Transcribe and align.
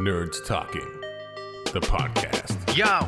Nerds 0.00 0.42
Talking, 0.46 0.88
the 1.74 1.80
podcast. 1.80 2.74
Yo, 2.74 3.06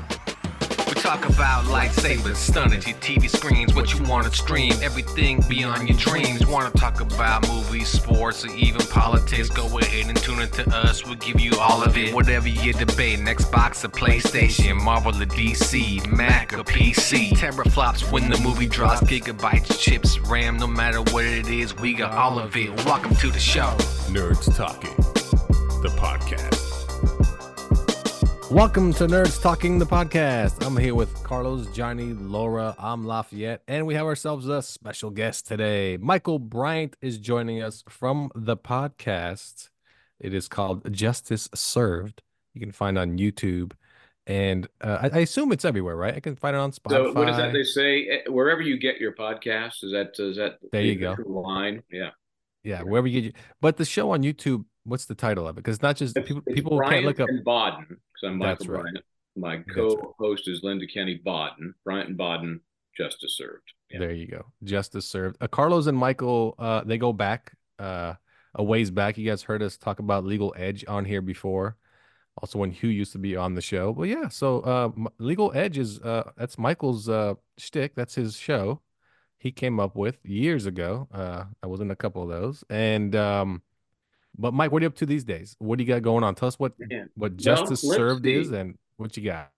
we 0.86 0.92
talk 1.00 1.24
about 1.24 1.64
lightsabers, 1.64 2.36
stunning 2.36 2.82
your 2.82 2.98
TV 2.98 3.30
screens, 3.30 3.74
what 3.74 3.94
you 3.94 4.02
want 4.04 4.30
to 4.30 4.36
stream, 4.36 4.74
everything 4.82 5.42
beyond 5.48 5.88
your 5.88 5.96
dreams. 5.96 6.46
Want 6.46 6.70
to 6.70 6.78
talk 6.78 7.00
about 7.00 7.48
movies, 7.48 7.88
sports, 7.88 8.44
or 8.44 8.50
even 8.50 8.82
politics? 8.88 9.48
Go 9.48 9.78
ahead 9.78 10.06
and 10.08 10.18
tune 10.18 10.42
into 10.42 10.68
us. 10.68 11.02
We'll 11.06 11.14
give 11.14 11.40
you 11.40 11.58
all 11.58 11.82
of 11.82 11.96
it. 11.96 12.14
Whatever 12.14 12.48
you're 12.48 12.74
debating, 12.74 13.24
Xbox 13.24 13.82
or 13.84 13.88
PlayStation, 13.88 14.78
Marvel 14.78 15.12
or 15.12 15.24
DC, 15.24 16.06
Mac 16.14 16.52
or 16.52 16.62
PC. 16.62 17.30
Teraflops 17.30 18.12
when 18.12 18.28
the 18.28 18.38
movie 18.40 18.66
drops, 18.66 19.00
gigabytes, 19.04 19.80
chips, 19.80 20.18
RAM, 20.20 20.58
no 20.58 20.66
matter 20.66 21.00
what 21.00 21.24
it 21.24 21.48
is, 21.48 21.74
we 21.74 21.94
got 21.94 22.12
all 22.12 22.38
of 22.38 22.54
it. 22.54 22.68
Welcome 22.84 23.16
to 23.16 23.30
the 23.30 23.40
show. 23.40 23.70
Nerds 24.12 24.54
Talking, 24.54 24.94
the 25.80 25.88
podcast. 25.96 26.71
Welcome 28.52 28.92
to 28.94 29.06
Nerds 29.06 29.40
Talking 29.40 29.78
the 29.78 29.86
podcast. 29.86 30.64
I'm 30.66 30.76
here 30.76 30.94
with 30.94 31.14
Carlos, 31.24 31.66
Johnny, 31.74 32.12
Laura, 32.12 32.74
I'm 32.78 33.06
Lafayette, 33.06 33.62
and 33.66 33.86
we 33.86 33.94
have 33.94 34.04
ourselves 34.04 34.46
a 34.46 34.60
special 34.60 35.08
guest 35.10 35.46
today. 35.46 35.96
Michael 35.96 36.38
Bryant 36.38 36.94
is 37.00 37.16
joining 37.16 37.62
us 37.62 37.82
from 37.88 38.30
the 38.34 38.56
podcast. 38.56 39.70
It 40.20 40.34
is 40.34 40.48
called 40.48 40.92
Justice 40.92 41.48
Served. 41.54 42.20
You 42.52 42.60
can 42.60 42.72
find 42.72 42.98
on 42.98 43.16
YouTube, 43.16 43.72
and 44.26 44.68
uh, 44.82 44.98
I, 45.10 45.18
I 45.18 45.20
assume 45.20 45.50
it's 45.52 45.64
everywhere, 45.64 45.96
right? 45.96 46.14
I 46.14 46.20
can 46.20 46.36
find 46.36 46.54
it 46.54 46.58
on 46.58 46.72
Spotify. 46.72 46.90
So 46.90 47.12
what 47.14 47.30
is 47.30 47.38
that 47.38 47.54
they 47.54 47.64
say? 47.64 48.06
Eh, 48.08 48.28
Wherever 48.30 48.60
you 48.60 48.76
get 48.78 49.00
your 49.00 49.14
podcast, 49.14 49.82
is 49.82 49.92
that 49.92 50.10
is 50.18 50.36
that 50.36 50.58
There 50.72 50.82
the 50.82 50.88
you 50.88 50.96
go. 50.98 51.16
line? 51.26 51.82
Yeah. 51.90 52.10
yeah, 52.64 52.82
wherever 52.82 53.06
you 53.06 53.22
get. 53.22 53.26
You, 53.28 53.32
but 53.62 53.78
the 53.78 53.86
show 53.86 54.10
on 54.10 54.22
YouTube, 54.22 54.66
what's 54.84 55.04
the 55.06 55.14
title 55.14 55.46
of 55.46 55.56
it? 55.56 55.60
Because 55.64 55.82
not 55.82 55.96
just 55.96 56.16
It's- 56.16 56.26
people, 56.28 56.42
it's 56.46 56.54
people 56.54 56.80
can't 56.80 57.04
look 57.04 57.20
up. 57.20 57.28
Baden 57.28 57.86
because 57.88 58.22
I'm 58.24 58.38
That's 58.38 58.60
Michael 58.66 58.74
right. 58.74 58.82
Bryant. 58.82 59.04
My 59.34 59.58
co-host 59.74 60.46
is 60.48 60.62
Linda 60.62 60.86
Kenney 60.86 61.20
Baden. 61.24 61.74
Bryant 61.84 62.08
and 62.10 62.18
Baden, 62.18 62.60
justice 62.96 63.36
served. 63.36 63.72
Yeah. 63.90 64.00
There 64.00 64.12
you 64.12 64.26
go. 64.26 64.44
Justice 64.64 65.06
served. 65.06 65.36
Uh, 65.40 65.48
Carlos 65.48 65.86
and 65.86 65.96
Michael, 65.96 66.54
uh, 66.58 66.82
they 66.84 66.98
go 66.98 67.12
back 67.12 67.52
uh, 67.78 68.14
a 68.54 68.62
ways 68.62 68.90
back. 68.90 69.16
You 69.16 69.28
guys 69.28 69.42
heard 69.42 69.62
us 69.62 69.76
talk 69.78 69.98
about 70.00 70.24
Legal 70.24 70.54
Edge 70.56 70.84
on 70.86 71.04
here 71.06 71.22
before. 71.22 71.76
Also, 72.40 72.58
when 72.58 72.70
Hugh 72.70 72.88
used 72.88 73.12
to 73.12 73.18
be 73.18 73.36
on 73.36 73.54
the 73.54 73.60
show. 73.60 73.92
But 73.92 74.04
yeah, 74.04 74.28
so 74.28 74.60
uh, 74.60 74.90
Legal 75.18 75.52
Edge 75.54 75.76
is 75.78 76.00
uh, 76.00 76.30
that's 76.36 76.58
Michael's 76.58 77.08
uh, 77.08 77.34
shtick. 77.58 77.94
That's 77.94 78.14
his 78.14 78.36
show. 78.36 78.80
He 79.38 79.50
came 79.52 79.78
up 79.80 79.96
with 79.96 80.18
years 80.24 80.64
ago. 80.66 81.08
Uh, 81.12 81.44
I 81.62 81.66
was 81.66 81.80
in 81.80 81.90
a 81.90 81.96
couple 81.96 82.22
of 82.22 82.28
those. 82.28 82.64
And 82.70 83.14
um, 83.16 83.62
but 84.38 84.54
Mike, 84.54 84.72
what 84.72 84.82
are 84.82 84.84
you 84.84 84.88
up 84.88 84.96
to 84.96 85.06
these 85.06 85.24
days? 85.24 85.56
What 85.58 85.78
do 85.78 85.84
you 85.84 85.88
got 85.88 86.02
going 86.02 86.24
on? 86.24 86.34
Tell 86.34 86.48
us 86.48 86.58
what 86.58 86.72
Yeah. 86.90 87.04
what 87.14 87.36
Justice 87.36 87.84
let's 87.84 87.96
Served 87.96 88.26
is 88.26 88.50
and 88.50 88.76
what 88.96 89.16
you 89.16 89.24
got. 89.24 89.50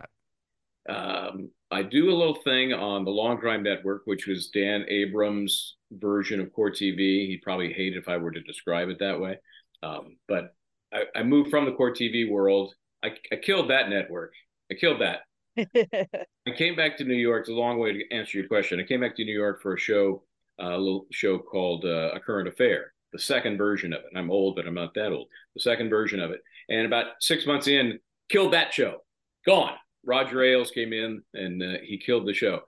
Um, 0.88 1.50
I 1.70 1.82
do 1.82 2.10
a 2.10 2.14
little 2.14 2.34
thing 2.34 2.72
on 2.72 3.04
the 3.04 3.10
Law 3.10 3.30
and 3.30 3.40
Crime 3.40 3.62
Network, 3.62 4.02
which 4.04 4.26
was 4.26 4.48
Dan 4.48 4.84
Abrams' 4.88 5.76
version 5.92 6.40
of 6.40 6.52
Court 6.52 6.74
TV. 6.74 7.26
He'd 7.26 7.42
probably 7.42 7.72
hate 7.72 7.94
it 7.94 7.98
if 7.98 8.08
I 8.08 8.16
were 8.16 8.30
to 8.30 8.40
describe 8.40 8.88
it 8.88 8.98
that 9.00 9.18
way. 9.20 9.38
Um, 9.82 10.16
but 10.28 10.54
I, 10.92 11.04
I 11.16 11.22
moved 11.22 11.50
from 11.50 11.64
the 11.64 11.72
Court 11.72 11.96
TV 11.96 12.30
world. 12.30 12.74
I, 13.02 13.12
I 13.32 13.36
killed 13.36 13.70
that 13.70 13.88
network. 13.88 14.32
I 14.70 14.74
killed 14.74 15.00
that. 15.00 15.20
I 15.56 16.50
came 16.56 16.74
back 16.76 16.96
to 16.98 17.04
New 17.04 17.14
York. 17.14 17.42
It's 17.42 17.50
a 17.50 17.52
long 17.52 17.78
way 17.78 17.92
to 17.92 18.10
answer 18.14 18.38
your 18.38 18.48
question. 18.48 18.80
I 18.80 18.84
came 18.84 19.00
back 19.00 19.16
to 19.16 19.24
New 19.24 19.36
York 19.36 19.62
for 19.62 19.74
a 19.74 19.78
show, 19.78 20.22
uh, 20.62 20.70
a 20.76 20.78
little 20.78 21.06
show 21.12 21.38
called 21.38 21.84
uh, 21.84 22.10
A 22.14 22.20
Current 22.20 22.48
Affair, 22.48 22.92
the 23.14 23.20
second 23.20 23.56
version 23.56 23.92
of 23.92 24.00
it. 24.00 24.10
I'm 24.16 24.30
old, 24.30 24.56
but 24.56 24.66
I'm 24.66 24.74
not 24.74 24.92
that 24.94 25.12
old. 25.12 25.28
The 25.54 25.60
second 25.60 25.88
version 25.88 26.18
of 26.18 26.32
it. 26.32 26.40
And 26.68 26.84
about 26.84 27.06
six 27.20 27.46
months 27.46 27.68
in, 27.68 28.00
killed 28.28 28.52
that 28.54 28.74
show. 28.74 29.04
Gone. 29.46 29.74
Roger 30.04 30.42
Ailes 30.42 30.72
came 30.72 30.92
in 30.92 31.22
and 31.32 31.62
uh, 31.62 31.78
he 31.84 31.96
killed 31.96 32.26
the 32.26 32.34
show. 32.34 32.62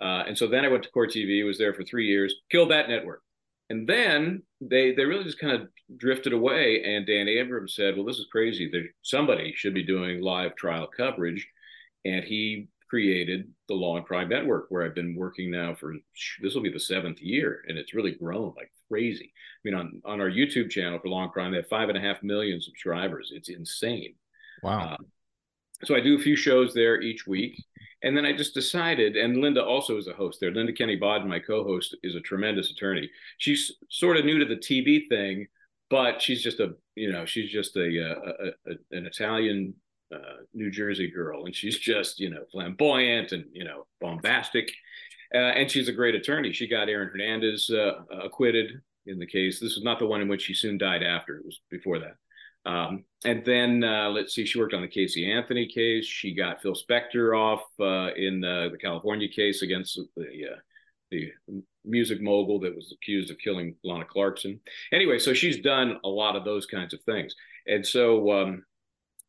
Uh, 0.00 0.24
and 0.26 0.36
so 0.36 0.48
then 0.48 0.64
I 0.64 0.68
went 0.68 0.82
to 0.82 0.90
Court 0.90 1.10
TV, 1.10 1.46
was 1.46 1.56
there 1.56 1.72
for 1.72 1.84
three 1.84 2.08
years, 2.08 2.34
killed 2.50 2.72
that 2.72 2.88
network. 2.88 3.22
And 3.70 3.88
then 3.88 4.42
they 4.60 4.92
they 4.92 5.04
really 5.04 5.24
just 5.24 5.38
kind 5.38 5.54
of 5.54 5.68
drifted 5.96 6.32
away. 6.32 6.82
And 6.84 7.06
Dan 7.06 7.28
Abrams 7.28 7.74
said, 7.74 7.96
"Well, 7.96 8.04
this 8.04 8.18
is 8.18 8.26
crazy. 8.30 8.68
There 8.70 8.82
somebody 9.00 9.54
should 9.56 9.72
be 9.72 9.84
doing 9.84 10.20
live 10.20 10.56
trial 10.56 10.88
coverage." 10.94 11.48
And 12.04 12.22
he 12.24 12.68
created 12.90 13.50
the 13.68 13.74
Law 13.74 13.96
and 13.96 14.04
Crime 14.04 14.28
Network, 14.28 14.66
where 14.68 14.84
I've 14.84 14.94
been 14.94 15.14
working 15.14 15.50
now 15.50 15.74
for 15.74 15.94
this 16.42 16.54
will 16.54 16.60
be 16.60 16.72
the 16.72 16.78
seventh 16.78 17.22
year, 17.22 17.64
and 17.66 17.78
it's 17.78 17.94
really 17.94 18.10
grown 18.10 18.52
like 18.58 18.70
crazy. 18.92 19.32
I 19.34 19.60
mean, 19.64 19.74
on 19.74 20.02
on 20.04 20.20
our 20.20 20.30
YouTube 20.30 20.70
channel 20.70 20.98
for 20.98 21.08
Law 21.08 21.22
and 21.22 21.32
Crime, 21.32 21.52
they 21.52 21.58
have 21.58 21.68
five 21.68 21.88
and 21.88 21.98
a 21.98 22.00
half 22.00 22.22
million 22.22 22.60
subscribers. 22.60 23.32
It's 23.34 23.48
insane. 23.48 24.14
Wow. 24.62 24.90
Um, 24.92 25.06
so 25.84 25.96
I 25.96 26.00
do 26.00 26.16
a 26.16 26.22
few 26.22 26.36
shows 26.36 26.74
there 26.74 27.00
each 27.00 27.26
week. 27.26 27.62
And 28.04 28.16
then 28.16 28.24
I 28.24 28.32
just 28.32 28.54
decided, 28.54 29.16
and 29.16 29.36
Linda 29.36 29.64
also 29.64 29.96
is 29.96 30.08
a 30.08 30.12
host 30.12 30.38
there. 30.40 30.50
Linda 30.50 30.72
Kenney 30.72 30.96
Baden, 30.96 31.28
my 31.28 31.38
co-host, 31.38 31.96
is 32.02 32.16
a 32.16 32.20
tremendous 32.20 32.70
attorney. 32.70 33.08
She's 33.38 33.72
sort 33.90 34.16
of 34.16 34.24
new 34.24 34.38
to 34.38 34.44
the 34.44 34.56
TV 34.56 35.08
thing, 35.08 35.46
but 35.88 36.20
she's 36.20 36.42
just 36.42 36.58
a, 36.58 36.74
you 36.96 37.12
know, 37.12 37.24
she's 37.24 37.50
just 37.50 37.76
a, 37.76 37.82
a, 37.82 38.12
a, 38.12 38.72
a 38.72 38.96
an 38.96 39.06
Italian 39.06 39.74
uh, 40.12 40.42
New 40.52 40.70
Jersey 40.70 41.10
girl, 41.10 41.44
and 41.46 41.54
she's 41.54 41.78
just, 41.78 42.20
you 42.20 42.28
know, 42.28 42.44
flamboyant 42.50 43.32
and 43.32 43.44
you 43.52 43.64
know, 43.64 43.86
bombastic, 44.00 44.68
uh, 44.68 44.72
and 45.32 45.70
she's 45.70 45.88
a 45.88 45.92
great 45.92 46.14
attorney. 46.14 46.52
She 46.52 46.66
got 46.66 46.88
Aaron 46.88 47.08
Hernandez 47.08 47.70
uh, 47.70 48.04
acquitted 48.22 48.80
in 49.06 49.18
the 49.18 49.26
case. 49.26 49.60
This 49.60 49.74
was 49.74 49.84
not 49.84 49.98
the 49.98 50.06
one 50.06 50.20
in 50.20 50.28
which 50.28 50.42
she 50.42 50.54
soon 50.54 50.78
died 50.78 51.02
after. 51.02 51.36
It 51.36 51.44
was 51.44 51.60
before 51.70 51.98
that. 51.98 52.16
Um, 52.64 53.04
and 53.24 53.44
then 53.44 53.82
uh, 53.82 54.10
let's 54.10 54.34
see, 54.34 54.46
she 54.46 54.58
worked 54.58 54.74
on 54.74 54.82
the 54.82 54.88
Casey 54.88 55.30
Anthony 55.30 55.66
case. 55.66 56.06
She 56.06 56.34
got 56.34 56.62
Phil 56.62 56.74
Spector 56.74 57.36
off 57.36 57.62
uh, 57.80 58.14
in 58.14 58.44
uh, 58.44 58.68
the 58.70 58.78
California 58.78 59.28
case 59.28 59.62
against 59.62 59.98
the 60.16 60.22
uh, 60.52 60.56
the 61.10 61.30
music 61.84 62.22
mogul 62.22 62.60
that 62.60 62.74
was 62.74 62.92
accused 62.92 63.30
of 63.30 63.38
killing 63.38 63.74
Lana 63.84 64.04
Clarkson. 64.04 64.60
Anyway, 64.92 65.18
so 65.18 65.34
she's 65.34 65.60
done 65.60 65.98
a 66.04 66.08
lot 66.08 66.36
of 66.36 66.44
those 66.44 66.64
kinds 66.66 66.94
of 66.94 67.02
things, 67.02 67.34
and 67.66 67.84
so 67.84 68.30
um, 68.30 68.64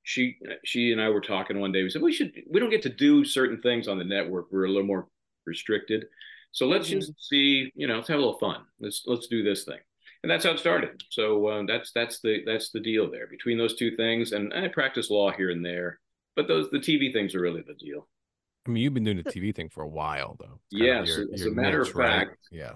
she 0.04 0.38
she 0.64 0.92
and 0.92 1.02
I 1.02 1.10
were 1.10 1.22
talking 1.22 1.60
one 1.60 1.72
day. 1.72 1.82
We 1.82 1.90
said 1.90 2.04
we 2.04 2.14
should 2.14 2.34
we 2.50 2.60
don't 2.60 2.70
get 2.70 2.84
to 2.84 2.90
do 2.90 3.26
certain 3.26 3.62
things 3.62 3.88
on 3.88 3.98
the 3.98 4.04
network. 4.04 4.48
We're 4.52 4.66
a 4.66 4.70
little 4.70 4.86
more 4.86 5.08
restricted, 5.46 6.06
so 6.52 6.68
let's 6.68 6.88
Mhm. 6.90 7.00
just 7.00 7.14
see. 7.28 7.72
You 7.76 7.88
know, 7.88 7.96
let's 7.98 8.08
have 8.08 8.18
a 8.20 8.22
little 8.22 8.40
fun. 8.40 8.64
Let's 8.80 9.04
let's 9.06 9.28
do 9.28 9.44
this 9.44 9.64
thing 9.66 9.80
and 10.24 10.32
that's 10.32 10.46
how 10.46 10.52
it 10.52 10.60
started. 10.60 11.02
So 11.10 11.46
uh, 11.48 11.64
that's 11.68 11.92
that's 11.92 12.20
the 12.22 12.44
that's 12.46 12.72
the 12.72 12.80
deal 12.80 13.12
there 13.12 13.28
between 13.28 13.58
those 13.58 13.76
two 13.76 13.96
things. 13.98 14.32
And 14.32 14.54
I 14.54 14.68
practice 14.70 15.10
law 15.10 15.32
here 15.32 15.50
and 15.50 15.66
there, 15.66 16.00
but 16.36 16.48
those 16.48 16.70
the 16.72 16.80
TV 16.80 17.12
things 17.12 17.36
are 17.36 17.42
really 17.42 17.62
the 17.62 17.74
deal. 17.74 18.08
I 18.66 18.70
mean, 18.70 18.82
you've 18.84 18.94
been 18.94 19.04
doing 19.04 19.18
the 19.18 19.30
TV 19.30 19.54
thing 19.54 19.68
for 19.68 19.84
a 19.84 19.88
while, 19.90 20.38
though. 20.40 20.62
It's 20.72 20.80
kind 20.82 21.00
of 21.00 21.08
Yes, 21.08 21.18
your- 21.18 21.34
as 21.34 21.42
your 21.42 21.52
a 21.52 21.56
matter 21.56 21.82
of 21.82 21.88
niche, 21.88 21.96
right? 21.96 22.28
fact, 22.28 22.38
Yeah. 22.52 22.76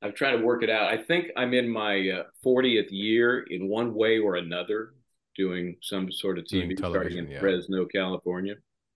I've 0.00 0.14
tried 0.14 0.32
to 0.32 0.38
work 0.38 0.62
it 0.62 0.70
out. 0.70 0.90
I 0.90 0.96
think 1.02 1.30
I'm 1.36 1.52
in 1.52 1.68
my 1.68 2.08
uh, 2.10 2.24
40th 2.42 2.90
year 2.90 3.40
in 3.42 3.68
one 3.68 3.92
way 3.92 4.18
or 4.18 4.36
another 4.36 4.94
doing 5.34 5.76
some 5.82 6.10
sort 6.10 6.38
of 6.38 6.46
TV 6.46 6.74
starting 6.78 7.18
in 7.18 7.28
yeah. 7.30 7.40
Fresno, 7.40 7.84
California. 7.84 8.54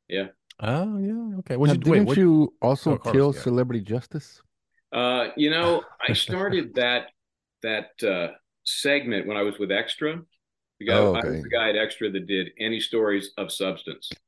Yeah. 0.08 0.28
Oh 0.62 0.98
yeah. 0.98 1.38
Okay. 1.38 1.56
Now, 1.56 1.72
you, 1.72 1.78
didn't 1.78 1.86
wait, 1.86 2.06
what, 2.06 2.16
you 2.16 2.52
also 2.60 2.92
Oh, 2.92 2.98
Carlos, 2.98 3.12
kill 3.12 3.34
yeah. 3.34 3.40
Celebrity 3.40 3.80
Justice? 3.80 4.42
Uh, 4.92 5.28
you 5.36 5.50
know, 5.50 5.82
I 6.06 6.12
started 6.12 6.74
that 6.74 7.08
that 7.62 7.90
uh, 8.02 8.34
segment 8.64 9.26
when 9.26 9.36
I 9.36 9.42
was 9.42 9.58
with 9.58 9.70
Extra. 9.72 10.20
The 10.80 10.86
guy, 10.86 10.94
Oh, 10.94 11.14
I 11.14 11.26
was 11.26 11.42
the 11.42 11.48
guy 11.48 11.70
at 11.70 11.76
Extra 11.76 12.10
that 12.10 12.26
did 12.26 12.52
any 12.58 12.80
stories 12.80 13.30
of 13.36 13.52
substance. 13.52 14.10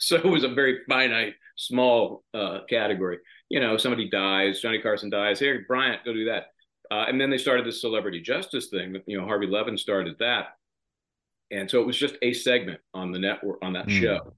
So 0.00 0.16
it 0.16 0.24
was 0.24 0.42
a 0.44 0.48
very 0.48 0.80
finite, 0.88 1.34
small 1.56 2.24
uh, 2.34 2.58
category. 2.68 3.18
You 3.48 3.60
know, 3.60 3.76
somebody 3.78 4.10
dies, 4.10 4.60
Johnny 4.60 4.80
Carson 4.80 5.08
dies. 5.08 5.38
Here, 5.38 5.64
Bryant, 5.66 6.04
go 6.04 6.12
do 6.12 6.24
that. 6.26 6.48
Uh, 6.90 7.04
and 7.08 7.18
then 7.18 7.30
they 7.30 7.38
started 7.38 7.64
the 7.64 7.72
celebrity 7.72 8.20
justice 8.20 8.66
thing. 8.66 9.00
You 9.06 9.18
know, 9.18 9.24
Harvey 9.24 9.46
Levin 9.46 9.78
started 9.78 10.16
that, 10.18 10.56
and 11.52 11.70
so 11.70 11.80
it 11.80 11.86
was 11.86 11.96
just 11.96 12.16
a 12.22 12.32
segment 12.34 12.80
on 12.92 13.12
the 13.12 13.18
network 13.20 13.60
on 13.62 13.72
that 13.74 13.84
Hmm. 13.86 14.00
show. 14.00 14.34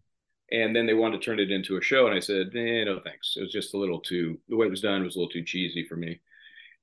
And 0.53 0.75
then 0.77 0.87
they 0.87 0.95
wanted 0.95 1.21
to 1.21 1.25
turn 1.25 1.41
it 1.41 1.51
into 1.51 1.77
a 1.77 1.83
show, 1.83 2.07
and 2.07 2.15
I 2.15 2.21
said, 2.21 2.51
eh, 2.55 2.85
no 2.85 3.01
thanks. 3.05 3.35
It 3.37 3.41
was 3.43 3.53
just 3.53 3.75
a 3.75 3.79
little 3.79 4.01
too 4.01 4.39
the 4.49 4.57
way 4.57 4.67
it 4.67 4.71
was 4.71 4.81
done 4.81 5.03
was 5.03 5.17
a 5.17 5.19
little 5.19 5.31
too 5.33 5.43
cheesy 5.43 5.85
for 5.89 5.97
me. 5.97 6.21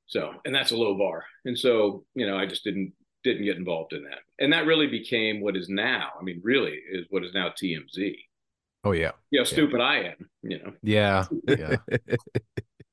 So, 0.05 0.33
and 0.45 0.53
that's 0.53 0.71
a 0.71 0.75
low 0.77 0.97
bar. 0.97 1.23
And 1.45 1.57
so, 1.57 2.03
you 2.13 2.27
know, 2.27 2.37
I 2.37 2.45
just 2.45 2.63
didn't 2.65 2.91
didn't 3.23 3.45
get 3.45 3.55
involved 3.55 3.93
in 3.93 4.03
that. 4.03 4.19
And 4.39 4.51
that 4.51 4.65
really 4.65 4.87
became 4.87 5.39
what 5.39 5.55
is 5.55 5.69
now. 5.69 6.09
I 6.19 6.23
mean, 6.23 6.41
really 6.43 6.77
is 6.91 7.05
what 7.09 7.23
is 7.23 7.33
now 7.33 7.49
TMZ. 7.49 8.15
oh 8.83 8.91
yeah. 8.91 9.11
You 9.31 9.39
know, 9.39 9.43
how 9.45 9.49
stupid 9.49 9.79
I 9.79 9.95
am. 10.11 10.29
You 10.41 10.59
know, 10.61 10.73
Yeah. 10.83 11.23
Yeah. 11.47 11.75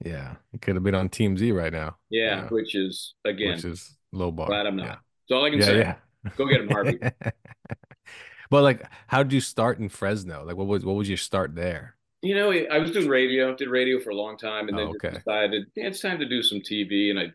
yeah. 0.04 0.36
It 0.52 0.62
could 0.62 0.76
have 0.76 0.84
been 0.84 0.94
on 0.94 1.08
TMZ 1.08 1.52
right 1.52 1.72
now. 1.72 1.96
yeah, 2.10 2.42
Yeah. 2.42 2.48
which 2.48 2.76
is 2.76 3.14
again 3.24 3.56
Which 3.56 3.64
is 3.64 3.96
low 4.12 4.30
bar. 4.30 4.46
glad 4.46 4.66
I'm 4.66 4.76
not. 4.76 4.84
Yeah. 4.86 4.96
That's 5.28 5.36
all 5.36 5.44
I 5.44 5.50
can 5.50 5.58
Yeah. 5.58 5.64
say. 5.64 5.78
yeah. 5.78 5.94
Go 6.36 6.46
get 6.46 6.60
him, 6.60 6.68
Harvey. 6.68 6.98
but 8.50 8.62
like, 8.62 8.82
how 9.08 9.22
did 9.22 9.32
you 9.32 9.40
start 9.40 9.78
in 9.78 9.88
Fresno? 9.88 10.44
Like, 10.44 10.56
what 10.56 10.66
was 10.66 10.84
what 10.84 10.96
was 10.96 11.08
your 11.08 11.18
start 11.18 11.54
there? 11.54 11.96
You 12.22 12.34
know, 12.34 12.52
I 12.52 12.78
was 12.78 12.90
doing 12.90 13.08
radio, 13.08 13.54
did 13.56 13.68
radio 13.68 13.98
for 13.98 14.10
a 14.10 14.14
long 14.14 14.36
time, 14.36 14.68
and 14.68 14.78
then 14.78 14.88
Oh, 14.88 14.90
okay. 14.90 15.22
decided 15.24 15.66
yeah, 15.74 15.86
it's 15.86 16.00
time 16.00 16.18
to 16.18 16.28
do 16.28 16.42
some 16.42 16.60
TV. 16.60 17.10
And 17.10 17.18
I, 17.18 17.32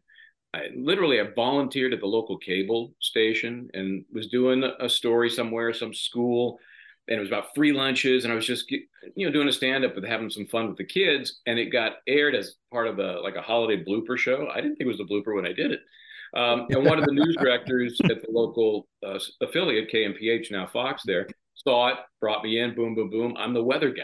I 0.54 0.70
literally 0.76 1.22
I 1.22 1.26
volunteered 1.36 1.94
at 1.94 2.02
the 2.02 2.08
local 2.08 2.38
cable 2.38 2.94
station 3.00 3.70
and 3.74 4.06
was 4.14 4.28
doing 4.28 4.64
a 4.80 4.90
story 4.90 5.30
somewhere, 5.30 5.74
some 5.74 5.94
school, 5.94 6.60
and 7.08 7.18
it 7.18 7.22
was 7.22 7.30
about 7.30 7.56
free 7.56 7.74
lunches, 7.74 8.26
and 8.26 8.34
I 8.34 8.36
was 8.36 8.46
just 8.48 8.70
you 8.72 8.88
know 9.26 9.32
doing 9.32 9.48
a 9.48 9.54
stand 9.54 9.86
up 9.86 9.96
with 9.96 10.06
having 10.06 10.30
some 10.32 10.48
fun 10.48 10.68
with 10.70 10.78
the 10.78 10.86
kids, 10.86 11.42
and 11.48 11.60
it 11.60 11.68
got 11.72 11.94
aired 12.08 12.36
as 12.36 12.56
part 12.72 12.88
of 12.88 13.00
a 13.00 13.22
like 13.22 13.36
a 13.38 13.42
holiday 13.42 13.84
blooper 13.84 14.18
show. 14.18 14.50
I 14.50 14.58
didn't 14.62 14.78
think 14.78 14.88
it 14.88 14.98
was 14.98 15.00
a 15.02 15.06
blooper 15.06 15.36
when 15.36 15.48
I 15.48 15.54
did 15.54 15.72
it. 15.72 15.82
Um, 16.36 16.68
and 16.70 16.86
one 16.86 17.00
of 17.00 17.06
the 17.06 17.14
news 17.14 17.36
directors 17.40 18.00
at 18.04 18.22
the 18.22 18.28
local 18.30 18.88
uh, 19.06 19.20
affiliate, 19.42 19.90
KMPH, 19.92 20.52
now 20.52 20.68
Fox, 20.68 21.04
there 21.06 21.28
saw 21.56 21.88
it, 21.88 21.98
brought 22.20 22.44
me 22.44 22.60
in, 22.60 22.76
boom, 22.76 22.96
boom, 22.96 23.10
boom. 23.10 23.36
I'm 23.38 23.54
the 23.54 23.64
weather 23.64 23.92
guy. 23.92 24.04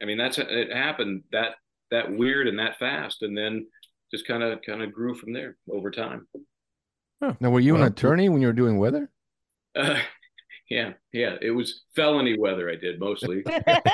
I 0.00 0.04
mean, 0.04 0.18
that's 0.18 0.38
it 0.38 0.72
happened 0.72 1.22
that 1.32 1.52
that 1.90 2.10
weird 2.10 2.48
and 2.48 2.58
that 2.58 2.78
fast, 2.78 3.22
and 3.22 3.36
then 3.36 3.66
just 4.10 4.26
kind 4.26 4.42
of 4.42 4.60
kind 4.62 4.82
of 4.82 4.92
grew 4.92 5.14
from 5.14 5.32
there 5.32 5.56
over 5.70 5.90
time. 5.90 6.26
Huh. 7.22 7.34
Now, 7.40 7.50
were 7.50 7.60
you 7.60 7.74
well, 7.74 7.82
an 7.82 7.92
attorney 7.92 8.28
when 8.28 8.40
you 8.40 8.48
were 8.48 8.52
doing 8.52 8.78
weather? 8.78 9.10
Uh, 9.76 10.00
yeah, 10.70 10.92
yeah. 11.12 11.36
It 11.40 11.50
was 11.50 11.82
felony 11.94 12.36
weather. 12.38 12.68
I 12.68 12.76
did 12.76 12.98
mostly, 12.98 13.44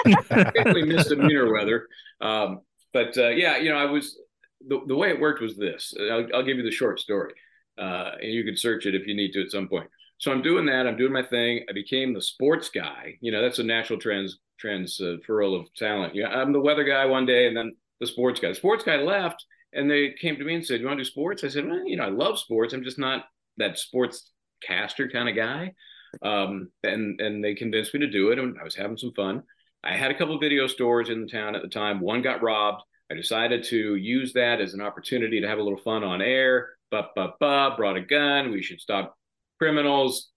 misdemeanor 0.65 1.53
weather. 1.53 1.89
Um, 2.21 2.61
but 2.93 3.19
uh, 3.19 3.29
yeah, 3.29 3.59
you 3.59 3.71
know, 3.71 3.77
I 3.77 3.85
was 3.85 4.19
the 4.67 4.81
the 4.87 4.97
way 4.97 5.11
it 5.11 5.21
worked 5.21 5.43
was 5.43 5.57
this. 5.57 5.93
I'll, 6.01 6.27
I'll 6.35 6.43
give 6.45 6.57
you 6.57 6.63
the 6.63 6.71
short 6.71 7.01
story, 7.01 7.35
uh, 7.79 8.13
and 8.21 8.33
you 8.33 8.45
can 8.45 8.57
search 8.57 8.87
it 8.87 8.95
if 8.95 9.07
you 9.07 9.15
need 9.15 9.33
to 9.33 9.43
at 9.43 9.51
some 9.51 9.69
point. 9.69 9.89
So 10.19 10.33
I'm 10.33 10.43
doing 10.43 10.67
that. 10.67 10.87
I'm 10.87 10.97
doing 10.97 11.13
my 11.13 11.23
thing. 11.23 11.65
I 11.69 11.73
became 11.73 12.13
the 12.13 12.23
sports 12.23 12.71
guy. 12.71 13.17
You 13.21 13.31
know, 13.31 13.41
that's 13.41 13.61
a 13.61 13.65
natural 13.65 13.99
trans 13.99 14.39
transferal 14.63 15.61
of 15.61 15.73
talent. 15.75 16.15
Yeah, 16.15 16.29
I'm 16.29 16.53
the 16.53 16.61
weather 16.61 16.85
guy 16.85 17.07
one 17.07 17.27
day, 17.27 17.47
and 17.47 17.57
then 17.57 17.77
the 18.01 18.07
sports 18.07 18.41
guy. 18.41 18.49
The 18.49 18.55
sports 18.55 18.85
guy 18.85 18.97
left, 18.97 19.45
and 19.73 19.91
they 19.91 20.15
came 20.21 20.37
to 20.37 20.45
me 20.45 20.55
and 20.55 20.67
said, 20.67 20.81
"You 20.81 20.87
want 20.87 20.99
to 20.99 21.05
do 21.05 21.11
sports?" 21.11 21.45
I 21.45 21.49
said, 21.49 21.67
"Well, 21.67 21.87
you 21.87 21.97
know, 21.97 22.05
I 22.05 22.11
love 22.11 22.39
sports. 22.39 22.75
I'm 22.75 22.85
just 22.85 22.99
not 22.99 23.27
that 23.59 23.79
sports 23.79 24.33
caster 24.63 25.09
kind 25.09 25.29
of 25.29 25.37
guy." 25.37 25.75
Um, 26.23 26.71
and 26.83 27.21
and 27.21 27.45
they 27.45 27.55
convinced 27.55 27.95
me 27.95 28.01
to 28.01 28.11
do 28.11 28.31
it, 28.31 28.39
and 28.39 28.59
I 28.59 28.65
was 28.65 28.75
having 28.75 28.97
some 28.97 29.13
fun. 29.13 29.45
I 29.85 29.97
had 29.97 30.11
a 30.11 30.19
couple 30.19 30.39
video 30.41 30.67
stores 30.67 31.11
in 31.11 31.21
the 31.21 31.29
town 31.29 31.55
at 31.55 31.63
the 31.63 31.69
time. 31.69 32.01
One 32.01 32.23
got 32.23 32.43
robbed. 32.43 32.83
I 33.11 33.15
decided 33.15 33.65
to 33.65 33.95
use 33.95 34.33
that 34.35 34.61
as 34.61 34.75
an 34.75 34.81
opportunity 34.81 35.41
to 35.41 35.49
have 35.49 35.59
a 35.59 35.63
little 35.63 35.79
fun 35.79 36.03
on 36.03 36.21
air. 36.21 36.71
But 36.91 37.11
but 37.15 37.37
but 37.41 37.77
brought 37.77 37.97
a 37.97 38.01
gun. 38.01 38.51
We 38.51 38.63
should 38.63 38.81
stop 38.81 39.17
criminals. 39.59 40.31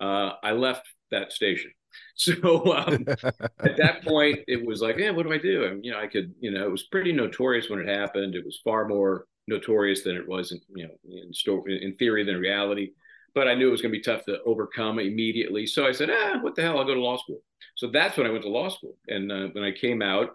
Uh, 0.00 0.32
I 0.42 0.52
left 0.52 0.86
that 1.10 1.32
station. 1.32 1.70
So 2.16 2.74
um, 2.74 3.04
at 3.60 3.76
that 3.76 4.02
point, 4.04 4.40
it 4.48 4.66
was 4.66 4.82
like, 4.82 4.98
yeah, 4.98 5.10
what 5.10 5.26
do 5.26 5.32
I 5.32 5.38
do? 5.38 5.64
And 5.64 5.84
you 5.84 5.92
know, 5.92 6.00
I 6.00 6.08
could, 6.08 6.34
you 6.40 6.50
know, 6.50 6.64
it 6.64 6.70
was 6.70 6.82
pretty 6.84 7.12
notorious 7.12 7.70
when 7.70 7.78
it 7.78 7.86
happened. 7.86 8.34
It 8.34 8.44
was 8.44 8.60
far 8.64 8.88
more 8.88 9.26
notorious 9.46 10.02
than 10.02 10.16
it 10.16 10.26
was, 10.26 10.50
in, 10.50 10.60
you 10.74 10.88
know, 10.88 10.94
in 11.04 11.32
story, 11.32 11.84
in 11.84 11.94
theory 11.96 12.24
than 12.24 12.40
reality. 12.40 12.90
But 13.32 13.46
I 13.46 13.54
knew 13.54 13.68
it 13.68 13.70
was 13.72 13.80
going 13.80 13.92
to 13.92 13.98
be 13.98 14.02
tough 14.02 14.24
to 14.24 14.42
overcome 14.44 14.98
immediately. 14.98 15.66
So 15.66 15.86
I 15.86 15.92
said, 15.92 16.10
ah, 16.10 16.38
what 16.40 16.54
the 16.54 16.62
hell? 16.62 16.78
I'll 16.78 16.84
go 16.84 16.94
to 16.94 17.00
law 17.00 17.16
school. 17.16 17.40
So 17.76 17.88
that's 17.88 18.16
when 18.16 18.26
I 18.26 18.30
went 18.30 18.42
to 18.42 18.48
law 18.48 18.68
school. 18.68 18.96
And 19.08 19.30
uh, 19.30 19.48
when 19.52 19.64
I 19.64 19.72
came 19.72 20.02
out, 20.02 20.30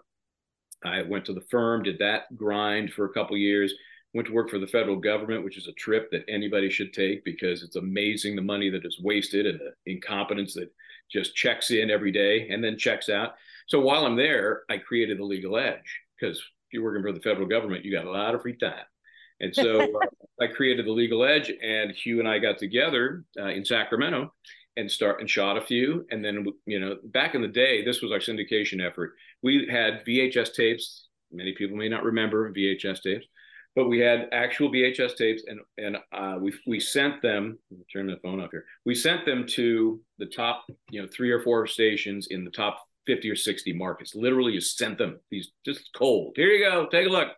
I 0.84 1.02
went 1.02 1.26
to 1.26 1.34
the 1.34 1.44
firm, 1.50 1.82
did 1.82 1.98
that 1.98 2.34
grind 2.36 2.92
for 2.92 3.04
a 3.04 3.12
couple 3.12 3.36
years, 3.36 3.74
went 4.14 4.26
to 4.26 4.34
work 4.34 4.50
for 4.50 4.58
the 4.58 4.66
federal 4.66 4.96
government, 4.96 5.44
which 5.44 5.56
is 5.56 5.68
a 5.68 5.72
trip 5.72 6.10
that 6.10 6.24
anybody 6.28 6.68
should 6.68 6.92
take 6.92 7.24
because 7.24 7.62
it's 7.62 7.76
amazing 7.76 8.34
the 8.34 8.42
money 8.42 8.68
that 8.68 8.84
is 8.84 9.00
wasted 9.00 9.46
and 9.46 9.60
the 9.60 9.92
incompetence 9.92 10.54
that 10.54 10.72
just 11.10 11.34
checks 11.34 11.70
in 11.70 11.90
every 11.90 12.10
day 12.10 12.48
and 12.48 12.62
then 12.62 12.76
checks 12.76 13.08
out. 13.08 13.34
So 13.68 13.80
while 13.80 14.04
I'm 14.04 14.16
there, 14.16 14.62
I 14.68 14.78
created 14.78 15.18
the 15.18 15.24
legal 15.24 15.56
edge 15.56 16.00
because 16.18 16.38
if 16.38 16.44
you're 16.72 16.82
working 16.82 17.02
for 17.02 17.12
the 17.12 17.20
federal 17.20 17.46
government, 17.46 17.84
you 17.84 17.92
got 17.92 18.06
a 18.06 18.10
lot 18.10 18.34
of 18.34 18.42
free 18.42 18.56
time. 18.56 18.84
And 19.38 19.54
so 19.54 19.80
uh, 19.94 20.06
I 20.40 20.48
created 20.48 20.86
the 20.86 20.92
legal 20.92 21.24
edge, 21.24 21.52
and 21.62 21.92
Hugh 21.92 22.18
and 22.18 22.28
I 22.28 22.38
got 22.38 22.58
together 22.58 23.24
uh, 23.38 23.48
in 23.48 23.64
Sacramento 23.64 24.32
and 24.76 24.90
start 24.90 25.20
and 25.20 25.30
shot 25.30 25.56
a 25.56 25.60
few. 25.60 26.06
And 26.10 26.24
then 26.24 26.46
you 26.66 26.80
know, 26.80 26.96
back 27.04 27.34
in 27.34 27.42
the 27.42 27.48
day, 27.48 27.84
this 27.84 28.02
was 28.02 28.12
our 28.12 28.18
syndication 28.18 28.84
effort. 28.84 29.14
We 29.42 29.68
had 29.70 30.04
VHS 30.06 30.52
tapes. 30.54 31.08
Many 31.32 31.54
people 31.54 31.76
may 31.76 31.88
not 31.88 32.02
remember 32.02 32.52
VHS 32.52 33.02
tapes 33.02 33.26
but 33.76 33.88
we 33.88 34.00
had 34.00 34.28
actual 34.32 34.70
VHS 34.70 35.16
tapes, 35.16 35.42
and 35.46 35.60
and 35.78 35.96
uh, 36.12 36.36
we 36.40 36.52
we 36.66 36.80
sent 36.80 37.22
them. 37.22 37.58
Turn 37.92 38.06
the 38.06 38.16
phone 38.22 38.40
off 38.40 38.50
here. 38.50 38.64
We 38.84 38.94
sent 38.94 39.24
them 39.24 39.46
to 39.48 40.00
the 40.18 40.26
top, 40.26 40.64
you 40.90 41.00
know, 41.00 41.08
three 41.08 41.30
or 41.30 41.42
four 41.42 41.66
stations 41.66 42.28
in 42.30 42.44
the 42.44 42.50
top 42.50 42.84
fifty 43.06 43.30
or 43.30 43.36
sixty 43.36 43.72
markets. 43.72 44.14
Literally, 44.14 44.52
you 44.52 44.60
sent 44.60 44.98
them 44.98 45.20
these 45.30 45.52
just 45.64 45.90
cold. 45.94 46.32
Here 46.36 46.48
you 46.48 46.64
go, 46.64 46.86
take 46.86 47.06
a 47.06 47.10
look, 47.10 47.28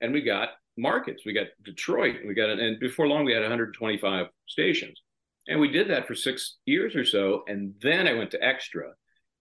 and 0.00 0.12
we 0.12 0.20
got 0.20 0.50
markets. 0.76 1.22
We 1.24 1.32
got 1.32 1.46
Detroit. 1.64 2.16
We 2.26 2.34
got 2.34 2.50
and 2.50 2.78
before 2.78 3.08
long 3.08 3.24
we 3.24 3.32
had 3.32 3.42
125 3.42 4.26
stations, 4.46 5.00
and 5.48 5.60
we 5.60 5.68
did 5.68 5.88
that 5.88 6.06
for 6.06 6.14
six 6.14 6.58
years 6.66 6.94
or 6.94 7.04
so, 7.04 7.44
and 7.48 7.74
then 7.80 8.06
I 8.06 8.12
went 8.14 8.32
to 8.32 8.44
Extra, 8.44 8.90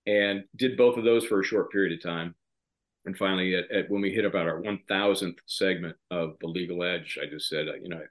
and 0.07 0.43
did 0.55 0.77
both 0.77 0.97
of 0.97 1.03
those 1.03 1.25
for 1.25 1.41
a 1.41 1.45
short 1.45 1.71
period 1.71 1.93
of 1.93 2.01
time 2.01 2.35
and 3.05 3.17
finally, 3.17 3.55
at, 3.55 3.69
at, 3.71 3.89
when 3.89 4.01
we 4.01 4.13
hit 4.13 4.25
about 4.25 4.47
our 4.47 4.61
1000th 4.61 5.37
segment 5.45 5.95
of 6.09 6.35
the 6.39 6.47
legal 6.47 6.83
edge, 6.83 7.17
I 7.21 7.29
just 7.29 7.49
said, 7.49 7.67
uh, 7.67 7.75
you 7.75 7.89
know, 7.89 8.01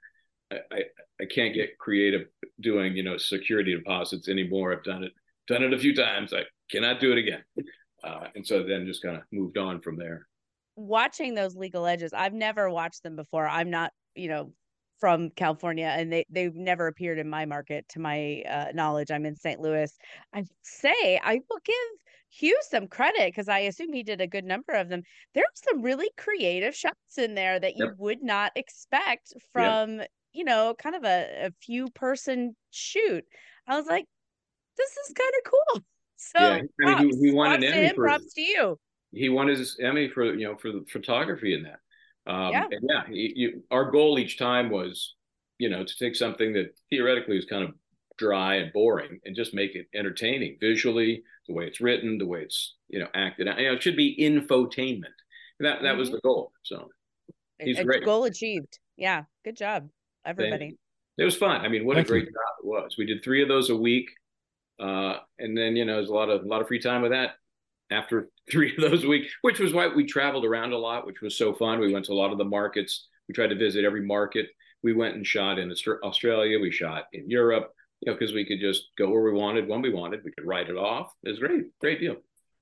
I, 0.51 0.55
I, 0.71 0.79
I 1.21 1.25
can't 1.25 1.53
get 1.53 1.77
creative 1.79 2.27
doing, 2.61 2.95
you 2.95 3.03
know, 3.03 3.17
security 3.17 3.75
deposits 3.75 4.29
anymore. 4.29 4.71
I've 4.71 4.83
done 4.83 5.03
it, 5.03 5.11
done 5.47 5.63
it 5.63 5.73
a 5.73 5.79
few 5.79 5.95
times. 5.95 6.33
I 6.33 6.43
cannot 6.69 6.99
do 6.99 7.11
it 7.11 7.17
again. 7.17 7.43
Uh, 8.03 8.27
and 8.35 8.45
so 8.45 8.63
then 8.63 8.85
just 8.85 9.01
kind 9.01 9.15
of 9.15 9.23
moved 9.31 9.57
on 9.57 9.79
from 9.81 9.95
there. 9.97 10.27
Watching 10.75 11.35
those 11.35 11.55
legal 11.55 11.85
edges, 11.85 12.13
I've 12.13 12.33
never 12.33 12.69
watched 12.69 13.01
them 13.01 13.15
before. 13.15 13.47
I'm 13.47 13.69
not, 13.69 13.91
you 14.15 14.27
know, 14.27 14.51
from 14.99 15.29
California 15.31 15.93
and 15.97 16.11
they 16.13 16.25
they've 16.29 16.55
never 16.55 16.87
appeared 16.87 17.19
in 17.19 17.29
my 17.29 17.45
market 17.45 17.85
to 17.89 17.99
my 17.99 18.41
uh, 18.49 18.67
knowledge. 18.73 19.11
I'm 19.11 19.25
in 19.25 19.35
St. 19.35 19.59
Louis. 19.59 19.91
I 20.33 20.45
say 20.61 21.19
I 21.21 21.41
will 21.49 21.59
give 21.65 21.75
Hugh 22.35 22.59
some 22.69 22.87
credit 22.87 23.27
because 23.27 23.47
I 23.47 23.59
assume 23.59 23.93
he 23.93 24.03
did 24.03 24.21
a 24.21 24.27
good 24.27 24.45
number 24.45 24.73
of 24.73 24.89
them. 24.89 25.03
There 25.33 25.43
were 25.43 25.71
some 25.71 25.81
really 25.81 26.09
creative 26.17 26.75
shots 26.75 27.17
in 27.17 27.35
there 27.35 27.59
that 27.59 27.77
you 27.77 27.85
yep. 27.85 27.95
would 27.97 28.23
not 28.23 28.51
expect 28.55 29.33
from, 29.51 29.99
yep. 29.99 30.09
you 30.31 30.43
know, 30.43 30.73
kind 30.77 30.95
of 30.95 31.03
a, 31.03 31.47
a 31.47 31.51
few 31.61 31.89
person 31.89 32.55
shoot. 32.71 33.23
I 33.67 33.77
was 33.77 33.85
like, 33.85 34.05
this 34.77 34.89
is 34.89 35.13
kind 35.13 35.33
of 35.45 35.51
cool. 35.51 35.83
So 36.15 36.39
yeah, 36.39 36.61
props, 36.79 37.01
he, 37.01 37.19
he 37.19 37.31
won 37.33 37.51
an 37.51 37.65
Emmy 37.65 37.87
him, 37.87 37.95
for 37.95 38.03
props 38.05 38.33
to 38.35 38.41
you. 38.41 38.79
He 39.11 39.27
won 39.27 39.49
his 39.49 39.77
Emmy 39.81 40.07
for 40.07 40.33
you 40.33 40.47
know 40.47 40.55
for 40.55 40.71
the 40.71 40.85
photography 40.89 41.53
in 41.53 41.63
that. 41.63 42.31
Um, 42.31 42.53
yeah, 42.53 42.63
yeah. 42.81 43.01
you, 43.09 43.63
our 43.69 43.91
goal 43.91 44.17
each 44.17 44.37
time 44.37 44.69
was, 44.69 45.15
you 45.57 45.69
know, 45.69 45.83
to 45.83 45.97
take 45.99 46.15
something 46.15 46.53
that 46.53 46.79
theoretically 46.89 47.37
is 47.37 47.43
kind 47.43 47.65
of 47.65 47.71
dry 48.17 48.55
and 48.55 48.71
boring 48.73 49.19
and 49.25 49.35
just 49.35 49.53
make 49.53 49.75
it 49.75 49.87
entertaining 49.93 50.57
visually, 50.59 51.23
the 51.47 51.53
way 51.53 51.65
it's 51.65 51.81
written, 51.81 52.17
the 52.17 52.25
way 52.25 52.41
it's 52.41 52.75
you 52.89 52.99
know 52.99 53.07
acted 53.13 53.47
out. 53.47 53.59
You 53.59 53.67
know, 53.67 53.73
it 53.73 53.83
should 53.83 53.97
be 53.97 54.17
infotainment. 54.19 55.03
That 55.59 55.81
that 55.81 55.83
mm-hmm. 55.83 55.99
was 55.99 56.11
the 56.11 56.19
goal. 56.23 56.51
So 56.63 56.89
he's 57.59 57.79
a 57.79 57.83
great. 57.83 58.05
Goal 58.05 58.25
achieved. 58.25 58.79
Yeah, 58.97 59.23
good 59.43 59.57
job, 59.57 59.89
everybody. 60.25 60.77
It 61.17 61.23
was 61.23 61.35
fun. 61.35 61.61
I 61.61 61.67
mean, 61.67 61.85
what 61.85 61.95
Thank 61.95 62.07
a 62.07 62.11
great 62.11 62.25
you. 62.25 62.31
job 62.31 62.53
it 62.63 62.65
was. 62.65 62.95
We 62.97 63.05
did 63.05 63.23
three 63.23 63.41
of 63.41 63.47
those 63.47 63.69
a 63.69 63.75
week, 63.75 64.09
uh, 64.79 65.17
and 65.39 65.57
then 65.57 65.75
you 65.75 65.85
know, 65.85 65.95
there's 65.95 66.09
a 66.09 66.13
lot 66.13 66.29
of 66.29 66.43
a 66.43 66.47
lot 66.47 66.61
of 66.61 66.67
free 66.67 66.81
time 66.81 67.01
with 67.01 67.11
that. 67.11 67.31
After 67.91 68.29
three 68.51 68.75
of 68.75 68.81
those 68.81 69.03
a 69.03 69.07
week, 69.07 69.27
which 69.41 69.59
was 69.59 69.73
why 69.73 69.87
we 69.87 70.05
traveled 70.05 70.45
around 70.45 70.73
a 70.73 70.77
lot, 70.77 71.05
which 71.05 71.21
was 71.21 71.37
so 71.37 71.53
fun. 71.53 71.79
We 71.79 71.93
went 71.93 72.05
to 72.05 72.13
a 72.13 72.15
lot 72.15 72.31
of 72.31 72.37
the 72.37 72.45
markets. 72.45 73.07
We 73.27 73.33
tried 73.33 73.47
to 73.47 73.55
visit 73.55 73.85
every 73.85 74.05
market. 74.05 74.47
We 74.83 74.93
went 74.93 75.15
and 75.15 75.25
shot 75.25 75.59
in 75.59 75.71
Australia. 76.03 76.59
We 76.59 76.71
shot 76.71 77.05
in 77.13 77.29
Europe 77.29 77.73
you 78.05 78.11
know, 78.11 78.17
because 78.17 78.33
we 78.33 78.45
could 78.45 78.59
just 78.59 78.89
go 78.97 79.09
where 79.09 79.23
we 79.23 79.31
wanted 79.31 79.67
when 79.67 79.81
we 79.81 79.93
wanted. 79.93 80.21
We 80.25 80.31
could 80.31 80.45
write 80.45 80.69
it 80.69 80.75
off. 80.75 81.13
It 81.23 81.29
was 81.29 81.39
great, 81.39 81.63
great 81.79 81.99
deal. 81.99 82.17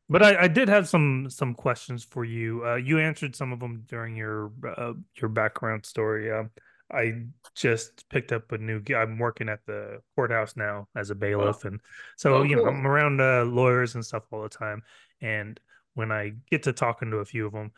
But 0.07 0.21
I, 0.21 0.43
I 0.43 0.47
did 0.47 0.69
have 0.69 0.87
some 0.87 1.29
some 1.29 1.55
questions 1.55 2.03
for 2.03 2.23
you. 2.23 2.63
Uh, 2.65 2.75
you 2.75 2.99
answered 2.99 3.35
some 3.35 3.51
of 3.51 3.59
them 3.59 3.85
during 3.87 4.15
your 4.15 4.51
uh, 4.77 4.93
your 5.19 5.29
background 5.29 5.85
story. 5.85 6.31
Uh, 6.31 6.43
I 6.91 7.23
just 7.55 8.07
picked 8.09 8.31
up 8.31 8.51
a 8.51 8.57
new. 8.57 8.81
I'm 8.95 9.17
working 9.17 9.49
at 9.49 9.65
the 9.65 10.01
courthouse 10.15 10.55
now 10.55 10.87
as 10.95 11.09
a 11.09 11.15
bailiff, 11.15 11.65
oh. 11.65 11.69
and 11.69 11.81
so 12.17 12.35
oh, 12.35 12.43
you 12.43 12.57
know 12.57 12.65
I'm 12.65 12.85
around 12.85 13.19
uh, 13.19 13.45
lawyers 13.45 13.95
and 13.95 14.05
stuff 14.05 14.23
all 14.31 14.43
the 14.43 14.49
time. 14.49 14.83
And 15.21 15.59
when 15.95 16.11
I 16.11 16.33
get 16.51 16.63
to 16.63 16.73
talking 16.73 17.09
to 17.11 17.17
a 17.17 17.25
few 17.25 17.47
of 17.47 17.53
them, 17.53 17.71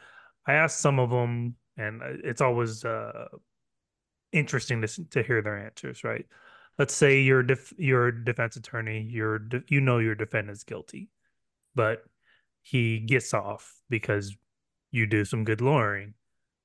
I 0.45 0.53
ask 0.53 0.79
some 0.79 0.99
of 0.99 1.11
them, 1.11 1.55
and 1.77 2.01
uh, 2.01 2.17
it's 2.23 2.41
always 2.41 2.83
uh, 2.83 3.27
interesting 4.33 4.81
to 4.81 4.87
to 5.11 5.23
hear 5.23 5.41
their 5.41 5.65
answers. 5.65 6.03
Right? 6.03 6.25
Let's 6.77 6.93
say 6.93 7.21
you're 7.21 7.43
def- 7.43 7.73
you're 7.77 8.07
a 8.07 8.25
defense 8.25 8.55
attorney, 8.55 9.01
you're 9.09 9.39
de- 9.39 9.63
you 9.67 9.81
know 9.81 9.99
your 9.99 10.15
defendant's 10.15 10.63
guilty, 10.63 11.09
but 11.75 12.03
he 12.61 12.99
gets 12.99 13.33
off 13.33 13.81
because 13.89 14.35
you 14.91 15.05
do 15.05 15.25
some 15.25 15.43
good 15.43 15.61
lawyering. 15.61 16.13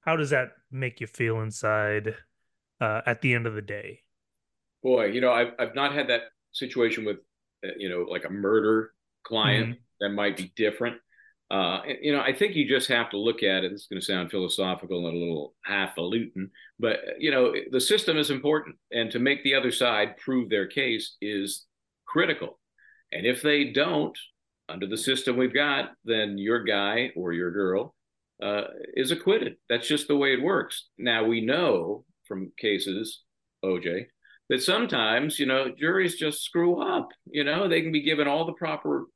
How 0.01 0.17
does 0.17 0.31
that 0.31 0.53
make 0.71 1.01
you 1.01 1.07
feel 1.07 1.41
inside 1.41 2.15
uh, 2.81 3.03
at 3.05 3.21
the 3.21 3.35
end 3.35 3.47
of 3.47 3.55
the 3.55 3.63
day? 3.63 4.01
Boy, 4.83 5.07
you 5.07 5.21
know, 5.21 5.33
I've 5.33 5.53
I've 5.59 5.75
not 5.75 5.93
had 5.93 6.09
that 6.09 6.23
situation 6.53 7.05
with 7.05 7.19
uh, 7.65 7.71
you 7.77 7.89
know 7.89 8.07
like 8.09 8.25
a 8.25 8.31
murder 8.31 8.93
client 9.25 9.71
mm-hmm. 9.71 9.81
that 10.01 10.11
might 10.11 10.37
be 10.37 10.53
different. 10.57 10.97
Uh, 11.51 11.81
you 12.03 12.13
know, 12.13 12.21
I 12.21 12.35
think 12.35 12.55
you 12.55 12.69
just 12.69 12.89
have 12.89 13.09
to 13.11 13.19
look 13.19 13.43
at 13.43 13.65
it. 13.65 13.73
It's 13.73 13.87
going 13.87 14.01
to 14.01 14.05
sound 14.05 14.31
philosophical 14.31 15.07
and 15.07 15.17
a 15.17 15.19
little 15.19 15.55
highfalutin, 15.65 16.51
but 16.79 17.01
you 17.19 17.31
know, 17.31 17.55
the 17.71 17.81
system 17.81 18.19
is 18.19 18.31
important, 18.31 18.77
and 18.93 19.11
to 19.13 19.19
make 19.19 19.43
the 19.43 19.55
other 19.55 19.73
side 19.73 20.19
prove 20.19 20.51
their 20.51 20.67
case 20.67 21.17
is 21.23 21.65
critical. 22.07 22.59
And 23.13 23.27
if 23.27 23.41
they 23.41 23.65
don't, 23.65 24.17
under 24.69 24.87
the 24.87 24.99
system 24.99 25.39
we've 25.39 25.55
got, 25.55 25.93
then 26.05 26.37
your 26.37 26.63
guy 26.63 27.11
or 27.17 27.33
your 27.33 27.51
girl 27.51 27.95
uh, 28.43 28.65
is 28.95 29.11
acquitted. 29.11 29.57
That's 29.71 29.89
just 29.89 30.09
the 30.09 30.17
way 30.17 30.35
it 30.35 30.43
works. 30.43 30.89
Now 30.99 31.25
we 31.25 31.41
know 31.41 32.05
from 32.27 32.53
cases, 32.59 33.23
OJ, 33.65 34.07
that 34.51 34.63
sometimes 34.63 35.39
you 35.39 35.47
know 35.47 35.73
juries 35.77 36.17
just 36.17 36.43
screw 36.43 36.83
up. 36.83 37.09
You 37.27 37.45
know, 37.45 37.69
they 37.69 37.83
can 37.83 37.93
be 37.93 38.03
given 38.03 38.29
all 38.29 38.45
the 38.45 38.53
proper 38.53 39.07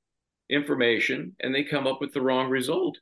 information 0.53 1.35
and 1.41 1.55
they 1.55 1.65
come 1.65 1.87
up 1.87 2.01
with 2.01 2.13
the 2.13 2.21
wrong 2.21 2.51
result. 2.51 2.99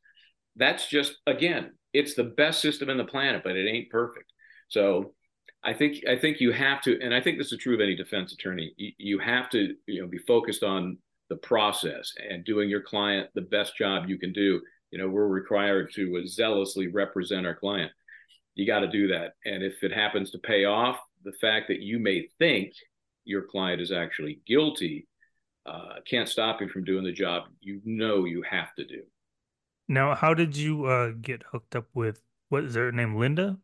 That's 0.57 0.88
just 0.88 1.16
again, 1.26 1.73
it's 1.92 2.14
the 2.14 2.25
best 2.25 2.61
system 2.61 2.88
in 2.88 2.97
the 2.97 3.04
planet, 3.04 3.42
but 3.45 3.57
it 3.57 3.69
ain't 3.69 3.90
perfect. 3.90 4.33
So 4.69 5.14
I 5.62 5.75
think 5.75 6.07
I 6.09 6.16
think 6.16 6.40
you 6.40 6.52
have 6.52 6.80
to, 6.83 6.99
and 7.02 7.14
I 7.14 7.21
think 7.21 7.37
this 7.38 7.52
is 7.52 7.59
true 7.59 7.75
of 7.75 7.80
any 7.80 7.95
defense 7.95 8.33
attorney. 8.33 8.73
You, 8.76 8.92
you 8.99 9.19
have 9.19 9.50
to 9.50 9.75
you 9.87 10.00
know 10.00 10.09
be 10.09 10.19
focused 10.19 10.62
on 10.62 10.99
the 11.28 11.37
process 11.37 12.12
and 12.28 12.45
doing 12.45 12.69
your 12.69 12.83
client 12.83 13.28
the 13.35 13.42
best 13.42 13.76
job 13.76 14.09
you 14.09 14.19
can 14.19 14.33
do. 14.33 14.61
You 14.90 14.99
know, 14.99 15.09
we're 15.09 15.28
required 15.28 15.92
to 15.95 16.26
zealously 16.26 16.88
represent 16.88 17.47
our 17.47 17.54
client. 17.54 17.92
You 18.54 18.66
got 18.66 18.80
to 18.80 18.88
do 18.88 19.09
that, 19.09 19.35
and 19.45 19.62
if 19.62 19.83
it 19.83 19.92
happens 19.92 20.30
to 20.30 20.38
pay 20.38 20.64
off, 20.64 20.99
the 21.25 21.33
fact 21.40 21.69
that 21.69 21.80
you 21.80 21.99
may 21.99 22.28
think 22.38 22.73
your 23.25 23.42
client 23.42 23.80
is 23.80 23.92
actually 23.92 24.40
guilty 24.47 25.07
uh, 25.67 26.00
can't 26.09 26.29
stop 26.29 26.61
you 26.61 26.69
from 26.69 26.85
doing 26.85 27.05
the 27.05 27.12
job 27.12 27.45
you 27.61 27.81
know 27.85 28.25
you 28.25 28.43
have 28.49 28.75
to 28.76 28.85
do. 28.85 29.02
Now, 29.88 30.14
how 30.14 30.35
did 30.35 30.57
you 30.57 30.87
uh, 30.87 31.12
get 31.21 31.43
hooked 31.50 31.75
up 31.75 31.87
with 31.95 32.23
what 32.49 32.64
is 32.64 32.75
her 32.75 32.93
name? 32.93 33.17
Linda 33.17 33.59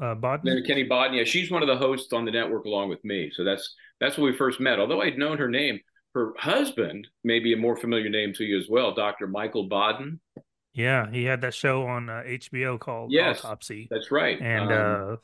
uh, 0.00 0.14
Baden. 0.14 0.40
Linda 0.44 0.66
Kenney 0.66 0.84
Baden. 0.84 1.14
Yeah, 1.14 1.24
she's 1.24 1.50
one 1.50 1.62
of 1.62 1.68
the 1.68 1.76
hosts 1.76 2.12
on 2.12 2.24
the 2.24 2.30
network 2.30 2.64
along 2.64 2.88
with 2.88 3.04
me. 3.04 3.30
So 3.34 3.44
that's 3.44 3.74
that's 4.00 4.16
when 4.16 4.30
we 4.30 4.36
first 4.36 4.60
met. 4.60 4.78
Although 4.78 5.02
I'd 5.02 5.18
known 5.18 5.38
her 5.38 5.48
name, 5.48 5.80
her 6.14 6.32
husband 6.38 7.08
may 7.24 7.38
be 7.38 7.52
a 7.52 7.56
more 7.56 7.76
familiar 7.76 8.08
name 8.08 8.32
to 8.34 8.44
you 8.44 8.58
as 8.58 8.66
well, 8.68 8.94
Dr. 8.94 9.26
Michael 9.26 9.68
Baden. 9.68 10.20
Yeah, 10.74 11.10
he 11.10 11.24
had 11.24 11.42
that 11.42 11.54
show 11.54 11.86
on 11.86 12.08
uh, 12.08 12.22
HBO 12.26 12.78
called 12.78 13.12
yes, 13.12 13.44
Autopsy. 13.44 13.88
That's 13.90 14.10
right. 14.10 14.40
And 14.40 14.72
um, 14.72 15.18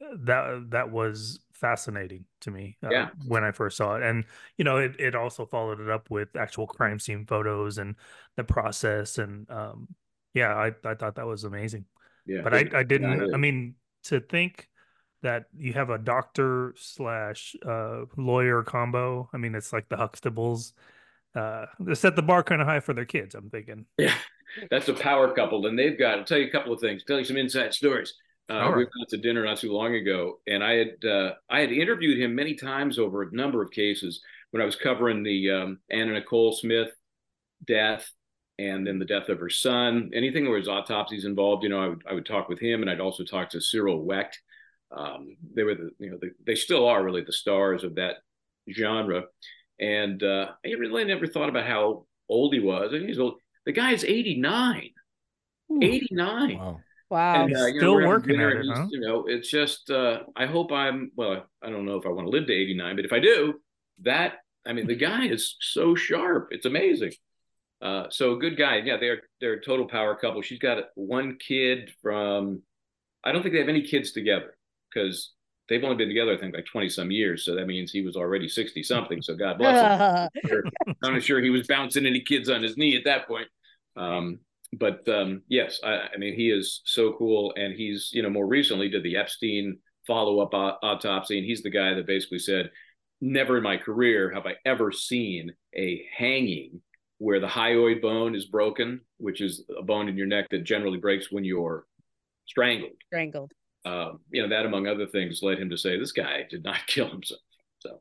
uh, 0.00 0.16
that 0.24 0.70
that 0.70 0.90
was 0.90 1.38
fascinating 1.60 2.24
to 2.40 2.50
me 2.50 2.76
uh, 2.84 2.88
yeah. 2.90 3.08
when 3.26 3.44
I 3.44 3.52
first 3.52 3.76
saw 3.76 3.96
it. 3.96 4.02
And, 4.02 4.24
you 4.56 4.64
know, 4.64 4.78
it, 4.78 4.98
it 4.98 5.14
also 5.14 5.46
followed 5.46 5.80
it 5.80 5.90
up 5.90 6.10
with 6.10 6.36
actual 6.36 6.66
crime 6.66 6.98
scene 6.98 7.26
photos 7.26 7.78
and 7.78 7.96
the 8.36 8.44
process. 8.44 9.18
And 9.18 9.50
um, 9.50 9.88
yeah, 10.34 10.54
I, 10.54 10.72
I 10.84 10.94
thought 10.94 11.16
that 11.16 11.26
was 11.26 11.44
amazing. 11.44 11.84
Yeah. 12.26 12.42
But 12.42 12.54
I, 12.54 12.68
I 12.74 12.82
didn't, 12.82 13.28
yeah, 13.28 13.34
I 13.34 13.38
mean, 13.38 13.74
to 14.04 14.20
think 14.20 14.68
that 15.22 15.46
you 15.56 15.72
have 15.72 15.90
a 15.90 15.98
doctor 15.98 16.74
slash 16.76 17.56
uh, 17.66 18.02
lawyer 18.16 18.62
combo, 18.62 19.28
I 19.32 19.36
mean, 19.38 19.54
it's 19.54 19.72
like 19.72 19.88
the 19.88 19.96
Huxtables. 19.96 20.72
Uh, 21.34 21.66
they 21.80 21.94
set 21.94 22.16
the 22.16 22.22
bar 22.22 22.42
kind 22.42 22.60
of 22.60 22.66
high 22.66 22.80
for 22.80 22.94
their 22.94 23.04
kids, 23.04 23.34
I'm 23.34 23.50
thinking. 23.50 23.86
Yeah, 23.98 24.14
that's 24.70 24.88
a 24.88 24.94
power 24.94 25.34
couple. 25.34 25.66
And 25.66 25.78
they've 25.78 25.98
got, 25.98 26.18
I'll 26.18 26.24
tell 26.24 26.38
you 26.38 26.46
a 26.46 26.50
couple 26.50 26.72
of 26.72 26.80
things, 26.80 27.04
tell 27.04 27.18
you 27.18 27.24
some 27.24 27.36
inside 27.36 27.74
stories. 27.74 28.14
Uh, 28.50 28.54
right. 28.54 28.76
We 28.76 28.84
went 28.84 29.08
to 29.10 29.18
dinner 29.18 29.44
not 29.44 29.58
too 29.58 29.72
long 29.72 29.94
ago, 29.94 30.40
and 30.46 30.64
I 30.64 30.74
had 30.74 31.04
uh, 31.04 31.32
I 31.50 31.60
had 31.60 31.70
interviewed 31.70 32.18
him 32.18 32.34
many 32.34 32.54
times 32.54 32.98
over 32.98 33.22
a 33.22 33.34
number 33.34 33.62
of 33.62 33.70
cases 33.70 34.22
when 34.50 34.62
I 34.62 34.66
was 34.66 34.76
covering 34.76 35.22
the 35.22 35.50
um, 35.50 35.78
Anna 35.90 36.14
Nicole 36.14 36.52
Smith 36.52 36.88
death 37.66 38.10
and 38.58 38.86
then 38.86 38.98
the 38.98 39.04
death 39.04 39.28
of 39.28 39.38
her 39.40 39.50
son. 39.50 40.10
Anything 40.14 40.48
where 40.48 40.58
his 40.58 40.68
autopsies 40.68 41.24
involved, 41.24 41.62
you 41.62 41.68
know, 41.68 41.82
I 41.82 41.88
would 41.88 42.02
I 42.10 42.12
would 42.14 42.26
talk 42.26 42.48
with 42.48 42.58
him, 42.58 42.80
and 42.80 42.90
I'd 42.90 43.00
also 43.00 43.22
talk 43.22 43.50
to 43.50 43.60
Cyril 43.60 44.02
Wecht. 44.02 44.40
Um, 44.90 45.36
they 45.54 45.62
were 45.62 45.74
the 45.74 45.90
you 45.98 46.10
know 46.10 46.18
the, 46.20 46.30
they 46.46 46.54
still 46.54 46.86
are 46.86 47.04
really 47.04 47.22
the 47.22 47.32
stars 47.32 47.84
of 47.84 47.96
that 47.96 48.16
genre, 48.72 49.24
and 49.78 50.22
uh, 50.22 50.52
I 50.64 50.70
really 50.70 51.04
never 51.04 51.26
thought 51.26 51.50
about 51.50 51.66
how 51.66 52.06
old 52.28 52.54
he 52.54 52.60
was. 52.60 52.92
I 52.94 52.98
mean, 52.98 53.08
he's 53.08 53.18
old. 53.18 53.34
The 53.66 53.72
guy 53.72 53.92
is 53.92 54.04
eighty 54.04 54.38
nine. 54.38 54.90
89. 55.82 56.58
Wow. 56.58 56.80
Wow. 57.10 57.44
And, 57.44 57.56
uh, 57.56 57.66
you 57.66 57.72
know, 57.74 57.78
Still 57.78 57.94
we're 57.94 58.06
working 58.06 58.32
dinner 58.32 58.50
at 58.50 58.56
it, 58.56 58.64
he's- 58.64 58.78
huh? 58.78 58.86
You 58.90 59.00
know, 59.00 59.24
it's 59.26 59.50
just 59.50 59.90
uh, 59.90 60.20
I 60.36 60.46
hope 60.46 60.72
I'm 60.72 61.10
well. 61.16 61.46
I 61.62 61.70
don't 61.70 61.86
know 61.86 61.96
if 61.96 62.06
I 62.06 62.10
want 62.10 62.26
to 62.26 62.30
live 62.30 62.46
to 62.46 62.52
89, 62.52 62.96
but 62.96 63.04
if 63.04 63.12
I 63.12 63.18
do, 63.18 63.60
that 64.02 64.34
I 64.66 64.72
mean, 64.74 64.86
the 64.86 64.94
guy 64.94 65.26
is 65.26 65.56
so 65.60 65.94
sharp. 65.94 66.48
It's 66.50 66.66
amazing. 66.66 67.12
Uh, 67.80 68.06
so 68.10 68.36
good 68.36 68.56
guy. 68.58 68.78
Yeah, 68.84 68.96
they're 68.98 69.22
they're 69.40 69.54
a 69.54 69.62
total 69.64 69.86
power 69.86 70.14
couple. 70.16 70.42
She's 70.42 70.58
got 70.58 70.78
one 70.94 71.36
kid 71.38 71.90
from. 72.02 72.62
I 73.24 73.32
don't 73.32 73.42
think 73.42 73.54
they 73.54 73.60
have 73.60 73.68
any 73.68 73.82
kids 73.82 74.12
together 74.12 74.56
because 74.92 75.32
they've 75.68 75.82
only 75.82 75.96
been 75.96 76.08
together, 76.08 76.32
I 76.34 76.38
think, 76.38 76.54
like 76.54 76.64
20 76.66 76.88
some 76.88 77.10
years. 77.10 77.44
So 77.44 77.54
that 77.56 77.66
means 77.66 77.90
he 77.90 78.00
was 78.02 78.16
already 78.16 78.48
60 78.48 78.82
something. 78.82 79.20
So 79.22 79.34
God 79.34 79.58
bless 79.58 80.30
him. 80.44 80.62
I'm 81.04 81.12
not 81.14 81.22
sure 81.22 81.40
he 81.40 81.50
was 81.50 81.66
bouncing 81.66 82.06
any 82.06 82.20
kids 82.20 82.48
on 82.48 82.62
his 82.62 82.76
knee 82.76 82.96
at 82.96 83.04
that 83.04 83.26
point. 83.26 83.48
Um, 83.96 84.38
but 84.72 85.08
um, 85.08 85.42
yes, 85.48 85.80
I, 85.82 86.08
I 86.14 86.16
mean 86.18 86.34
he 86.34 86.50
is 86.50 86.82
so 86.84 87.12
cool, 87.12 87.52
and 87.56 87.74
he's 87.74 88.10
you 88.12 88.22
know 88.22 88.30
more 88.30 88.46
recently 88.46 88.88
did 88.88 89.02
the 89.02 89.16
Epstein 89.16 89.78
follow 90.06 90.40
up 90.40 90.54
autopsy, 90.82 91.38
and 91.38 91.46
he's 91.46 91.62
the 91.62 91.70
guy 91.70 91.94
that 91.94 92.06
basically 92.06 92.38
said, 92.38 92.70
never 93.20 93.58
in 93.58 93.62
my 93.62 93.76
career 93.76 94.32
have 94.32 94.46
I 94.46 94.54
ever 94.64 94.92
seen 94.92 95.52
a 95.74 96.04
hanging 96.16 96.80
where 97.18 97.40
the 97.40 97.46
hyoid 97.46 98.00
bone 98.00 98.34
is 98.34 98.46
broken, 98.46 99.00
which 99.18 99.40
is 99.40 99.64
a 99.76 99.82
bone 99.82 100.08
in 100.08 100.16
your 100.16 100.26
neck 100.26 100.48
that 100.50 100.64
generally 100.64 100.98
breaks 100.98 101.32
when 101.32 101.44
you're 101.44 101.84
strangled. 102.46 102.92
Strangled. 103.06 103.52
Um, 103.84 104.20
you 104.30 104.42
know 104.42 104.48
that 104.48 104.66
among 104.66 104.86
other 104.86 105.06
things 105.06 105.42
led 105.42 105.58
him 105.58 105.70
to 105.70 105.78
say 105.78 105.98
this 105.98 106.12
guy 106.12 106.46
did 106.48 106.64
not 106.64 106.78
kill 106.86 107.08
himself. 107.08 107.40
So 107.80 108.00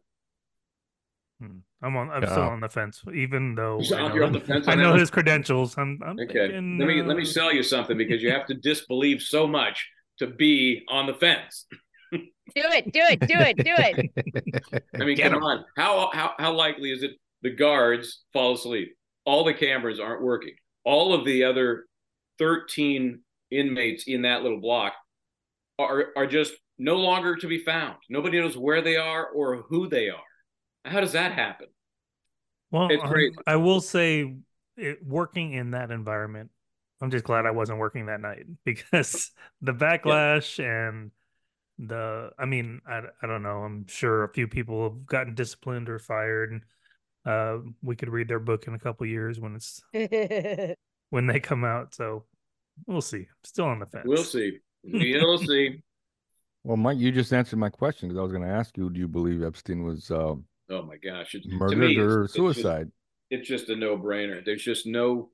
Hmm. 1.39 1.59
I'm 1.81 1.95
on. 1.95 2.09
I'm 2.09 2.25
still 2.25 2.41
on 2.41 2.59
the 2.59 2.69
fence, 2.69 3.03
even 3.13 3.53
though 3.53 3.81
So 3.81 3.97
I 3.97 4.11
you're 4.13 4.23
on 4.23 4.31
know, 4.33 4.39
the 4.39 4.45
fence 4.45 4.67
I 4.67 4.71
on 4.73 4.77
that 4.79 4.83
know 4.83 4.93
his 4.95 5.11
credentials. 5.11 5.77
I'm. 5.77 5.99
I'm 6.03 6.19
okay, 6.19 6.47
thinking, 6.47 6.79
let 6.79 6.87
me 6.87 7.01
let 7.03 7.17
me 7.17 7.23
uh, 7.23 7.25
sell 7.25 7.53
you 7.53 7.61
something 7.61 7.97
because 7.97 8.21
you 8.23 8.31
have 8.31 8.47
to 8.47 8.55
disbelieve 8.55 9.21
so 9.21 9.45
much 9.47 9.87
to 10.19 10.27
be 10.27 10.83
on 10.89 11.05
the 11.05 11.13
fence. 11.13 11.67
Do 12.11 12.19
it. 12.55 12.91
Do 12.91 13.01
it. 13.01 13.19
Do 13.19 13.35
it. 13.37 13.57
Do 13.57 13.73
it. 13.77 14.81
I 14.99 15.03
mean, 15.05 15.17
Get 15.17 15.31
come 15.31 15.35
'em. 15.35 15.43
on. 15.43 15.65
How 15.75 16.09
how 16.13 16.33
how 16.39 16.53
likely 16.53 16.91
is 16.91 17.03
it 17.03 17.11
the 17.43 17.51
guards 17.51 18.23
fall 18.33 18.55
asleep? 18.55 18.95
All 19.25 19.43
the 19.43 19.53
cameras 19.53 19.99
aren't 19.99 20.23
working. 20.23 20.53
All 20.83 21.13
of 21.13 21.25
the 21.25 21.43
other 21.43 21.85
13 22.39 23.19
inmates 23.51 24.05
in 24.07 24.23
that 24.23 24.41
little 24.41 24.59
block 24.61 24.93
are 25.77 26.07
are 26.15 26.25
just 26.25 26.53
no 26.79 26.95
longer 26.95 27.35
to 27.35 27.47
be 27.47 27.59
found. 27.59 27.97
Nobody 28.09 28.39
knows 28.39 28.57
where 28.57 28.81
they 28.81 28.95
are 28.95 29.27
or 29.27 29.57
who 29.69 29.87
they 29.89 30.09
are. 30.09 30.23
How 30.89 30.99
does 30.99 31.13
that 31.13 31.33
happen? 31.33 31.67
Well, 32.71 32.89
It's 32.89 33.03
crazy. 33.03 33.35
I 33.45 33.55
will 33.55 33.81
say, 33.81 34.35
it, 34.75 35.05
working 35.05 35.53
in 35.53 35.71
that 35.71 35.91
environment, 35.91 36.51
I'm 37.01 37.11
just 37.11 37.23
glad 37.23 37.45
I 37.45 37.51
wasn't 37.51 37.79
working 37.79 38.07
that 38.07 38.21
night 38.21 38.45
because 38.65 39.31
the 39.61 39.73
backlash 39.73 40.59
and 40.59 41.11
the, 41.79 42.31
I 42.37 42.45
mean, 42.45 42.81
I, 42.87 43.01
I 43.21 43.27
don't 43.27 43.43
know. 43.43 43.63
I'm 43.63 43.87
sure 43.87 44.23
a 44.23 44.33
few 44.33 44.47
people 44.47 44.83
have 44.83 45.05
gotten 45.05 45.35
disciplined 45.35 45.89
or 45.89 45.99
fired. 45.99 46.51
And, 46.51 46.61
uh, 47.27 47.57
we 47.83 47.95
could 47.95 48.09
read 48.09 48.27
their 48.27 48.39
book 48.39 48.67
in 48.67 48.73
a 48.73 48.79
couple 48.79 49.05
years 49.05 49.39
when 49.39 49.55
it's 49.55 49.83
when 51.09 51.27
they 51.27 51.39
come 51.39 51.65
out. 51.65 51.93
So 51.93 52.23
we'll 52.85 53.01
see. 53.01 53.27
Still 53.43 53.65
on 53.65 53.79
the 53.79 53.85
fence. 53.85 54.05
We'll 54.07 54.23
see. 54.23 54.59
We'll 54.83 55.37
see. 55.37 55.83
Well, 56.63 56.77
Mike, 56.77 56.97
you 56.97 57.11
just 57.11 57.33
answered 57.33 57.59
my 57.59 57.69
question 57.69 58.07
because 58.07 58.19
I 58.19 58.23
was 58.23 58.31
going 58.31 58.43
to 58.43 58.53
ask 58.53 58.77
you: 58.77 58.89
Do 58.89 58.99
you 58.99 59.07
believe 59.07 59.43
Epstein 59.43 59.83
was 59.83 60.09
uh, 60.09 60.35
Oh 60.69 60.83
my 60.83 60.97
gosh. 60.97 61.33
It's, 61.35 61.47
to 61.47 61.53
murdered 61.53 61.77
me, 61.77 61.91
it's- 61.91 62.03
or 62.05 62.23
it's 62.23 62.33
just- 62.33 62.35
suicide? 62.35 62.91
it's 63.29 63.47
just 63.47 63.69
a 63.69 63.75
no-brainer. 63.75 64.43
There's 64.45 64.63
just 64.63 64.85
no 64.85 65.31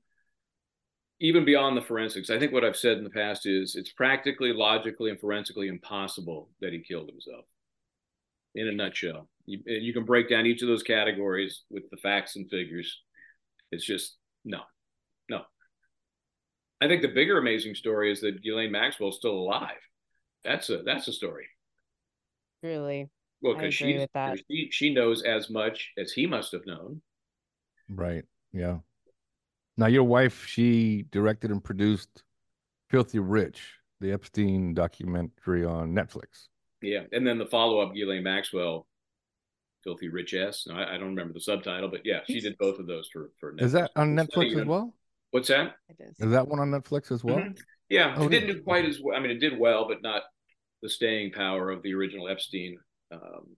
even 1.20 1.44
beyond 1.44 1.76
the 1.76 1.82
forensics. 1.82 2.28
I 2.28 2.38
think 2.40 2.52
what 2.52 2.64
I've 2.64 2.76
said 2.76 2.98
in 2.98 3.04
the 3.04 3.10
past 3.10 3.46
is 3.46 3.76
it's 3.76 3.92
practically, 3.92 4.52
logically, 4.52 5.10
and 5.10 5.20
forensically 5.20 5.68
impossible 5.68 6.50
that 6.60 6.72
he 6.72 6.80
killed 6.80 7.08
himself. 7.08 7.44
In 8.56 8.68
a 8.68 8.72
nutshell, 8.72 9.28
you, 9.46 9.60
and 9.66 9.84
you 9.84 9.92
can 9.92 10.04
break 10.04 10.28
down 10.28 10.46
each 10.46 10.62
of 10.62 10.68
those 10.68 10.82
categories 10.84 11.62
with 11.70 11.88
the 11.90 11.96
facts 11.96 12.36
and 12.36 12.48
figures. 12.50 13.00
It's 13.72 13.84
just 13.84 14.16
no, 14.44 14.60
no. 15.28 15.42
I 16.80 16.86
think 16.86 17.02
the 17.02 17.08
bigger 17.08 17.38
amazing 17.38 17.74
story 17.74 18.12
is 18.12 18.20
that 18.20 18.42
Ghislaine 18.42 18.70
Maxwell's 18.70 19.16
still 19.16 19.32
alive. 19.32 19.80
That's 20.44 20.68
a 20.70 20.82
that's 20.82 21.08
a 21.08 21.12
story. 21.12 21.46
Really. 22.62 23.08
Well, 23.44 23.54
because 23.54 23.74
she 23.74 24.06
she 24.48 24.68
she 24.70 24.94
knows 24.94 25.22
as 25.22 25.50
much 25.50 25.92
as 25.98 26.12
he 26.12 26.26
must 26.26 26.52
have 26.52 26.66
known. 26.66 27.02
Right. 27.88 28.24
Yeah. 28.52 28.78
Now, 29.76 29.86
your 29.86 30.04
wife, 30.04 30.46
she 30.46 31.04
directed 31.10 31.50
and 31.50 31.62
produced 31.62 32.22
"Filthy 32.88 33.18
Rich," 33.18 33.74
the 34.00 34.12
Epstein 34.12 34.72
documentary 34.72 35.64
on 35.64 35.94
Netflix. 35.94 36.48
Yeah, 36.80 37.04
and 37.12 37.26
then 37.26 37.38
the 37.38 37.46
follow 37.46 37.80
up, 37.80 37.94
Ghislaine 37.94 38.22
Maxwell, 38.22 38.86
"Filthy 39.82 40.08
Rich 40.08 40.32
S." 40.34 40.66
No, 40.66 40.74
I, 40.74 40.94
I 40.94 40.98
don't 40.98 41.10
remember 41.10 41.34
the 41.34 41.40
subtitle, 41.40 41.90
but 41.90 42.00
yeah, 42.04 42.20
she 42.26 42.40
did 42.40 42.56
both 42.58 42.78
of 42.78 42.86
those 42.86 43.08
for 43.12 43.30
for. 43.38 43.52
Netflix. 43.52 43.62
Is 43.62 43.72
that 43.72 43.90
on 43.96 44.16
Netflix 44.16 44.50
you 44.50 44.60
as 44.60 44.66
well? 44.66 44.94
What's 45.32 45.48
that? 45.48 45.74
It 45.88 45.96
is. 46.00 46.26
Is 46.26 46.30
that 46.30 46.46
one 46.48 46.60
on 46.60 46.70
Netflix 46.70 47.10
as 47.12 47.24
well? 47.24 47.36
Mhm. 47.36 47.58
Yeah, 47.90 48.14
Oh, 48.16 48.26
it 48.26 48.30
didn't 48.30 48.48
really? 48.48 48.58
do 48.60 48.64
quite 48.64 48.84
as 48.86 49.00
well. 49.02 49.16
I 49.16 49.20
mean, 49.20 49.32
it 49.32 49.40
did 49.40 49.58
well, 49.58 49.86
but 49.88 50.00
not 50.00 50.22
the 50.80 50.88
staying 50.88 51.32
power 51.32 51.70
of 51.70 51.82
the 51.82 51.92
original 51.94 52.28
Epstein. 52.28 52.78
Um, 53.14 53.56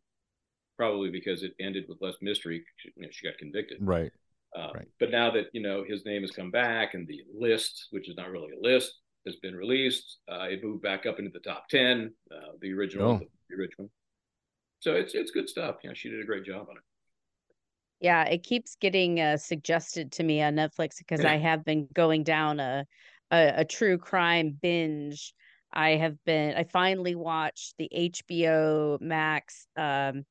probably 0.76 1.10
because 1.10 1.42
it 1.42 1.52
ended 1.58 1.84
with 1.88 1.98
less 2.02 2.16
mystery. 2.20 2.62
She, 2.76 2.90
you 2.96 3.02
know, 3.02 3.08
she 3.10 3.26
got 3.26 3.38
convicted. 3.38 3.78
Right. 3.80 4.12
Um, 4.54 4.70
Right. 4.74 4.88
But 5.00 5.10
now 5.10 5.30
that 5.32 5.46
you 5.52 5.62
know 5.62 5.84
his 5.86 6.04
name 6.04 6.22
has 6.22 6.30
come 6.30 6.50
back 6.50 6.94
and 6.94 7.06
the 7.08 7.22
list, 7.34 7.86
which 7.90 8.08
is 8.08 8.16
not 8.16 8.30
really 8.30 8.52
a 8.52 8.60
list, 8.60 8.92
has 9.26 9.36
been 9.36 9.54
released, 9.56 10.18
uh, 10.30 10.44
it 10.44 10.62
moved 10.62 10.82
back 10.82 11.04
up 11.06 11.18
into 11.18 11.30
the 11.32 11.40
top 11.40 11.68
ten. 11.68 12.12
Uh, 12.30 12.52
the 12.60 12.72
original, 12.72 13.12
Oh. 13.12 13.20
the 13.50 13.56
original. 13.56 13.90
So 14.80 14.94
it's 14.94 15.14
it's 15.14 15.30
good 15.30 15.48
stuff. 15.48 15.76
You 15.82 15.90
know, 15.90 15.94
she 15.94 16.10
did 16.10 16.20
a 16.20 16.24
great 16.24 16.44
job 16.44 16.66
on 16.70 16.76
it. 16.76 16.82
Yeah, 18.00 18.24
it 18.24 18.42
keeps 18.42 18.76
getting 18.76 19.20
uh, 19.20 19.36
suggested 19.38 20.12
to 20.12 20.22
me 20.22 20.42
on 20.42 20.54
Netflix 20.54 20.98
because 20.98 21.24
I 21.24 21.36
have 21.48 21.64
been 21.64 21.88
going 21.94 22.22
down 22.22 22.60
a, 22.60 22.86
a 23.30 23.52
a 23.58 23.64
true 23.64 23.98
crime 23.98 24.58
binge. 24.60 25.34
I 25.76 25.90
have 25.90 26.16
been 26.24 26.56
I 26.56 26.64
finally 26.64 27.14
watched 27.14 27.74
the 27.78 27.88
HBO 27.94 28.98
Max 29.00 29.68
um 29.76 30.24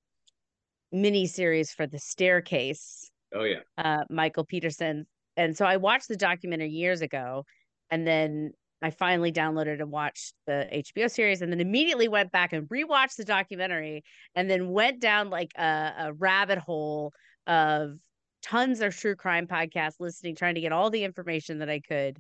miniseries 0.94 1.70
for 1.70 1.86
The 1.86 2.00
Staircase, 2.00 3.10
Oh 3.34 3.44
yeah, 3.44 3.60
uh 3.78 4.04
Michael 4.10 4.44
Peterson. 4.44 5.06
And 5.38 5.56
so 5.56 5.66
I 5.66 5.78
watched 5.78 6.08
the 6.08 6.18
documentary 6.18 6.70
years 6.70 7.02
ago 7.02 7.46
and 7.92 8.08
then 8.08 8.52
I 8.82 8.90
finally 8.90 9.32
downloaded 9.32 9.82
and 9.82 9.92
watched 9.92 10.34
the 10.48 10.68
HBO 10.72 11.10
series 11.10 11.42
and 11.42 11.52
then 11.52 11.62
immediately 11.62 12.08
went 12.08 12.32
back 12.32 12.52
and 12.52 12.68
rewatched 12.68 13.18
the 13.18 13.26
documentary 13.26 14.04
and 14.34 14.50
then 14.50 14.70
went 14.70 15.00
down 15.00 15.30
like 15.30 15.52
a, 15.58 15.94
a 16.00 16.14
rabbit 16.14 16.58
hole 16.58 17.14
of 17.46 17.98
tons 18.42 18.82
of 18.82 18.96
true 18.96 19.16
crime 19.16 19.48
podcasts 19.48 20.00
listening 20.00 20.36
trying 20.36 20.56
to 20.56 20.62
get 20.62 20.72
all 20.72 20.90
the 20.90 21.04
information 21.04 21.60
that 21.60 21.70
I 21.70 21.82
could. 21.82 22.18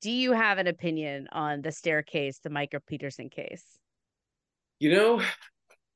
Do 0.00 0.10
you 0.10 0.32
have 0.32 0.58
an 0.58 0.66
opinion 0.66 1.28
on 1.32 1.62
the 1.62 1.72
staircase, 1.72 2.38
the 2.38 2.50
Michael 2.50 2.80
Peterson 2.86 3.28
case? 3.28 3.64
you 4.80 4.90
know, 4.92 5.22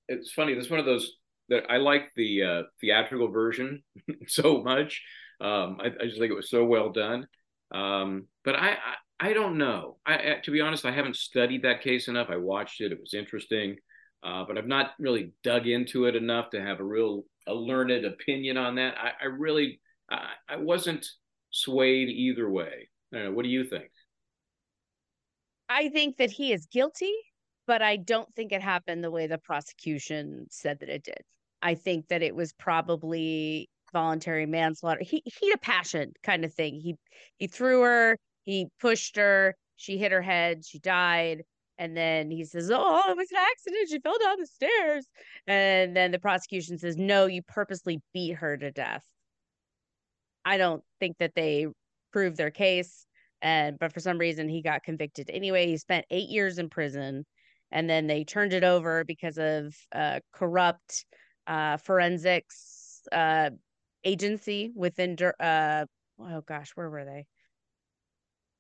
it's 0.09 0.31
funny. 0.31 0.55
This 0.55 0.67
is 0.67 0.71
one 0.71 0.79
of 0.79 0.87
those 0.87 1.11
that 1.49 1.65
I 1.69 1.79
like 1.79 2.13
the 2.15 2.43
uh, 2.43 2.63
theatrical 2.81 3.29
version 3.29 3.83
so 4.29 4.63
much. 4.63 5.03
Um, 5.41 5.79
I, 5.81 5.87
I 6.01 6.05
just 6.05 6.19
think 6.19 6.31
it 6.31 6.37
was 6.37 6.51
so 6.51 6.65
well 6.65 6.93
done. 6.93 7.27
Um, 7.75 8.29
but 8.45 8.55
I, 8.55 8.73
I, 9.21 9.29
I 9.29 9.33
don't 9.33 9.59
know. 9.59 9.97
I, 10.07 10.15
I, 10.15 10.41
to 10.45 10.51
be 10.51 10.61
honest, 10.61 10.85
I 10.85 10.93
haven't 10.93 11.17
studied 11.17 11.63
that 11.63 11.83
case 11.83 12.09
enough. 12.09 12.29
I 12.31 12.37
watched 12.37 12.81
it; 12.81 12.93
it 12.93 13.01
was 13.01 13.15
interesting, 13.15 13.77
uh, 14.23 14.45
but 14.47 14.59
I've 14.59 14.67
not 14.67 14.93
really 14.99 15.33
dug 15.43 15.67
into 15.67 16.05
it 16.05 16.15
enough 16.15 16.51
to 16.51 16.63
have 16.63 16.81
a 16.81 16.85
real 16.85 17.25
a 17.47 17.55
learned 17.55 18.05
opinion 18.05 18.57
on 18.57 18.77
that. 18.77 18.95
I, 18.99 19.13
I 19.23 19.27
really, 19.27 19.81
I, 20.11 20.33
I 20.49 20.57
wasn't 20.57 21.07
swayed 21.51 22.09
either 22.09 22.49
way. 22.49 22.89
I 23.13 23.17
don't 23.17 23.25
know. 23.27 23.33
What 23.33 23.45
do 23.45 23.51
you 23.51 23.65
think? 23.65 23.87
I 25.69 25.89
think 25.89 26.19
that 26.19 26.31
he 26.31 26.53
is 26.53 26.67
guilty, 26.67 27.13
but 27.67 27.83
I 27.83 27.97
don't 27.97 28.33
think 28.35 28.53
it 28.53 28.63
happened 28.63 29.03
the 29.03 29.11
way 29.11 29.27
the 29.27 29.39
prosecution 29.39 30.47
said 30.51 30.81
that 30.81 30.89
it 30.89 31.05
did. 31.05 31.23
I 31.63 31.75
think 31.75 32.09
that 32.09 32.23
it 32.23 32.35
was 32.35 32.53
probably 32.53 33.71
voluntary 33.93 34.47
manslaughter. 34.47 35.03
He 35.03 35.23
heat 35.25 35.55
of 35.55 35.63
passion 35.63 36.13
kind 36.23 36.45
of 36.45 36.53
thing. 36.53 36.81
He 36.81 36.97
he 37.39 37.47
threw 37.47 37.83
her, 37.83 38.19
he 38.45 38.69
pushed 38.81 39.17
her, 39.17 39.57
she 39.77 39.97
hit 39.97 40.13
her 40.13 40.23
head, 40.23 40.65
she 40.67 40.79
died. 40.79 41.45
And 41.79 41.97
then 41.97 42.31
he 42.31 42.45
says, 42.45 42.71
Oh, 42.73 43.03
it 43.11 43.17
was 43.17 43.31
an 43.33 43.39
accident. 43.39 43.89
She 43.89 43.99
fell 43.99 44.19
down 44.23 44.39
the 44.39 44.47
stairs. 44.47 45.09
And 45.47 45.97
then 45.97 46.13
the 46.13 46.19
prosecution 46.19 46.79
says, 46.79 46.97
No, 46.97 47.27
you 47.27 47.43
purposely 47.43 48.01
beat 48.13 48.35
her 48.35 48.57
to 48.57 48.71
death. 48.71 49.05
I 50.45 50.57
don't 50.59 50.85
think 51.01 51.19
that 51.19 51.35
they 51.35 51.67
proved 52.13 52.37
their 52.37 52.51
case. 52.51 53.07
And 53.45 53.79
but 53.79 53.93
for 53.93 54.01
some 54.01 54.19
reason 54.19 54.49
he 54.49 54.63
got 54.63 54.83
convicted 54.83 55.31
anyway. 55.31 55.67
He 55.67 55.77
spent 55.77 56.07
eight 56.11 56.31
years 56.31 56.59
in 56.59 56.71
prison, 56.71 57.27
and 57.71 57.89
then 57.89 58.07
they 58.07 58.25
turned 58.25 58.55
it 58.55 58.65
over 58.65 59.05
because 59.05 59.39
of 59.39 59.77
uh, 59.95 60.21
corrupt 60.33 61.05
uh, 61.47 61.77
forensics 61.77 63.03
uh, 63.13 63.51
agency 64.03 64.73
within 64.75 65.15
Dur- 65.15 65.37
uh, 65.39 65.85
oh 66.19 66.41
gosh, 66.41 66.73
where 66.75 66.89
were 66.89 67.05
they? 67.05 67.27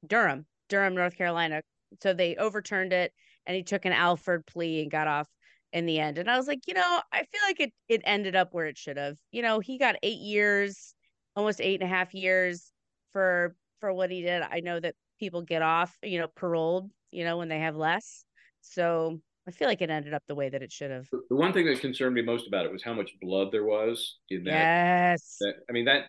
Durham, 0.06 0.44
Durham, 0.68 0.94
North 0.94 1.16
Carolina. 1.16 1.62
So 2.02 2.12
they 2.12 2.36
overturned 2.36 2.92
it, 2.92 3.12
and 3.46 3.56
he 3.56 3.62
took 3.62 3.86
an 3.86 3.92
Alford 3.92 4.44
plea 4.46 4.82
and 4.82 4.90
got 4.90 5.08
off 5.08 5.28
in 5.72 5.86
the 5.86 5.98
end. 5.98 6.18
And 6.18 6.30
I 6.30 6.36
was 6.36 6.46
like, 6.46 6.60
you 6.66 6.74
know, 6.74 7.00
I 7.10 7.24
feel 7.24 7.40
like 7.46 7.60
it 7.60 7.72
it 7.88 8.02
ended 8.04 8.36
up 8.36 8.52
where 8.52 8.66
it 8.66 8.76
should 8.76 8.98
have. 8.98 9.16
You 9.32 9.40
know, 9.40 9.60
he 9.60 9.78
got 9.78 9.96
eight 10.02 10.20
years, 10.20 10.94
almost 11.36 11.62
eight 11.62 11.80
and 11.80 11.90
a 11.90 11.94
half 11.94 12.12
years 12.12 12.70
for 13.12 13.56
for 13.84 13.92
what 13.92 14.10
he 14.10 14.22
did. 14.22 14.40
I 14.40 14.60
know 14.60 14.80
that 14.80 14.94
people 15.20 15.42
get 15.42 15.60
off, 15.60 15.94
you 16.02 16.18
know, 16.18 16.26
paroled, 16.26 16.90
you 17.10 17.22
know, 17.22 17.36
when 17.36 17.48
they 17.50 17.58
have 17.58 17.76
less. 17.76 18.24
So 18.62 19.20
I 19.46 19.50
feel 19.50 19.68
like 19.68 19.82
it 19.82 19.90
ended 19.90 20.14
up 20.14 20.22
the 20.26 20.34
way 20.34 20.48
that 20.48 20.62
it 20.62 20.72
should 20.72 20.90
have. 20.90 21.06
The 21.28 21.36
one 21.36 21.52
thing 21.52 21.66
that 21.66 21.80
concerned 21.80 22.14
me 22.14 22.22
most 22.22 22.48
about 22.48 22.64
it 22.64 22.72
was 22.72 22.82
how 22.82 22.94
much 22.94 23.10
blood 23.20 23.52
there 23.52 23.66
was 23.66 24.16
in 24.30 24.44
that. 24.44 24.50
Yes. 24.50 25.36
that 25.40 25.54
I 25.68 25.72
mean 25.72 25.84
that 25.84 26.04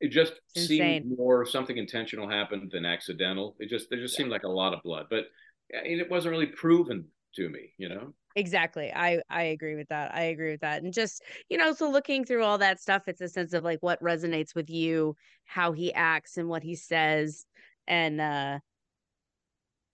it 0.00 0.10
just 0.10 0.34
It's 0.54 0.68
seemed 0.68 1.02
insane. 1.06 1.16
more 1.18 1.44
something 1.44 1.76
intentional 1.76 2.28
happened 2.30 2.70
than 2.72 2.86
accidental. 2.86 3.56
It 3.58 3.68
just 3.68 3.90
there 3.90 3.98
just 3.98 4.14
seemed 4.16 4.30
like 4.30 4.44
a 4.44 4.48
lot 4.48 4.72
of 4.74 4.82
blood, 4.84 5.06
but 5.10 5.24
it 5.70 6.08
wasn't 6.08 6.30
really 6.30 6.46
proven 6.46 7.06
to 7.34 7.48
me. 7.48 7.72
You 7.78 7.88
know, 7.88 8.14
Exactly. 8.38 8.92
I 8.94 9.20
I 9.28 9.42
agree 9.44 9.74
with 9.74 9.88
that. 9.88 10.14
I 10.14 10.22
agree 10.24 10.52
with 10.52 10.60
that. 10.60 10.82
And 10.84 10.92
just, 10.92 11.24
you 11.48 11.56
know, 11.58 11.72
so 11.72 11.90
looking 11.90 12.24
through 12.24 12.44
all 12.44 12.58
that 12.58 12.78
stuff, 12.80 13.08
it's 13.08 13.20
a 13.20 13.28
sense 13.28 13.52
of 13.52 13.64
like 13.64 13.80
what 13.82 14.00
resonates 14.00 14.54
with 14.54 14.70
you, 14.70 15.16
how 15.44 15.72
he 15.72 15.92
acts 15.92 16.36
and 16.36 16.48
what 16.48 16.62
he 16.62 16.76
says. 16.76 17.46
And 17.88 18.20
uh 18.20 18.60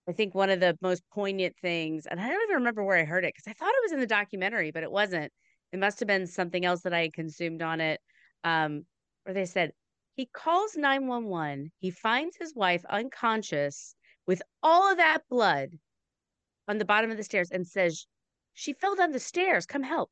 I 0.08 0.12
think 0.12 0.34
one 0.34 0.50
of 0.50 0.60
the 0.60 0.76
most 0.82 1.02
poignant 1.10 1.56
things, 1.60 2.06
and 2.06 2.20
I 2.20 2.28
don't 2.28 2.42
even 2.42 2.56
remember 2.56 2.84
where 2.84 2.98
I 2.98 3.04
heard 3.04 3.24
it 3.24 3.34
because 3.34 3.48
I 3.50 3.54
thought 3.54 3.72
it 3.74 3.82
was 3.84 3.92
in 3.92 4.00
the 4.00 4.06
documentary, 4.06 4.70
but 4.70 4.82
it 4.82 4.90
wasn't. 4.90 5.32
It 5.72 5.78
must 5.78 5.98
have 6.00 6.06
been 6.06 6.26
something 6.26 6.64
else 6.64 6.82
that 6.82 6.92
I 6.94 7.02
had 7.02 7.12
consumed 7.14 7.62
on 7.62 7.80
it. 7.80 8.00
Um, 8.44 8.86
where 9.24 9.34
they 9.34 9.46
said 9.46 9.72
he 10.14 10.26
calls 10.26 10.76
911, 10.76 11.72
he 11.78 11.90
finds 11.90 12.36
his 12.36 12.54
wife 12.54 12.84
unconscious 12.90 13.94
with 14.26 14.42
all 14.62 14.90
of 14.90 14.98
that 14.98 15.22
blood 15.30 15.70
on 16.68 16.78
the 16.78 16.84
bottom 16.84 17.10
of 17.10 17.16
the 17.16 17.24
stairs 17.24 17.50
and 17.50 17.66
says, 17.66 18.06
She 18.54 18.72
fell 18.72 18.94
down 18.94 19.12
the 19.12 19.20
stairs. 19.20 19.66
Come 19.66 19.82
help. 19.82 20.10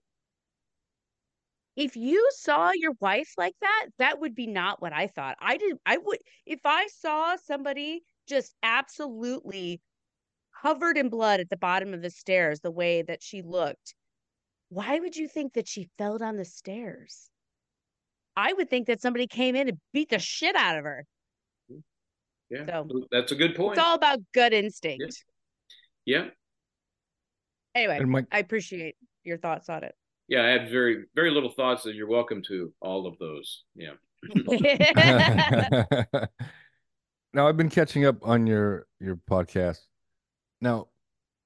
If 1.75 1.97
you 1.97 2.29
saw 2.35 2.73
your 2.75 2.93
wife 3.01 3.33
like 3.39 3.55
that, 3.63 3.87
that 3.99 4.21
would 4.21 4.35
be 4.35 4.47
not 4.47 4.83
what 4.83 4.93
I 4.93 5.07
thought. 5.07 5.37
I 5.41 5.57
did 5.57 5.79
I 5.87 5.97
would 5.97 6.19
if 6.45 6.61
I 6.65 6.87
saw 6.89 7.37
somebody 7.37 8.03
just 8.29 8.55
absolutely 8.63 9.81
covered 10.61 10.99
in 10.99 11.09
blood 11.09 11.41
at 11.41 11.49
the 11.49 11.57
bottom 11.57 11.95
of 11.95 12.03
the 12.03 12.11
stairs 12.11 12.61
the 12.61 12.71
way 12.71 13.03
that 13.03 13.23
she 13.23 13.41
looked, 13.43 13.95
why 14.69 14.99
would 15.01 15.17
you 15.17 15.27
think 15.29 15.55
that 15.55 15.67
she 15.67 15.89
fell 15.97 16.19
down 16.19 16.37
the 16.37 16.45
stairs? 16.45 17.31
I 18.37 18.53
would 18.53 18.69
think 18.69 18.87
that 18.89 19.01
somebody 19.01 19.27
came 19.27 19.57
in 19.57 19.69
and 19.69 19.79
beat 19.93 20.11
the 20.11 20.19
shit 20.19 20.57
out 20.57 20.77
of 20.79 20.85
her. 20.85 21.07
yeah, 22.51 22.67
So- 22.67 23.07
that's 23.11 23.33
a 23.33 23.35
good 23.35 23.55
point. 23.55 23.79
It's 23.79 23.87
all 23.87 23.95
about 23.95 24.19
gut 24.35 24.53
instinct. 24.53 25.25
yeah, 26.05 26.29
Anyway, 27.75 27.99
And 27.99 28.11
Mike, 28.11 28.27
I 28.33 28.39
appreciate 28.41 28.97
your 29.25 29.39
thoughts 29.39 29.69
on 29.69 29.85
it. 29.85 29.95
yeah. 30.29 30.45
I 30.45 30.49
have 30.49 30.69
very 30.71 31.05
very 31.15 31.31
little 31.31 31.51
thoughts, 31.51 31.87
and 31.87 31.95
you're 31.95 32.09
welcome 32.09 32.43
to 32.49 32.73
all 32.81 33.07
of 33.07 33.19
those. 33.19 33.65
Yeah, 33.75 33.93
now 37.35 37.49
I've 37.49 37.57
been 37.57 37.71
catching 37.71 38.05
up 38.05 38.17
on 38.27 38.47
your 38.47 38.87
your 39.01 39.17
podcast. 39.17 39.79
Now, 40.61 40.89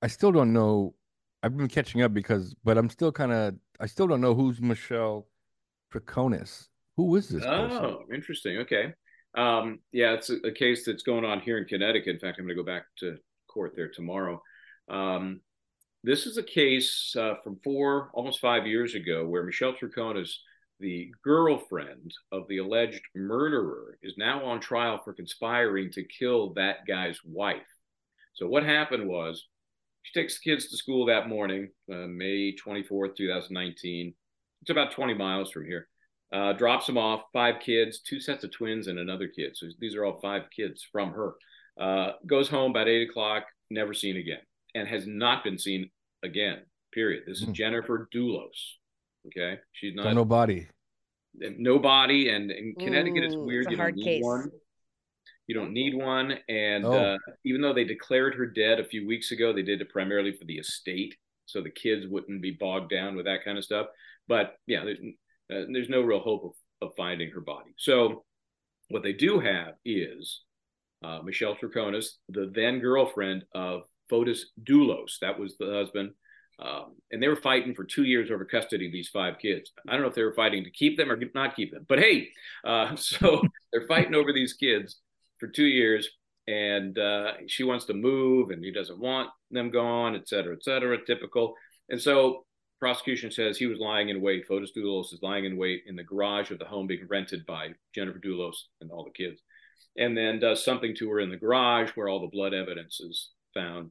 I 0.03 0.09
still 0.09 0.33
don't 0.33 0.53
know. 0.53 0.95
I've 1.43 1.57
been 1.57 1.69
catching 1.69 2.03
up 2.03 2.13
because, 2.13 2.55
but 2.65 2.77
I'm 2.79 2.91
still 2.91 3.13
kind 3.13 3.33
of. 3.33 3.55
I 3.79 3.87
still 3.87 4.07
don't 4.07 4.21
know 4.21 4.35
who's 4.35 4.61
Michelle 4.61 5.27
Troconis. 5.93 6.69
Who 6.97 7.15
is 7.17 7.29
this 7.29 7.45
person? 7.45 7.85
Oh, 7.85 8.05
interesting. 8.13 8.59
Okay. 8.59 8.95
Um, 9.37 9.81
yeah, 9.93 10.15
it's 10.15 10.31
a, 10.31 10.37
a 10.47 10.53
case 10.53 10.87
that's 10.87 11.03
going 11.03 11.27
on 11.27 11.41
here 11.41 11.59
in 11.59 11.67
Connecticut. 11.67 12.15
In 12.15 12.19
fact, 12.19 12.39
I'm 12.39 12.47
going 12.47 12.57
to 12.57 12.63
go 12.63 12.67
back 12.67 12.85
to 13.01 13.19
court 13.49 13.75
there 13.77 13.91
tomorrow. 13.91 14.43
Um, 14.89 15.41
this 16.07 16.27
is 16.27 16.39
a 16.39 16.43
case 16.43 17.15
uh, 17.19 17.35
from 17.43 17.59
four, 17.63 18.11
almost 18.15 18.41
five 18.41 18.67
years 18.67 18.95
ago, 18.95 19.27
where 19.27 19.43
Michelle 19.43 19.75
Troconis, 19.75 20.31
the 20.81 21.11
girlfriend 21.25 22.13
of 22.33 22.47
the 22.49 22.59
alleged 22.59 23.03
murderer, 23.15 23.99
is 24.03 24.15
now 24.17 24.45
on 24.45 24.61
trial 24.61 25.01
for 25.05 25.13
conspiring 25.13 25.91
to 25.93 26.05
kill 26.05 26.55
that 26.55 26.87
guy's 26.87 27.19
wife. 27.25 27.63
So 28.35 28.47
what 28.47 28.65
happened 28.65 29.09
was, 29.09 29.47
she 30.03 30.19
takes 30.19 30.39
the 30.39 30.51
kids 30.51 30.69
to 30.69 30.77
school 30.77 31.07
that 31.07 31.29
morning, 31.29 31.71
uh, 31.93 32.07
May 32.07 32.55
24th, 32.55 33.17
2019. 33.17 34.15
It's 34.63 34.71
about 34.71 34.93
20 34.93 35.15
miles 35.15 35.51
from 35.51 35.67
here 35.67 35.89
uh, 36.33 36.53
drops 36.53 36.87
them 36.87 36.99
off, 36.99 37.23
five 37.33 37.61
kids, 37.61 38.01
two 38.01 38.21
sets 38.21 38.45
of 38.45 38.51
twins, 38.51 38.89
and 38.89 38.99
another 38.99 39.29
kid. 39.29 39.57
So 39.57 39.67
these 39.79 39.95
are 39.95 40.05
all 40.05 40.21
five 40.21 40.43
kids 40.55 40.87
from 40.91 41.13
her. 41.13 41.35
Uh, 41.81 42.13
goes 42.27 42.49
home 42.49 42.73
about 42.73 42.89
eight 42.89 43.09
o'clock, 43.09 43.45
never 43.71 43.95
seen 43.95 44.17
again, 44.17 44.41
and 44.75 44.89
has 44.89 45.07
not 45.07 45.45
been 45.45 45.59
seen 45.59 45.91
again. 46.27 46.59
Period. 46.93 47.25
This 47.27 47.39
is 47.41 47.47
Hmm. 47.47 47.53
Jennifer 47.53 48.09
Dulos. 48.15 48.75
Okay, 49.29 49.59
she's 49.73 49.95
So 49.97 50.03
not 50.05 50.15
nobody. 50.15 50.67
nobody, 51.35 52.29
and 52.29 52.51
in 52.51 52.75
Connecticut, 52.79 53.25
it's 53.25 53.35
weird. 53.37 53.67
it's 53.67 53.69
a 53.69 53.71
you 53.73 53.77
don't 53.77 53.97
need 53.97 54.05
case. 54.05 54.23
one. 54.25 54.51
You 55.47 55.55
don't 55.55 55.73
need 55.73 55.95
one. 55.95 56.39
And 56.49 56.85
Oh. 56.85 56.93
uh, 56.93 57.19
even 57.45 57.61
though 57.61 57.73
they 57.73 57.85
declared 57.85 58.35
her 58.35 58.47
dead 58.47 58.81
a 58.81 58.85
few 58.85 59.07
weeks 59.07 59.31
ago, 59.33 59.53
they 59.53 59.63
did 59.63 59.81
it 59.81 59.89
primarily 59.91 60.33
for 60.33 60.45
the 60.45 60.59
estate, 60.59 61.17
so 61.47 61.61
the 61.63 61.71
kids 61.71 62.07
wouldn't 62.07 62.43
be 62.43 62.53
bogged 62.53 62.91
down 62.91 63.15
with 63.17 63.27
that 63.27 63.45
kind 63.45 63.59
of 63.59 63.65
stuff. 63.65 63.87
But 64.29 64.57
yeah, 64.67 64.85
there's, 64.85 64.99
uh, 65.53 65.67
there's 65.73 65.89
no 65.89 66.03
real 66.03 66.21
hope 66.21 66.45
of, 66.81 66.89
of 66.89 66.97
finding 66.97 67.31
her 67.31 67.41
body. 67.41 67.73
So 67.77 68.25
what 68.89 69.03
they 69.03 69.13
do 69.13 69.39
have 69.41 69.75
is 69.85 70.43
uh, 71.05 71.21
Michelle 71.23 71.55
Troconis, 71.55 72.17
the 72.29 72.51
then 72.53 72.81
girlfriend 72.81 73.45
of 73.55 73.83
Fotis 74.11 74.41
Dulos. 74.63 75.19
That 75.21 75.39
was 75.39 75.57
the 75.57 75.73
husband. 75.73 76.13
Um, 76.59 76.95
and 77.13 77.23
they 77.23 77.29
were 77.29 77.37
fighting 77.37 77.75
for 77.75 77.85
two 77.85 78.05
years 78.05 78.31
over 78.31 78.45
custody 78.45 78.87
of 78.87 78.93
these 78.93 79.09
five 79.09 79.39
kids. 79.39 79.73
I 79.87 79.93
don't 79.93 80.03
know 80.03 80.09
if 80.09 80.15
they 80.15 80.23
were 80.23 80.33
fighting 80.33 80.65
to 80.65 80.71
keep 80.71 80.97
them 80.97 81.13
or 81.13 81.19
not 81.35 81.55
keep 81.55 81.73
them, 81.73 81.85
but 81.89 81.99
hey, 81.99 82.31
uh, 82.65 82.97
so 82.97 83.43
they're 83.73 83.87
fighting 83.87 84.15
over 84.15 84.33
these 84.33 84.55
kids 84.55 85.01
for 85.39 85.49
two 85.49 85.67
years. 85.67 86.09
And 86.49 86.97
uh, 86.97 87.33
she 87.49 87.65
wants 87.65 87.87
to 87.87 87.95
move, 87.95 88.51
and 88.51 88.65
he 88.65 88.71
doesn't 88.71 89.01
want 89.01 89.31
them 89.51 89.71
gone, 89.71 90.15
et 90.15 90.29
cetera, 90.29 90.55
et 90.55 90.63
cetera. 90.63 91.05
Typical. 91.05 91.55
And 91.89 92.01
so 92.01 92.47
prosecution 92.79 93.31
says 93.31 93.57
he 93.57 93.67
was 93.67 93.79
lying 93.79 94.11
in 94.11 94.21
wait. 94.21 94.47
Fotis 94.49 94.71
Dulos 94.77 95.13
is 95.13 95.23
lying 95.23 95.45
in 95.45 95.57
wait 95.57 95.83
in 95.87 95.97
the 95.97 96.05
garage 96.05 96.51
of 96.51 96.59
the 96.59 96.65
home 96.65 96.87
being 96.87 97.07
rented 97.09 97.45
by 97.47 97.71
Jennifer 97.95 98.19
Dulos 98.19 98.55
and 98.81 98.91
all 98.91 99.05
the 99.05 99.11
kids, 99.11 99.41
and 99.97 100.17
then 100.17 100.39
does 100.39 100.65
something 100.65 100.95
to 100.97 101.11
her 101.11 101.21
in 101.21 101.31
the 101.31 101.37
garage 101.37 101.91
where 101.95 102.09
all 102.09 102.21
the 102.21 102.29
blood 102.29 102.55
evidence 102.55 103.01
is 103.01 103.31
found. 103.55 103.91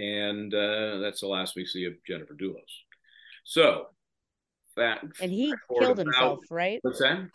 And 0.00 0.54
uh, 0.54 0.98
that's 0.98 1.20
the 1.20 1.26
last 1.28 1.54
we 1.56 1.66
see 1.66 1.84
of 1.84 1.92
Jennifer 2.06 2.34
Dulos. 2.34 2.56
So 3.44 3.88
that 4.76 5.02
And 5.20 5.30
he 5.30 5.52
killed 5.78 5.98
about- 5.98 6.06
himself, 6.06 6.38
right? 6.50 6.78
What's 6.82 7.00
that? 7.00 7.28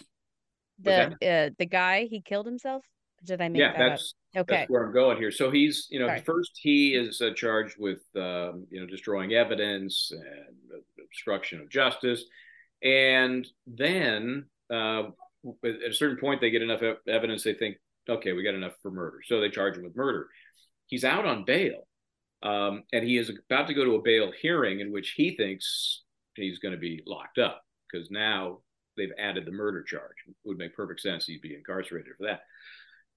The 0.81 1.15
uh, 1.25 1.49
the 1.57 1.65
guy 1.65 2.05
he 2.09 2.21
killed 2.21 2.45
himself. 2.47 2.83
Did 3.23 3.41
I 3.41 3.47
make 3.49 3.59
Yeah, 3.61 3.71
that 3.77 3.89
that's 3.89 4.13
up? 4.35 4.41
Okay. 4.41 4.55
That's 4.57 4.69
where 4.69 4.85
I'm 4.85 4.93
going 4.93 5.17
here. 5.17 5.31
So 5.31 5.49
he's, 5.49 5.87
you 5.89 5.99
know, 5.99 6.07
Sorry. 6.07 6.21
first 6.21 6.51
he 6.61 6.93
is 6.95 7.21
uh, 7.21 7.29
charged 7.33 7.75
with, 7.79 8.01
um, 8.17 8.67
you 8.69 8.81
know, 8.81 8.85
destroying 8.85 9.33
evidence 9.33 10.11
and 10.11 10.81
obstruction 11.01 11.61
of 11.61 11.69
justice, 11.69 12.25
and 12.83 13.47
then 13.65 14.45
uh, 14.69 15.03
at 15.63 15.89
a 15.89 15.93
certain 15.93 16.17
point 16.17 16.41
they 16.41 16.49
get 16.49 16.61
enough 16.61 16.81
evidence 17.07 17.43
they 17.43 17.53
think, 17.53 17.77
okay, 18.09 18.33
we 18.33 18.43
got 18.43 18.53
enough 18.53 18.73
for 18.81 18.91
murder, 18.91 19.19
so 19.25 19.39
they 19.39 19.49
charge 19.49 19.77
him 19.77 19.83
with 19.83 19.95
murder. 19.95 20.27
He's 20.87 21.05
out 21.05 21.25
on 21.25 21.45
bail, 21.45 21.87
um, 22.43 22.83
and 22.93 23.03
he 23.03 23.17
is 23.17 23.31
about 23.49 23.67
to 23.67 23.73
go 23.73 23.85
to 23.85 23.95
a 23.95 24.01
bail 24.01 24.31
hearing 24.41 24.79
in 24.79 24.91
which 24.91 25.13
he 25.15 25.35
thinks 25.35 26.03
he's 26.35 26.59
going 26.59 26.73
to 26.73 26.79
be 26.79 27.01
locked 27.05 27.37
up 27.37 27.63
because 27.91 28.11
now 28.11 28.59
they've 28.97 29.11
added 29.19 29.45
the 29.45 29.51
murder 29.51 29.83
charge. 29.83 30.15
It 30.27 30.35
would 30.45 30.57
make 30.57 30.75
perfect 30.75 31.01
sense 31.01 31.25
he'd 31.25 31.41
be 31.41 31.55
incarcerated 31.55 32.13
for 32.17 32.27
that. 32.27 32.41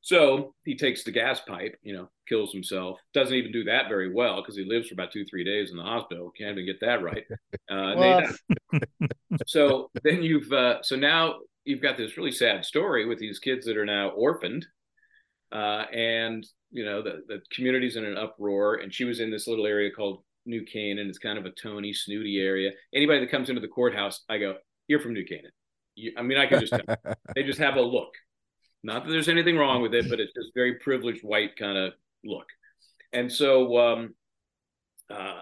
So 0.00 0.54
he 0.64 0.76
takes 0.76 1.02
the 1.02 1.10
gas 1.10 1.40
pipe, 1.40 1.76
you 1.82 1.92
know, 1.92 2.08
kills 2.28 2.52
himself. 2.52 2.98
Doesn't 3.14 3.34
even 3.34 3.52
do 3.52 3.64
that 3.64 3.88
very 3.88 4.12
well 4.12 4.36
because 4.36 4.56
he 4.56 4.64
lives 4.64 4.88
for 4.88 4.94
about 4.94 5.12
two, 5.12 5.24
three 5.24 5.44
days 5.44 5.70
in 5.70 5.76
the 5.76 5.82
hospital. 5.82 6.30
Can't 6.38 6.52
even 6.52 6.66
get 6.66 6.80
that 6.80 7.02
right. 7.02 7.24
Uh, 7.70 7.92
and 7.98 8.34
they 8.72 9.08
so 9.46 9.90
then 10.02 10.22
you've, 10.22 10.50
uh, 10.52 10.82
so 10.82 10.96
now 10.96 11.34
you've 11.64 11.82
got 11.82 11.98
this 11.98 12.16
really 12.16 12.32
sad 12.32 12.64
story 12.64 13.04
with 13.04 13.18
these 13.18 13.38
kids 13.38 13.66
that 13.66 13.76
are 13.76 13.84
now 13.84 14.08
orphaned. 14.08 14.64
Uh, 15.52 15.84
and, 15.92 16.46
you 16.70 16.84
know, 16.84 17.02
the, 17.02 17.22
the 17.26 17.40
community's 17.52 17.96
in 17.96 18.04
an 18.04 18.16
uproar. 18.16 18.76
And 18.76 18.92
she 18.92 19.04
was 19.04 19.20
in 19.20 19.30
this 19.30 19.46
little 19.46 19.66
area 19.66 19.90
called 19.90 20.22
New 20.46 20.64
Canaan. 20.64 21.08
It's 21.08 21.18
kind 21.18 21.38
of 21.38 21.46
a 21.46 21.50
Tony, 21.50 21.92
snooty 21.92 22.38
area. 22.38 22.72
Anybody 22.94 23.20
that 23.20 23.30
comes 23.30 23.48
into 23.48 23.60
the 23.60 23.68
courthouse, 23.68 24.24
I 24.28 24.38
go, 24.38 24.56
you're 24.86 25.00
from 25.00 25.14
New 25.14 25.24
Canaan. 25.24 25.52
You, 25.94 26.12
I 26.16 26.22
mean, 26.22 26.38
I 26.38 26.46
can 26.46 26.60
just 26.60 26.72
tell 26.72 27.14
they 27.34 27.42
just 27.42 27.58
have 27.58 27.76
a 27.76 27.82
look. 27.82 28.12
Not 28.82 29.04
that 29.04 29.10
there's 29.10 29.28
anything 29.28 29.56
wrong 29.56 29.82
with 29.82 29.94
it, 29.94 30.08
but 30.08 30.20
it's 30.20 30.32
just 30.32 30.54
very 30.54 30.74
privileged 30.74 31.24
white 31.24 31.56
kind 31.56 31.76
of 31.76 31.92
look. 32.24 32.46
And 33.12 33.32
so 33.32 33.76
um, 33.78 34.14
uh, 35.10 35.40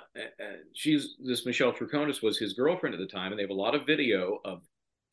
she's 0.74 1.16
this 1.22 1.44
Michelle 1.44 1.72
Troconis 1.72 2.22
was 2.22 2.38
his 2.38 2.54
girlfriend 2.54 2.94
at 2.94 3.00
the 3.00 3.06
time, 3.06 3.32
and 3.32 3.38
they 3.38 3.42
have 3.42 3.50
a 3.50 3.54
lot 3.54 3.74
of 3.74 3.86
video 3.86 4.38
of 4.44 4.62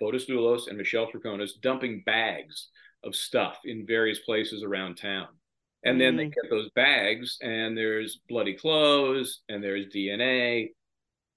Fotis 0.01 0.27
Dulos 0.27 0.67
and 0.67 0.77
Michelle 0.77 1.07
Troconis 1.07 1.59
dumping 1.61 2.03
bags 2.05 2.69
of 3.03 3.15
stuff 3.15 3.59
in 3.65 3.85
various 3.85 4.19
places 4.19 4.63
around 4.63 4.95
town. 4.95 5.27
And 5.85 5.99
then 5.99 6.15
they 6.15 6.25
get 6.25 6.49
those 6.49 6.69
bags, 6.75 7.37
and 7.41 7.77
there's 7.77 8.19
bloody 8.29 8.53
clothes, 8.53 9.41
and 9.49 9.61
there's 9.61 9.87
DNA. 9.87 10.69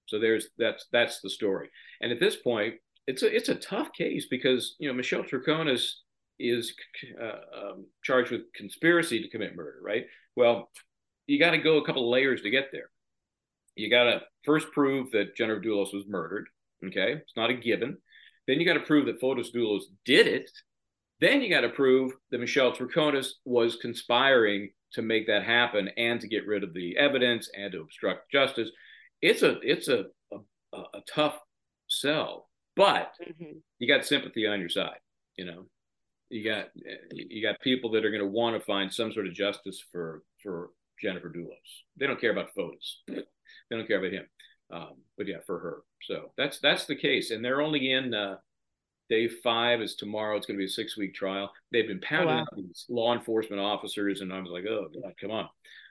So 0.07 0.21
there's 0.21 0.47
that's 0.57 0.87
that's 0.93 1.21
the 1.21 1.31
story. 1.31 1.69
And 2.01 2.13
at 2.13 2.21
this 2.21 2.37
point, 2.37 2.75
it's 3.07 3.23
a 3.23 3.35
it's 3.35 3.49
a 3.49 3.57
tough 3.57 3.93
case 3.93 4.27
because 4.31 4.77
you 4.79 4.89
know 4.89 4.95
Michelle 4.95 5.25
Troconis 5.25 5.91
is 6.39 6.75
uh, 7.21 7.71
um, 7.71 7.87
charged 8.03 8.31
with 8.31 8.53
conspiracy 8.55 9.23
to 9.23 9.29
commit 9.29 9.57
murder, 9.57 9.79
right? 9.83 10.05
Well, 10.37 10.71
you 11.27 11.39
got 11.39 11.53
to 11.53 11.59
go 11.59 11.79
a 11.79 11.87
couple 11.87 12.11
layers 12.11 12.43
to 12.43 12.51
get 12.51 12.69
there. 12.73 12.91
You 13.75 13.91
got 13.91 14.05
to 14.05 14.23
first 14.45 14.71
prove 14.73 15.11
that 15.13 15.37
Jennifer 15.37 15.61
Dulos 15.61 15.93
was 15.93 16.05
murdered. 16.07 16.47
Okay, 16.85 17.13
it's 17.15 17.37
not 17.37 17.51
a 17.51 17.55
given. 17.55 17.99
Then 18.47 18.61
you 18.61 18.67
got 18.67 18.75
to 18.75 18.81
prove 18.81 19.07
that 19.07 19.21
Fotis 19.21 19.53
Dulos 19.55 19.83
did 20.05 20.27
it. 20.27 20.51
Then 21.21 21.41
you 21.41 21.49
got 21.49 21.63
to 21.63 21.71
prove 21.71 22.13
that 22.31 22.39
Michelle 22.41 22.73
Troconis 22.73 23.29
was 23.45 23.77
conspiring 23.77 24.71
to 24.93 25.03
make 25.03 25.27
that 25.27 25.45
happen 25.45 25.89
and 25.97 26.21
to 26.21 26.29
get 26.29 26.47
rid 26.47 26.63
of 26.63 26.75
the 26.75 26.97
evidence 26.97 27.51
and 27.57 27.73
to 27.73 27.81
obstruct 27.81 28.31
justice. 28.31 28.71
It's 29.23 29.43
a 29.43 29.59
it's 29.61 29.89
a 29.89 30.07
a, 30.33 30.79
a 30.79 31.01
tough 31.09 31.39
sell, 31.89 32.49
but 32.75 33.13
Mhm. 33.21 33.63
you 33.79 33.89
got 33.89 34.05
sympathy 34.05 34.47
on 34.47 34.61
your 34.61 34.69
side. 34.69 34.99
You 35.37 35.47
know, 35.47 35.69
you 36.29 36.45
got 36.45 36.69
you 37.13 37.43
got 37.43 37.61
people 37.61 37.91
that 37.93 38.05
are 38.05 38.11
going 38.11 38.23
to 38.23 38.27
want 38.27 38.59
to 38.59 38.65
find 38.65 38.93
some 38.93 39.13
sort 39.13 39.27
of 39.27 39.33
justice 39.35 39.83
for 39.91 40.23
for 40.43 40.71
Jennifer 41.03 41.31
Dulos. 41.31 41.83
They 41.97 42.07
don't 42.07 42.21
care 42.21 42.33
about 42.33 42.55
Fotis. 42.55 42.97
They 43.07 43.77
don't 43.77 43.87
care 43.87 43.99
about 43.99 44.13
him. 44.13 44.27
Um, 44.71 44.95
but 45.17 45.27
yeah, 45.29 45.41
for 45.47 45.59
her. 45.61 45.83
So 46.03 46.33
that's 46.37 46.59
that's 46.61 46.87
the 46.87 46.97
case, 46.97 47.31
and 47.31 47.45
they're 47.45 47.63
only 47.63 47.93
in 47.93 48.13
uh, 48.15 48.37
day 49.09 49.29
five. 49.29 49.81
Is 49.81 49.95
tomorrow? 49.95 50.37
It's 50.37 50.47
going 50.47 50.57
to 50.57 50.63
be 50.63 50.67
a 50.67 50.69
six 50.69 50.97
week 50.97 51.15
trial. 51.15 51.51
They've 51.73 51.87
been 51.87 52.01
pounding 52.01 52.37
wow. 52.37 52.41
out 52.43 52.57
these 52.57 52.87
law 52.89 53.15
enforcement 53.15 53.61
officers, 53.61 54.21
and 54.21 54.33
I 54.33 54.41
was 54.41 54.51
like, 54.51 54.65
oh 54.69 54.89
God, 55.03 55.13
come 55.21 55.31
on. 55.31 55.49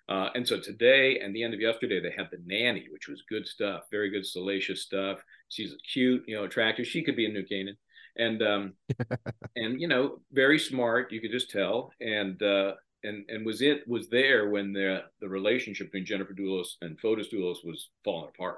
Uh, 0.08 0.30
and 0.36 0.48
so 0.48 0.60
today 0.60 1.20
and 1.20 1.36
the 1.36 1.42
end 1.42 1.54
of 1.54 1.60
yesterday, 1.60 2.00
they 2.00 2.14
had 2.16 2.30
the 2.32 2.38
nanny, 2.46 2.86
which 2.92 3.08
was 3.08 3.24
good 3.28 3.48
stuff, 3.48 3.84
very 3.90 4.12
good 4.12 4.26
salacious 4.26 4.84
stuff. 4.84 5.20
She's 5.50 5.76
cute, 5.92 6.24
you 6.28 6.36
know, 6.36 6.44
attractive. 6.44 6.86
She 6.86 7.04
could 7.04 7.16
be 7.16 7.26
a 7.26 7.30
New 7.30 7.44
Canaan, 7.44 7.78
and 8.18 8.42
um, 8.44 8.74
and 9.56 9.82
you 9.82 9.88
know, 9.88 10.20
very 10.32 10.60
smart. 10.60 11.12
You 11.12 11.22
could 11.22 11.32
just 11.32 11.50
tell, 11.50 11.92
and 12.00 12.42
uh, 12.44 12.74
and 13.04 13.26
and 13.30 13.46
was 13.46 13.62
it 13.62 13.88
was 13.88 14.10
there 14.10 14.50
when 14.50 14.74
the 14.74 15.04
the 15.22 15.30
relationship 15.30 15.88
between 15.88 16.06
Jennifer 16.06 16.34
Dulos 16.34 16.68
and 16.82 17.00
Fotis 17.00 17.34
Dulos 17.34 17.64
was 17.64 17.90
falling 18.04 18.30
apart. 18.34 18.58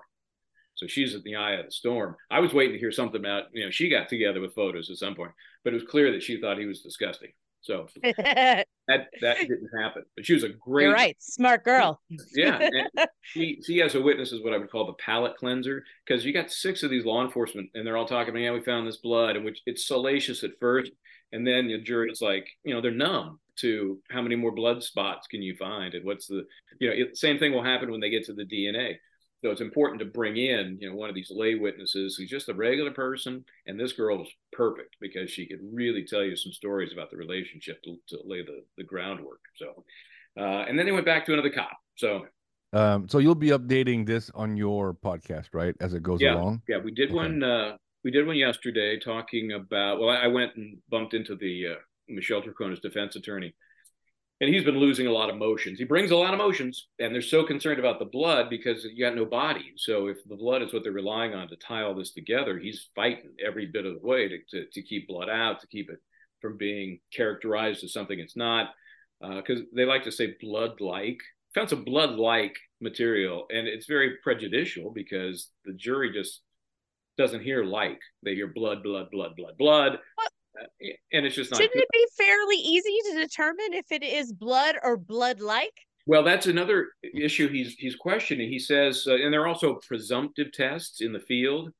So 0.77 0.87
she's 0.87 1.15
at 1.15 1.23
the 1.23 1.35
eye 1.35 1.53
of 1.53 1.65
the 1.65 1.71
storm. 1.71 2.15
I 2.31 2.39
was 2.39 2.53
waiting 2.53 2.73
to 2.73 2.79
hear 2.79 2.91
something 2.91 3.19
about, 3.19 3.45
you 3.51 3.65
know, 3.65 3.71
she 3.71 3.89
got 3.89 4.07
together 4.09 4.39
with 4.39 4.55
Fotis 4.55 4.89
at 4.89 4.97
some 4.97 5.15
point, 5.15 5.31
but 5.63 5.73
it 5.73 5.81
was 5.81 5.89
clear 5.89 6.11
that 6.11 6.23
she 6.23 6.39
thought 6.39 6.59
he 6.59 6.65
was 6.65 6.81
disgusting. 6.81 7.31
So 7.61 7.87
that 8.03 8.67
that 8.87 9.37
didn't 9.39 9.69
happen. 9.77 10.03
But 10.15 10.25
she 10.25 10.35
was 10.35 10.43
a 10.43 10.49
great 10.49 10.85
You're 10.85 10.93
right. 10.93 11.17
Smart 11.19 11.65
girl. 11.65 11.99
yeah, 12.33 12.59
and 12.61 13.07
she 13.21 13.59
she 13.65 13.79
has 13.79 13.95
a 13.95 14.01
witness 14.01 14.31
is 14.31 14.43
what 14.43 14.53
I 14.53 14.57
would 14.57 14.71
call 14.71 14.85
the 14.85 14.93
palate 14.93 15.35
cleanser 15.35 15.83
because 16.05 16.23
you 16.23 16.31
got 16.31 16.51
six 16.51 16.83
of 16.83 16.91
these 16.91 17.03
law 17.03 17.25
enforcement 17.25 17.71
and 17.73 17.85
they're 17.85 17.97
all 17.97 18.05
talking 18.05 18.29
about 18.29 18.39
yeah 18.39 18.53
we 18.53 18.61
found 18.61 18.87
this 18.87 18.97
blood 18.97 19.35
and 19.35 19.43
which 19.43 19.61
it's 19.65 19.87
salacious 19.87 20.43
at 20.43 20.51
first 20.61 20.91
and 21.33 21.45
then 21.45 21.67
the 21.67 21.79
jury's 21.79 22.21
like 22.21 22.47
you 22.63 22.73
know 22.73 22.79
they're 22.79 22.91
numb 22.91 23.39
to 23.57 23.99
how 24.09 24.21
many 24.21 24.35
more 24.35 24.51
blood 24.51 24.83
spots 24.83 25.27
can 25.27 25.41
you 25.41 25.55
find 25.55 25.93
and 25.93 26.05
what's 26.05 26.27
the 26.27 26.45
you 26.79 26.87
know 26.87 26.95
it, 26.95 27.17
same 27.17 27.39
thing 27.39 27.51
will 27.51 27.63
happen 27.63 27.91
when 27.91 27.99
they 27.99 28.09
get 28.09 28.25
to 28.25 28.33
the 28.33 28.45
DNA. 28.45 28.95
So 29.43 29.51
it's 29.51 29.61
important 29.61 29.99
to 29.99 30.05
bring 30.05 30.37
in, 30.37 30.77
you 30.81 30.89
know, 30.89 30.95
one 30.95 31.09
of 31.09 31.15
these 31.15 31.31
lay 31.31 31.55
witnesses 31.55 32.15
who's 32.15 32.29
just 32.29 32.49
a 32.49 32.53
regular 32.53 32.91
person. 32.91 33.45
And 33.67 33.79
this 33.79 33.93
girl 33.93 34.17
was 34.17 34.29
perfect 34.51 34.95
because 34.99 35.29
she 35.29 35.45
could 35.45 35.59
really 35.61 36.03
tell 36.05 36.23
you 36.23 36.35
some 36.35 36.51
stories 36.51 36.91
about 36.91 37.11
the 37.11 37.17
relationship 37.17 37.81
to, 37.83 37.97
to 38.09 38.17
lay 38.25 38.41
the, 38.43 38.63
the 38.77 38.83
groundwork. 38.83 39.41
So, 39.55 39.83
uh, 40.39 40.65
and 40.67 40.77
then 40.77 40.85
they 40.87 40.91
went 40.91 41.05
back 41.05 41.25
to 41.27 41.33
another 41.33 41.51
cop. 41.51 41.77
So, 41.95 42.25
Um, 42.73 43.07
so 43.07 43.19
you'll 43.19 43.35
be 43.35 43.49
updating 43.49 44.05
this 44.07 44.31
on 44.33 44.57
your 44.57 44.93
podcast, 44.95 45.49
right, 45.53 45.75
as 45.79 45.93
it 45.93 46.01
goes 46.01 46.19
Yeah. 46.21 46.35
along. 46.35 46.63
yeah, 46.67 46.79
we 46.79 46.91
did 46.91 47.09
Okay. 47.09 47.15
one. 47.15 47.43
Uh, 47.43 47.77
we 48.03 48.11
did 48.11 48.25
one 48.25 48.37
yesterday 48.37 48.97
talking 48.99 49.51
about. 49.51 49.99
Well, 49.99 50.09
I, 50.09 50.23
I 50.23 50.27
went 50.27 50.55
and 50.55 50.77
bumped 50.89 51.13
into 51.13 51.35
the 51.35 51.67
uh, 51.67 51.75
Michelle 52.07 52.41
Turcona's 52.41 52.79
defense 52.79 53.15
attorney, 53.15 53.53
and 54.39 54.53
he's 54.53 54.63
been 54.63 54.77
losing 54.77 55.07
a 55.07 55.11
lot 55.11 55.29
of 55.29 55.37
motions. 55.37 55.79
He 55.79 55.85
brings 55.85 56.11
a 56.11 56.15
lot 56.15 56.33
of 56.33 56.37
motions, 56.37 56.87
and 56.99 57.13
they're 57.13 57.21
so 57.21 57.43
concerned 57.43 57.79
about 57.79 57.99
the 57.99 58.05
blood 58.05 58.49
because 58.49 58.83
you 58.83 59.03
got 59.03 59.15
no 59.15 59.25
body. 59.25 59.73
So 59.77 60.07
if 60.07 60.17
the 60.27 60.35
blood 60.35 60.61
is 60.61 60.73
what 60.73 60.83
they're 60.83 60.91
relying 60.91 61.33
on 61.33 61.47
to 61.49 61.55
tie 61.55 61.81
all 61.81 61.95
this 61.95 62.11
together, 62.11 62.59
he's 62.59 62.89
fighting 62.95 63.31
every 63.45 63.65
bit 63.65 63.85
of 63.85 63.99
the 63.99 64.07
way 64.07 64.27
to 64.27 64.37
to, 64.51 64.65
to 64.71 64.81
keep 64.81 65.07
blood 65.07 65.29
out, 65.29 65.59
to 65.61 65.67
keep 65.67 65.89
it 65.89 65.99
from 66.41 66.57
being 66.57 66.99
characterized 67.11 67.83
as 67.83 67.93
something 67.93 68.19
it's 68.19 68.37
not, 68.37 68.69
uh, 69.23 69.35
because 69.35 69.61
they 69.75 69.85
like 69.85 70.03
to 70.03 70.11
say 70.11 70.35
blood-like. 70.39 71.19
Found 71.55 71.69
some 71.69 71.83
blood-like 71.83 72.55
material, 72.81 73.47
and 73.49 73.67
it's 73.67 73.87
very 73.87 74.17
prejudicial 74.21 74.91
because 74.91 75.49
the 75.65 75.73
jury 75.73 76.13
just 76.13 76.41
doesn't 77.17 77.41
hear 77.41 77.63
like 77.63 77.99
they 78.21 78.35
hear 78.35 78.45
blood 78.45 78.83
blood 78.83 79.09
blood 79.09 79.35
blood 79.35 79.57
blood 79.57 79.99
and 81.11 81.25
it's 81.25 81.35
just 81.35 81.51
not. 81.51 81.57
Shouldn't 81.57 81.73
good. 81.73 81.83
it 81.83 81.89
be 81.91 82.23
fairly 82.23 82.55
easy 82.55 82.97
to 83.11 83.19
determine 83.19 83.73
if 83.73 83.91
it 83.91 84.03
is 84.03 84.31
blood 84.31 84.75
or 84.83 84.97
blood 84.97 85.39
like? 85.39 85.73
Well, 86.05 86.23
that's 86.23 86.47
another 86.47 86.87
issue 87.03 87.49
he's 87.49 87.73
he's 87.73 87.95
questioning. 87.95 88.49
He 88.49 88.59
says, 88.59 89.05
uh, 89.07 89.15
and 89.15 89.33
there 89.33 89.41
are 89.41 89.47
also 89.47 89.75
presumptive 89.75 90.51
tests 90.53 91.01
in 91.01 91.11
the 91.11 91.19
field 91.19 91.71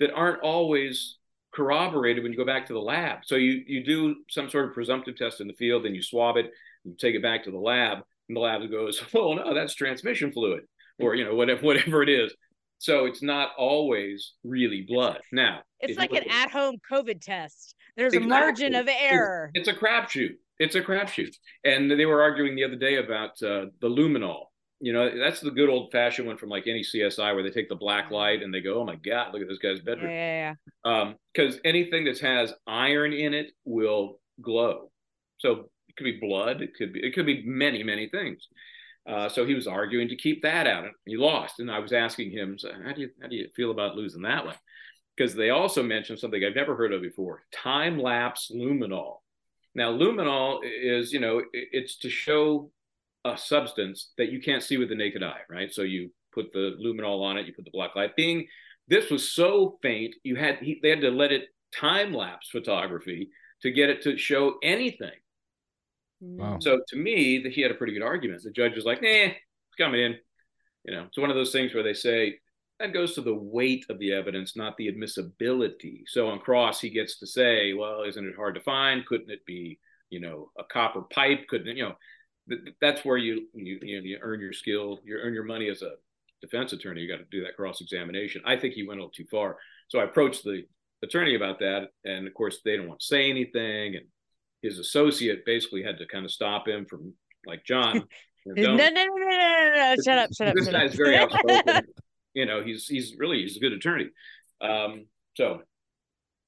that 0.00 0.12
aren't 0.12 0.42
always 0.42 1.16
corroborated 1.52 2.22
when 2.22 2.32
you 2.32 2.38
go 2.38 2.44
back 2.44 2.66
to 2.66 2.72
the 2.72 2.80
lab. 2.80 3.20
So 3.24 3.36
you 3.36 3.62
you 3.66 3.84
do 3.84 4.16
some 4.28 4.50
sort 4.50 4.66
of 4.66 4.74
presumptive 4.74 5.16
test 5.16 5.40
in 5.40 5.46
the 5.46 5.54
field, 5.54 5.84
then 5.84 5.94
you 5.94 6.02
swab 6.02 6.36
it, 6.36 6.50
you 6.84 6.94
take 6.98 7.14
it 7.14 7.22
back 7.22 7.44
to 7.44 7.50
the 7.50 7.58
lab, 7.58 7.98
and 8.28 8.36
the 8.36 8.40
lab 8.40 8.68
goes, 8.70 9.02
"Oh 9.14 9.34
no, 9.34 9.54
that's 9.54 9.74
transmission 9.74 10.30
fluid," 10.30 10.64
or 10.98 11.14
you 11.14 11.24
know 11.24 11.34
whatever 11.34 11.62
whatever 11.62 12.02
it 12.02 12.08
is. 12.08 12.34
So 12.78 13.04
it's 13.04 13.22
not 13.22 13.50
always 13.58 14.32
really 14.42 14.86
blood. 14.88 15.20
Now 15.32 15.60
It's 15.80 15.98
like 15.98 16.12
an 16.12 16.24
at-home 16.30 16.76
COVID 16.90 17.20
test. 17.20 17.74
There's 17.96 18.14
a 18.14 18.20
margin 18.20 18.74
of 18.74 18.88
error. 18.88 19.50
It's, 19.54 19.68
a 19.68 19.74
crapshoot. 19.74 20.36
It's 20.58 20.74
a 20.74 20.80
crapshoot. 20.80 21.34
And 21.64 21.90
they 21.90 22.06
were 22.06 22.22
arguing 22.22 22.56
the 22.56 22.64
other 22.64 22.76
day 22.76 22.96
about 22.96 23.42
uh, 23.42 23.66
the 23.80 23.88
luminol. 23.88 24.44
You 24.82 24.94
know, 24.94 25.18
that's 25.18 25.40
the 25.40 25.50
good 25.50 25.68
old 25.68 25.92
fashioned 25.92 26.26
one 26.26 26.38
from 26.38 26.48
like 26.48 26.66
any 26.66 26.82
CSI 26.82 27.34
where 27.34 27.42
they 27.42 27.50
take 27.50 27.68
the 27.68 27.74
black 27.76 28.10
light 28.10 28.42
and 28.42 28.52
they 28.52 28.62
go, 28.62 28.80
"Oh 28.80 28.84
my 28.84 28.96
God, 28.96 29.34
look 29.34 29.42
at 29.42 29.48
this 29.48 29.58
guy's 29.58 29.76
Yeah, 29.78 29.84
bedroom." 29.84 30.10
yeah, 30.10 30.54
yeah. 30.84 31.12
Because 31.34 31.60
anything 31.66 32.04
that 32.04 32.18
has 32.20 32.54
iron 32.66 33.12
in 33.12 33.34
it 33.34 33.52
will 33.66 34.20
glow. 34.40 34.90
So 35.36 35.68
it 35.88 35.96
could 35.96 36.04
be 36.04 36.18
blood. 36.18 36.62
It 36.62 36.74
could 36.74 36.94
be. 36.94 37.00
It 37.00 37.14
could 37.14 37.26
be 37.26 37.42
many, 37.44 37.82
many 37.82 38.08
things. 38.08 38.48
Uh, 39.06 39.28
so 39.28 39.44
he 39.44 39.54
was 39.54 39.66
arguing 39.66 40.08
to 40.08 40.16
keep 40.16 40.42
that 40.42 40.66
out, 40.66 40.84
and 40.84 40.94
he 41.04 41.16
lost. 41.18 41.60
And 41.60 41.70
I 41.70 41.78
was 41.78 41.92
asking 41.92 42.30
him, 42.30 42.58
so 42.58 42.70
"How 42.84 42.92
do 42.92 43.02
you 43.02 43.10
how 43.20 43.28
do 43.28 43.36
you 43.36 43.48
feel 43.54 43.72
about 43.72 43.96
losing 43.96 44.22
that 44.22 44.46
one?" 44.46 44.54
Because 45.20 45.34
they 45.34 45.50
also 45.50 45.82
mentioned 45.82 46.18
something 46.18 46.42
I've 46.42 46.54
never 46.54 46.74
heard 46.74 46.94
of 46.94 47.02
before: 47.02 47.42
time 47.52 47.98
lapse 47.98 48.50
luminol. 48.54 49.18
Now, 49.74 49.92
luminol 49.92 50.60
is, 50.64 51.12
you 51.12 51.20
know, 51.20 51.42
it's 51.52 51.98
to 51.98 52.08
show 52.08 52.70
a 53.26 53.36
substance 53.36 54.12
that 54.16 54.32
you 54.32 54.40
can't 54.40 54.62
see 54.62 54.78
with 54.78 54.88
the 54.88 54.94
naked 54.94 55.22
eye, 55.22 55.42
right? 55.50 55.70
So 55.70 55.82
you 55.82 56.10
put 56.32 56.54
the 56.54 56.74
luminol 56.82 57.22
on 57.22 57.36
it, 57.36 57.46
you 57.46 57.52
put 57.52 57.66
the 57.66 57.70
black 57.70 57.94
light. 57.94 58.16
Being 58.16 58.46
this 58.88 59.10
was 59.10 59.30
so 59.30 59.78
faint, 59.82 60.14
you 60.22 60.36
had 60.36 60.56
he, 60.62 60.80
they 60.82 60.88
had 60.88 61.02
to 61.02 61.10
let 61.10 61.32
it 61.32 61.48
time 61.70 62.14
lapse 62.14 62.48
photography 62.48 63.28
to 63.60 63.70
get 63.70 63.90
it 63.90 64.00
to 64.04 64.16
show 64.16 64.54
anything. 64.62 65.18
Wow. 66.22 66.60
So 66.60 66.80
to 66.88 66.96
me, 66.96 67.40
that 67.42 67.52
he 67.52 67.60
had 67.60 67.70
a 67.70 67.74
pretty 67.74 67.92
good 67.92 68.02
argument. 68.02 68.42
The 68.42 68.52
judge 68.52 68.74
was 68.74 68.86
like, 68.86 69.02
"Nah, 69.02 69.08
it's 69.08 69.76
coming 69.76 70.00
in." 70.00 70.16
You 70.86 70.94
know, 70.94 71.04
it's 71.08 71.18
one 71.18 71.28
of 71.28 71.36
those 71.36 71.52
things 71.52 71.74
where 71.74 71.82
they 71.82 71.92
say 71.92 72.38
that 72.80 72.92
goes 72.92 73.14
to 73.14 73.20
the 73.20 73.34
weight 73.34 73.86
of 73.88 73.98
the 73.98 74.12
evidence, 74.12 74.56
not 74.56 74.76
the 74.76 74.88
admissibility. 74.88 76.02
So 76.06 76.28
on 76.28 76.40
cross, 76.40 76.80
he 76.80 76.90
gets 76.90 77.18
to 77.20 77.26
say, 77.26 77.72
"Well, 77.74 78.02
isn't 78.02 78.26
it 78.28 78.34
hard 78.36 78.56
to 78.56 78.60
find? 78.62 79.06
Couldn't 79.06 79.30
it 79.30 79.44
be, 79.46 79.78
you 80.10 80.20
know, 80.20 80.50
a 80.58 80.64
copper 80.64 81.02
pipe? 81.02 81.46
Couldn't 81.48 81.68
it, 81.68 81.76
you 81.76 81.84
know?" 81.84 81.94
th- 82.48 82.74
That's 82.80 83.04
where 83.04 83.16
you 83.18 83.48
you 83.54 83.78
you, 83.82 84.00
know, 84.00 84.04
you 84.06 84.18
earn 84.20 84.40
your 84.40 84.52
skill, 84.52 84.98
you 85.04 85.16
earn 85.16 85.34
your 85.34 85.44
money 85.44 85.68
as 85.68 85.82
a 85.82 85.92
defense 86.42 86.72
attorney. 86.72 87.02
You 87.02 87.08
got 87.08 87.18
to 87.18 87.26
do 87.30 87.44
that 87.44 87.56
cross 87.56 87.80
examination. 87.80 88.42
I 88.46 88.56
think 88.56 88.74
he 88.74 88.86
went 88.86 88.98
a 89.00 89.02
little 89.02 89.12
too 89.14 89.26
far. 89.30 89.58
So 89.88 89.98
I 90.00 90.04
approached 90.04 90.42
the 90.44 90.62
attorney 91.02 91.34
about 91.36 91.58
that, 91.60 91.88
and 92.04 92.26
of 92.26 92.34
course 92.34 92.60
they 92.64 92.76
don't 92.76 92.88
want 92.88 93.00
to 93.00 93.06
say 93.06 93.28
anything, 93.30 93.96
and 93.96 94.06
his 94.62 94.78
associate 94.78 95.44
basically 95.46 95.82
had 95.82 95.98
to 95.98 96.06
kind 96.06 96.24
of 96.24 96.30
stop 96.30 96.66
him 96.68 96.86
from 96.86 97.14
like 97.46 97.64
John. 97.64 98.04
No, 98.46 98.74
no, 98.74 98.88
no, 98.88 98.88
no, 98.88 99.04
no, 99.04 99.28
no, 99.28 99.72
no. 99.74 99.94
Shut 100.02 100.16
up, 100.18 100.30
shut 100.34 100.48
up, 100.48 100.54
this 100.54 100.64
shut 100.64 100.72
guy's 100.72 100.92
up. 100.92 100.96
very 100.96 101.18
outspoken. 101.18 101.84
you 102.40 102.46
know, 102.46 102.62
he's 102.62 102.86
he's 102.86 103.14
really 103.18 103.42
he's 103.42 103.56
a 103.56 103.60
good 103.60 103.74
attorney. 103.74 104.08
Um, 104.60 105.06
so 105.36 105.60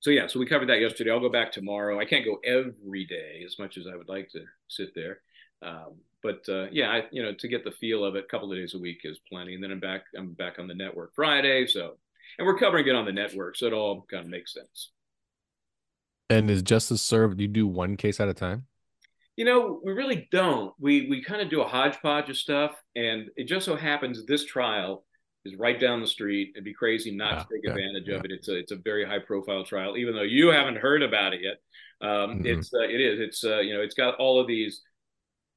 so 0.00 0.10
yeah, 0.10 0.26
so 0.26 0.40
we 0.40 0.46
covered 0.46 0.70
that 0.70 0.80
yesterday. 0.80 1.10
I'll 1.10 1.20
go 1.20 1.28
back 1.28 1.52
tomorrow. 1.52 2.00
I 2.00 2.06
can't 2.06 2.24
go 2.24 2.38
every 2.44 3.04
day 3.04 3.42
as 3.46 3.58
much 3.58 3.76
as 3.76 3.86
I 3.86 3.94
would 3.94 4.08
like 4.08 4.30
to 4.30 4.40
sit 4.68 4.94
there. 4.94 5.20
Um, 5.60 5.96
but 6.22 6.48
uh, 6.48 6.66
yeah, 6.72 6.90
I 6.90 7.02
you 7.12 7.22
know 7.22 7.34
to 7.34 7.48
get 7.48 7.64
the 7.64 7.70
feel 7.72 8.04
of 8.04 8.16
it, 8.16 8.24
a 8.24 8.28
couple 8.28 8.50
of 8.50 8.58
days 8.58 8.74
a 8.74 8.78
week 8.78 9.02
is 9.04 9.20
plenty. 9.28 9.54
And 9.54 9.62
then 9.62 9.70
I'm 9.70 9.80
back. 9.80 10.04
I'm 10.16 10.32
back 10.32 10.58
on 10.58 10.66
the 10.66 10.74
network 10.74 11.14
Friday. 11.14 11.66
So 11.66 11.98
and 12.38 12.46
we're 12.46 12.58
covering 12.58 12.86
it 12.86 12.94
on 12.94 13.04
the 13.04 13.12
network, 13.12 13.56
so 13.56 13.66
it 13.66 13.72
all 13.72 14.06
kind 14.10 14.24
of 14.24 14.30
makes 14.30 14.54
sense. 14.54 14.92
And 16.30 16.50
is 16.50 16.62
justice 16.62 17.02
served? 17.02 17.36
Do 17.36 17.44
you 17.44 17.48
do 17.48 17.66
one 17.66 17.96
case 17.96 18.18
at 18.18 18.28
a 18.28 18.34
time. 18.34 18.66
You 19.36 19.44
know, 19.44 19.80
we 19.84 19.92
really 19.92 20.28
don't. 20.30 20.74
We 20.78 21.08
we 21.08 21.22
kind 21.22 21.42
of 21.42 21.50
do 21.50 21.62
a 21.62 21.68
hodgepodge 21.68 22.28
of 22.30 22.36
stuff, 22.36 22.72
and 22.96 23.28
it 23.36 23.44
just 23.44 23.66
so 23.66 23.76
happens 23.76 24.24
this 24.24 24.44
trial 24.44 25.04
is 25.44 25.56
right 25.56 25.78
down 25.80 26.00
the 26.00 26.06
street. 26.06 26.52
It'd 26.54 26.64
be 26.64 26.74
crazy 26.74 27.10
not 27.14 27.38
Yeah, 27.38 27.38
to 27.38 27.46
take 27.52 27.64
yeah, 27.64 27.70
advantage 27.70 28.08
yeah. 28.08 28.16
of 28.16 28.24
it. 28.24 28.30
It's 28.32 28.48
a 28.48 28.56
it's 28.56 28.72
a 28.72 28.76
very 28.76 29.04
high 29.04 29.18
profile 29.20 29.64
trial, 29.64 29.96
even 29.96 30.14
though 30.14 30.22
you 30.22 30.48
haven't 30.48 30.76
heard 30.76 31.02
about 31.02 31.34
it 31.34 31.40
yet. 31.42 31.56
Um, 32.06 32.40
Mhm. 32.40 32.44
It's 32.44 32.72
uh, 32.74 32.80
it 32.82 33.00
is 33.00 33.20
it's 33.20 33.44
uh, 33.44 33.60
you 33.60 33.74
know 33.74 33.82
it's 33.82 33.94
got 33.94 34.16
all 34.16 34.40
of 34.40 34.46
these 34.46 34.82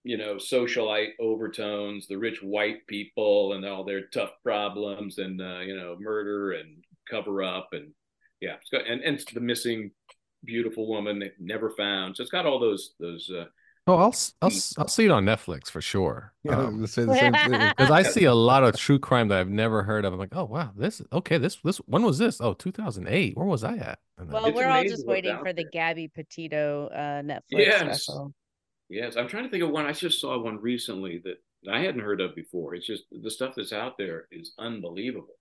you 0.03 0.17
know 0.17 0.35
socialite 0.35 1.11
overtones, 1.19 2.07
the 2.07 2.17
rich 2.17 2.41
white 2.43 2.85
people 2.87 3.53
and 3.53 3.65
all 3.65 3.83
their 3.83 4.07
tough 4.07 4.31
problems, 4.43 5.17
and 5.17 5.41
uh, 5.41 5.59
you 5.59 5.75
know 5.75 5.97
murder 5.99 6.53
and 6.53 6.83
cover 7.09 7.43
up, 7.43 7.69
and 7.73 7.91
yeah, 8.41 8.55
it's 8.61 8.69
got 8.69 8.87
and 8.87 9.01
and 9.01 9.15
it's 9.19 9.31
the 9.33 9.39
missing 9.39 9.91
beautiful 10.45 10.87
woman 10.87 11.19
they 11.19 11.31
never 11.39 11.71
found. 11.71 12.15
So 12.17 12.21
it's 12.23 12.31
got 12.31 12.45
all 12.45 12.59
those 12.59 12.93
those. 12.99 13.29
Oh, 13.87 13.97
I'll 13.97 14.07
s- 14.09 14.33
I'll 14.41 14.49
s- 14.49 14.73
I'll 14.79 14.87
see 14.87 15.05
it 15.05 15.11
on 15.11 15.25
Netflix 15.25 15.69
for 15.69 15.79
sure. 15.79 16.33
Yeah, 16.43 16.53
I 16.53 16.55
Um, 16.55 16.65
gonna 16.65 16.81
the 16.81 16.87
same 16.87 17.07
thing. 17.07 17.51
because 17.77 17.91
I 17.91 18.01
see 18.01 18.23
a 18.25 18.33
lot 18.33 18.63
of 18.63 18.75
true 18.75 18.97
crime 18.97 19.27
that 19.27 19.39
I've 19.39 19.49
never 19.49 19.83
heard 19.83 20.05
of. 20.05 20.13
I'm 20.13 20.17
like, 20.19 20.35
oh 20.35 20.45
wow, 20.45 20.71
this 20.75 21.03
okay. 21.13 21.37
This 21.37 21.57
this 21.57 21.77
when 21.85 22.01
was 22.03 22.17
this? 22.17 22.41
Oh, 22.41 22.53
2008. 22.55 23.37
Where 23.37 23.45
was 23.45 23.63
I 23.63 23.75
at? 23.77 23.99
And 24.17 24.31
Well, 24.31 24.45
It's 24.47 24.55
we're 24.55 24.67
all 24.67 24.83
just 24.83 25.05
waiting 25.05 25.31
out 25.31 25.41
for 25.43 25.53
the. 25.53 25.65
Gabby 25.71 26.07
Petito 26.07 26.87
uh, 26.87 27.21
Netflix 27.21 27.41
Yes. 27.51 28.03
special. 28.03 28.33
Yes, 28.89 29.15
I'm 29.17 29.27
trying 29.27 29.43
to 29.43 29.49
think 29.49 29.63
of 29.63 29.69
one. 29.69 29.85
I 29.85 29.91
just 29.91 30.19
saw 30.19 30.39
one 30.39 30.59
recently 30.61 31.21
that 31.25 31.41
I 31.71 31.79
hadn't 31.81 32.01
heard 32.01 32.21
of 32.21 32.35
before. 32.35 32.73
It's 32.75 32.85
just 32.87 33.03
the 33.11 33.29
stuff 33.31 33.53
that's 33.55 33.73
out 33.73 33.97
there 33.97 34.27
is 34.31 34.53
unbelievable. 34.57 35.35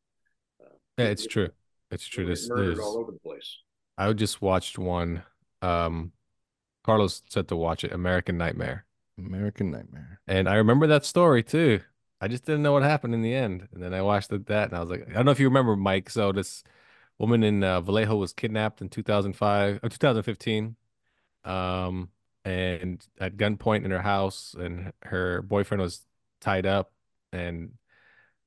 Uh, 0.63 0.69
yeah, 0.99 1.07
it's 1.07 1.27
true. 1.27 1.49
It's 1.91 2.07
true. 2.07 2.25
people 2.25 2.33
This 2.35 2.49
murdered 2.49 2.73
is. 2.73 2.79
all 2.79 2.99
over 2.99 3.13
the 3.13 3.19
place. 3.21 3.59
I 3.97 4.13
just 4.13 4.43
watched 4.43 4.79
one. 4.79 5.23
Um, 5.63 6.13
Carlos 6.85 7.23
said 7.29 7.49
to 7.49 7.57
watch 7.57 7.83
it, 7.83 7.93
American 7.93 8.37
Nightmare, 8.37 8.85
American 9.19 9.71
Nightmare. 9.71 10.21
and 10.27 10.49
I 10.49 10.57
remember 10.57 10.87
that 10.87 11.05
story 11.05 11.43
too. 11.43 11.81
I 12.21 12.29
just 12.29 12.45
didn't 12.45 12.63
know 12.63 12.73
what 12.73 12.83
happened 12.83 13.15
in 13.15 13.23
the 13.23 13.35
end, 13.35 13.69
and 13.73 13.83
then 13.83 13.93
I 13.93 14.03
watched 14.03 14.33
it, 14.33 14.47
that, 14.47 14.69
and 14.69 14.77
I 14.77 14.81
was 14.81 14.91
like, 14.91 15.09
I 15.09 15.13
don't 15.13 15.25
know 15.25 15.31
if 15.31 15.41
you 15.41 15.49
remember, 15.49 15.77
Mike. 15.77 16.09
So 16.11 16.31
this 16.33 16.63
woman 17.19 17.43
in 17.43 17.65
uh, 17.65 17.81
Vallejo 17.81 18.17
was 18.17 18.33
kidnapped 18.33 18.81
in 18.81 18.89
2005 18.89 19.81
or 19.83 19.89
2015, 19.89 20.77
um, 21.45 22.11
and 22.45 23.05
at 23.19 23.37
gunpoint 23.37 23.85
in 23.85 23.91
her 23.91 24.03
house, 24.03 24.55
and 24.59 24.93
her 25.03 25.43
boyfriend 25.43 25.81
was 25.83 26.07
tied 26.41 26.67
up, 26.67 26.93
and 27.33 27.73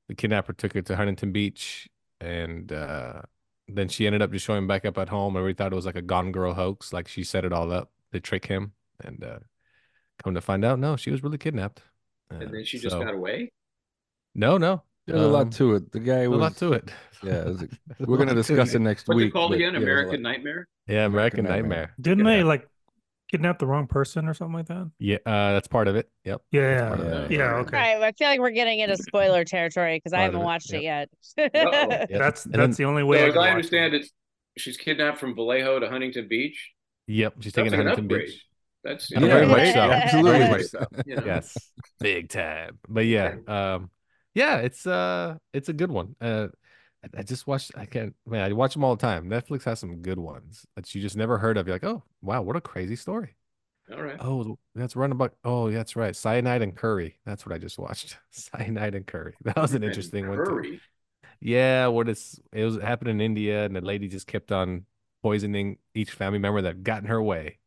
the 0.08 0.14
kidnapper 0.14 0.52
took 0.52 0.72
her 0.74 0.82
to 0.82 0.96
Huntington 0.96 1.32
Beach, 1.32 1.88
and 2.20 2.72
uh, 2.72 3.22
then 3.68 3.88
she 3.88 4.06
ended 4.06 4.22
up 4.22 4.32
just 4.32 4.44
showing 4.44 4.66
back 4.66 4.84
up 4.84 4.96
at 4.98 5.08
home, 5.08 5.36
and 5.36 5.44
we 5.44 5.54
thought 5.54 5.72
it 5.72 5.76
was 5.76 5.86
like 5.86 5.96
a 5.96 6.02
Gone 6.02 6.32
Girl 6.32 6.54
hoax, 6.54 6.92
like 6.92 7.08
she 7.08 7.22
set 7.24 7.44
it 7.44 7.52
all 7.52 7.72
up 7.72 7.90
to 8.12 8.20
trick 8.20 8.46
him, 8.46 8.72
and 9.04 9.22
uh, 9.24 9.38
come 10.22 10.34
to 10.34 10.40
find 10.40 10.64
out, 10.64 10.78
no, 10.78 10.96
she 10.96 11.10
was 11.10 11.22
really 11.22 11.38
kidnapped. 11.38 11.82
And 12.30 12.42
Uh, 12.44 12.46
then 12.52 12.64
she 12.64 12.78
just 12.78 12.94
so- 12.94 13.02
got 13.04 13.14
away. 13.14 13.50
no, 14.34 14.58
no, 14.58 14.82
There's 15.06 15.20
a 15.20 15.26
um, 15.26 15.32
lot 15.32 15.52
to 15.52 15.74
it. 15.76 15.92
The 15.92 16.00
guy 16.00 16.20
a 16.22 16.30
was 16.30 16.40
lot 16.40 16.56
to 16.58 16.72
it. 16.74 16.90
Yeah, 17.22 17.32
it 17.40 17.46
was 17.46 17.62
a- 17.62 17.66
There's 17.66 17.72
a 18.00 18.04
we're 18.06 18.16
gonna 18.18 18.34
discuss 18.34 18.70
it. 18.74 18.76
it 18.76 18.80
next 18.80 19.08
What's 19.08 19.16
week. 19.16 19.28
it 19.28 19.30
called 19.32 19.50
but 19.50 19.56
again? 19.56 19.74
yeah, 19.74 19.80
there's 19.80 19.86
a 19.86 19.94
lot. 19.96 19.98
American 20.04 20.22
Nightmare. 20.22 20.68
Yeah, 20.86 21.04
American, 21.06 21.40
American 21.40 21.44
Nightmare. 21.44 21.78
Nightmare. 21.78 21.94
Didn't 22.00 22.26
Yeah. 22.26 22.36
they 22.36 22.42
like 22.44 22.68
kidnap 23.30 23.58
the 23.58 23.66
wrong 23.66 23.86
person 23.88 24.28
or 24.28 24.34
something 24.34 24.54
like 24.54 24.66
that? 24.68 24.88
Yeah, 25.00 25.16
uh, 25.26 25.52
that's 25.52 25.66
part 25.68 25.88
of 25.88 25.96
it. 25.96 26.08
Yep. 26.24 26.42
Yeah, 26.52 26.60
yeah, 26.96 27.18
it. 27.24 27.30
yeah. 27.32 27.54
Okay, 27.56 27.76
right, 27.76 28.02
I 28.02 28.12
feel 28.12 28.28
like 28.28 28.38
we're 28.40 28.50
getting 28.52 28.78
into 28.78 28.96
spoiler 28.96 29.44
territory 29.44 29.96
because 29.96 30.12
I 30.12 30.20
haven't 30.20 30.40
it, 30.40 30.44
watched 30.44 30.72
it 30.72 30.82
yet. 30.82 31.08
Uh-oh. 31.36 31.48
Yep. 31.52 32.08
that's 32.10 32.44
And 32.44 32.54
that's 32.54 32.76
then- 32.76 32.84
the 32.84 32.84
only 32.84 33.02
way. 33.02 33.18
So 33.18 33.24
I 33.24 33.28
as 33.30 33.36
I 33.36 33.50
understand 33.50 33.94
them. 33.94 34.02
it, 34.02 34.10
she's 34.56 34.76
kidnapped 34.76 35.18
from 35.18 35.34
Vallejo 35.34 35.80
to 35.80 35.88
Huntington 35.90 36.28
Beach. 36.28 36.72
Yep. 37.08 37.34
She's 37.40 37.54
taking 37.54 37.72
like 37.72 37.78
Huntington 37.78 38.06
upgrade. 38.06 38.26
Beach. 38.26 38.46
That's 38.84 39.10
Yeah, 39.10 39.20
you 39.20 39.28
know, 39.28 39.34
very 39.34 39.46
much 39.46 39.64
right? 39.64 39.74
so. 39.74 39.90
Absolutely. 39.90 40.38
Very 40.38 40.46
much 40.46 40.62
so. 40.66 40.86
you 41.06 41.16
know. 41.16 41.24
Yes. 41.26 41.72
Big 42.00 42.28
time. 42.28 42.78
But 42.88 43.06
yeah, 43.06 43.36
um, 43.48 43.90
yeah, 44.34 44.58
it's 44.58 44.86
uh 44.86 45.38
it's 45.52 45.68
a 45.68 45.72
good 45.72 45.90
one. 45.90 46.16
Uh 46.20 46.48
I- 47.04 47.20
I 47.20 47.22
just 47.22 47.46
watched 47.46 47.72
I 47.76 47.86
can't 47.86 48.14
man, 48.26 48.42
I 48.50 48.52
watch 48.52 48.74
them 48.74 48.84
all 48.84 48.96
the 48.96 49.00
time. 49.00 49.28
Netflix 49.30 49.64
has 49.64 49.80
some 49.80 50.02
good 50.02 50.18
ones 50.18 50.66
that 50.76 50.94
you 50.94 51.02
just 51.02 51.16
never 51.16 51.38
heard 51.38 51.56
of. 51.56 51.66
You're 51.66 51.76
like, 51.76 51.84
oh 51.84 52.04
wow, 52.22 52.42
what 52.42 52.56
a 52.56 52.60
crazy 52.60 52.96
story. 52.96 53.36
All 53.92 54.02
right. 54.02 54.20
Oh, 54.20 54.58
that's 54.74 54.96
run 54.96 55.12
about 55.12 55.34
oh, 55.44 55.70
that's 55.70 55.96
right. 55.96 56.14
Cyanide 56.14 56.62
and 56.62 56.76
curry. 56.76 57.18
That's 57.24 57.46
what 57.46 57.54
I 57.54 57.58
just 57.58 57.78
watched. 57.78 58.18
Cyanide 58.30 58.94
and 58.94 59.06
curry. 59.06 59.36
That 59.44 59.56
was 59.56 59.72
an 59.74 59.82
And 59.82 59.84
interesting 59.84 60.28
one 60.28 60.42
too. 60.44 60.44
Curry. 60.44 60.82
Yeah, 61.40 61.88
what 61.88 62.08
it's 62.08 62.40
it 62.52 62.64
was 62.64 62.76
happened 62.78 63.10
in 63.10 63.20
India, 63.20 63.64
and 63.64 63.76
the 63.76 63.80
lady 63.80 64.08
just 64.08 64.26
kept 64.26 64.52
on 64.52 64.86
poisoning 65.28 65.76
each 65.94 66.10
family 66.10 66.38
member 66.38 66.62
that 66.62 66.82
got 66.82 67.02
in 67.02 67.08
her 67.08 67.22
way. 67.22 67.58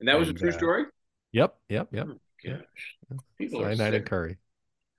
And 0.00 0.08
that 0.08 0.18
was 0.18 0.28
a 0.28 0.32
true 0.32 0.48
uh, 0.48 0.52
story. 0.52 0.84
Yep, 1.32 1.54
yep, 1.68 1.88
yep. 1.92 2.06
Gosh, 2.06 2.16
Yeah. 2.42 3.16
people 3.38 3.62
are 3.62 3.74
Cyanide 3.76 3.94
and 3.94 4.06
curry. 4.06 4.38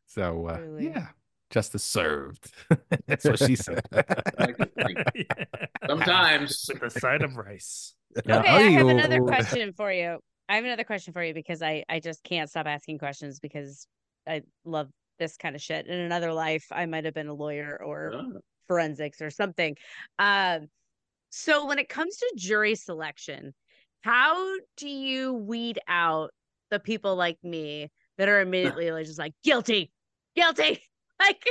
So 0.08 0.46
uh, 0.48 0.58
Truly. 0.58 0.86
yeah, 0.86 1.08
justice 1.50 1.84
served. 1.84 2.52
That's 3.08 3.26
what 3.26 3.40
she 3.40 3.56
said. 3.58 3.82
I 3.92 4.04
like 4.40 4.58
to 4.58 4.66
think. 4.66 5.28
Sometimes. 5.88 6.70
with 6.72 6.84
a 6.84 6.90
side 7.00 7.24
of 7.24 7.36
rice. 7.36 7.94
Okay, 8.18 8.34
I 8.38 8.62
have 8.72 8.88
another 8.88 9.22
question 9.22 9.72
for 9.72 9.90
you. 9.92 10.20
I 10.50 10.56
have 10.56 10.66
another 10.66 10.84
question 10.84 11.14
for 11.14 11.24
you 11.24 11.34
because 11.34 11.62
I 11.62 11.86
I 11.88 12.02
just 12.02 12.22
can't 12.26 12.50
stop 12.50 12.68
asking 12.68 12.98
questions 13.00 13.40
because 13.40 13.88
I 14.28 14.42
love 14.66 14.90
this 15.18 15.38
kind 15.38 15.56
of 15.56 15.62
shit. 15.62 15.88
In 15.88 15.98
another 15.98 16.34
life, 16.34 16.66
I 16.72 16.86
might 16.88 17.06
have 17.06 17.14
been 17.14 17.30
a 17.30 17.34
lawyer 17.34 17.82
or 17.82 18.12
Ah, 18.14 18.40
forensics 18.68 19.22
or 19.22 19.30
something. 19.30 19.78
Um, 20.20 20.68
so 21.32 21.66
when 21.66 21.80
it 21.80 21.90
comes 21.90 22.18
to 22.18 22.34
jury 22.36 22.76
selection, 22.76 23.54
how 24.02 24.56
do 24.78 24.88
you 24.88 25.34
weed 25.34 25.80
out 25.88 26.32
the 26.70 26.80
people 26.80 27.16
like 27.16 27.38
me 27.44 27.90
that 28.18 28.30
are 28.30 28.42
immediately 28.42 28.92
like 28.92 29.08
just 29.08 29.20
like 29.20 29.34
guilty, 29.44 29.92
guilty? 30.36 30.82
Like 31.22 31.46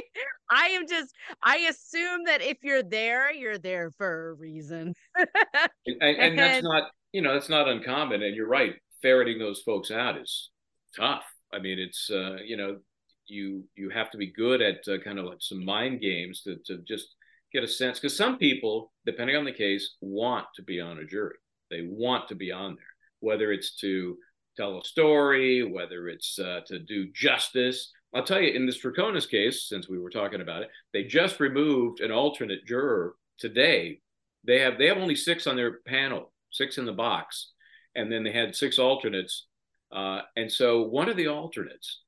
I 0.51 0.67
am 0.71 0.89
just 0.89 1.15
I 1.45 1.59
assume 1.59 2.25
that 2.25 2.43
if 2.43 2.57
you're 2.65 2.83
there, 2.83 3.33
you're 3.33 3.57
there 3.57 3.93
for 3.93 4.31
a 4.31 4.35
reason. 4.35 4.95
and, 5.87 6.03
and 6.03 6.37
that's 6.37 6.65
not 6.65 6.91
you 7.13 7.23
know 7.23 7.35
that's 7.35 7.49
not 7.49 7.69
uncommon 7.69 8.23
and 8.23 8.35
you're 8.35 8.49
right 8.49 8.75
ferreting 9.03 9.39
those 9.39 9.61
folks 9.63 9.91
out 9.91 10.21
is 10.21 10.51
tough 10.97 11.25
i 11.53 11.59
mean 11.59 11.79
it's 11.79 12.11
uh 12.11 12.37
you 12.45 12.57
know 12.57 12.79
you 13.27 13.65
you 13.77 13.91
have 13.91 14.11
to 14.11 14.19
be 14.19 14.33
good 14.33 14.61
at 14.61 14.81
uh, 14.89 14.99
kind 14.99 15.19
of 15.19 15.25
like 15.25 15.39
some 15.41 15.65
mind 15.65 16.01
games 16.01 16.43
to, 16.43 16.57
to 16.67 16.79
just 16.87 17.15
get 17.53 17.65
a 17.65 17.69
sense 17.69 17.99
because 17.99 18.17
some 18.17 18.39
people 18.39 18.93
depending 19.07 19.37
on 19.37 19.45
the 19.45 19.53
case 19.53 19.97
want 20.01 20.47
to 20.55 20.63
be 20.63 20.81
on 20.81 20.99
a 20.99 21.05
jury. 21.05 21.37
They 21.71 21.83
want 21.83 22.29
to 22.29 22.35
be 22.35 22.53
on 22.53 22.75
there 22.77 22.85
whether 23.21 23.53
it's 23.53 23.77
to 23.77 24.17
tell 24.57 24.79
a 24.79 24.85
story 24.85 25.63
whether 25.63 26.09
it's 26.09 26.39
uh, 26.39 26.61
to 26.67 26.79
do 26.79 27.09
justice. 27.15 27.93
I'll 28.15 28.25
tell 28.25 28.41
you 28.41 28.53
in 28.53 28.67
this 28.67 28.83
Troconis 28.83 29.29
case 29.29 29.69
since 29.69 29.89
we 29.89 29.99
were 29.99 30.11
talking 30.11 30.41
about 30.41 30.63
it 30.63 30.71
they 30.93 31.05
just 31.05 31.41
removed 31.41 32.01
an 32.01 32.11
alternate 32.11 32.67
juror 32.67 33.15
today. 33.39 34.01
They 34.45 34.61
have 34.61 34.79
they 34.79 34.87
have 34.87 34.99
only 34.99 35.17
six 35.17 35.47
on 35.47 35.57
their 35.57 35.81
panel, 35.87 36.33
six 36.51 36.79
in 36.79 36.87
the 36.87 36.93
box, 36.93 37.53
and 37.95 38.11
then 38.11 38.23
they 38.23 38.33
had 38.33 38.55
six 38.55 38.79
alternates. 38.79 39.47
Uh, 39.93 40.21
and 40.37 40.51
so 40.51 40.83
one 40.83 41.09
of 41.09 41.17
the 41.17 41.29
alternates 41.29 42.01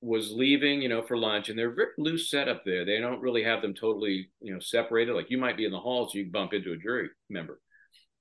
was 0.00 0.32
leaving, 0.32 0.80
you 0.80 0.88
know, 0.88 1.02
for 1.02 1.16
lunch, 1.16 1.48
and 1.48 1.58
they're 1.58 1.74
very 1.74 1.90
loose 1.98 2.30
setup 2.30 2.64
there. 2.64 2.84
They 2.84 2.98
don't 2.98 3.20
really 3.20 3.42
have 3.42 3.60
them 3.60 3.74
totally, 3.74 4.30
you 4.40 4.52
know, 4.52 4.60
separated. 4.60 5.14
Like 5.14 5.30
you 5.30 5.38
might 5.38 5.56
be 5.56 5.66
in 5.66 5.72
the 5.72 5.78
hall, 5.78 6.08
so 6.08 6.18
you 6.18 6.30
bump 6.30 6.54
into 6.54 6.72
a 6.72 6.76
jury 6.76 7.08
member. 7.28 7.60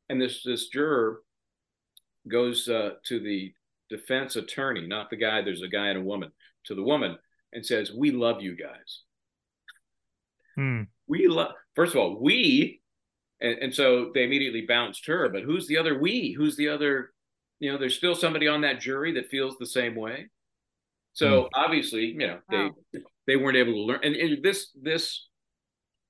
And 0.10 0.22
this 0.22 0.44
this 0.44 0.68
juror 0.68 1.22
goes 2.28 2.68
uh, 2.68 2.92
to 3.06 3.20
the 3.20 3.54
defense 3.90 4.36
attorney, 4.36 4.88
not 4.88 5.10
the 5.10 5.16
guy. 5.16 5.42
There's 5.42 5.62
a 5.62 5.68
guy 5.68 5.88
and 5.88 6.00
a 6.00 6.04
woman. 6.04 6.32
To 6.66 6.76
the 6.76 6.84
woman 6.84 7.18
and 7.54 7.66
says, 7.66 7.92
"We 7.94 8.12
love 8.12 8.42
you 8.42 8.56
guys." 8.56 9.04
Hmm. 10.56 10.82
we 11.08 11.28
love 11.28 11.54
first 11.74 11.94
of 11.96 12.02
all 12.02 12.20
we 12.20 12.82
and, 13.40 13.60
and 13.60 13.74
so 13.74 14.12
they 14.14 14.26
immediately 14.26 14.66
bounced 14.68 15.06
her 15.06 15.30
but 15.30 15.44
who's 15.44 15.68
the 15.68 15.78
other 15.78 15.98
we 15.98 16.34
who's 16.34 16.58
the 16.58 16.68
other 16.68 17.12
you 17.62 17.72
know 17.72 17.78
there's 17.78 17.96
still 17.96 18.14
somebody 18.14 18.46
on 18.50 18.60
that 18.62 18.82
jury 18.82 19.14
that 19.14 19.30
feels 19.30 19.58
the 19.58 19.66
same 19.66 19.96
way 19.96 20.28
so 21.20 21.50
obviously 21.54 22.06
you 22.06 22.28
know 22.28 22.40
they 22.50 22.58
Wow. 22.66 22.72
they 23.28 23.36
weren't 23.36 23.58
able 23.58 23.74
to 23.74 23.82
learn 23.82 24.00
and, 24.04 24.16
and 24.16 24.44
this 24.44 24.72
this 24.82 25.28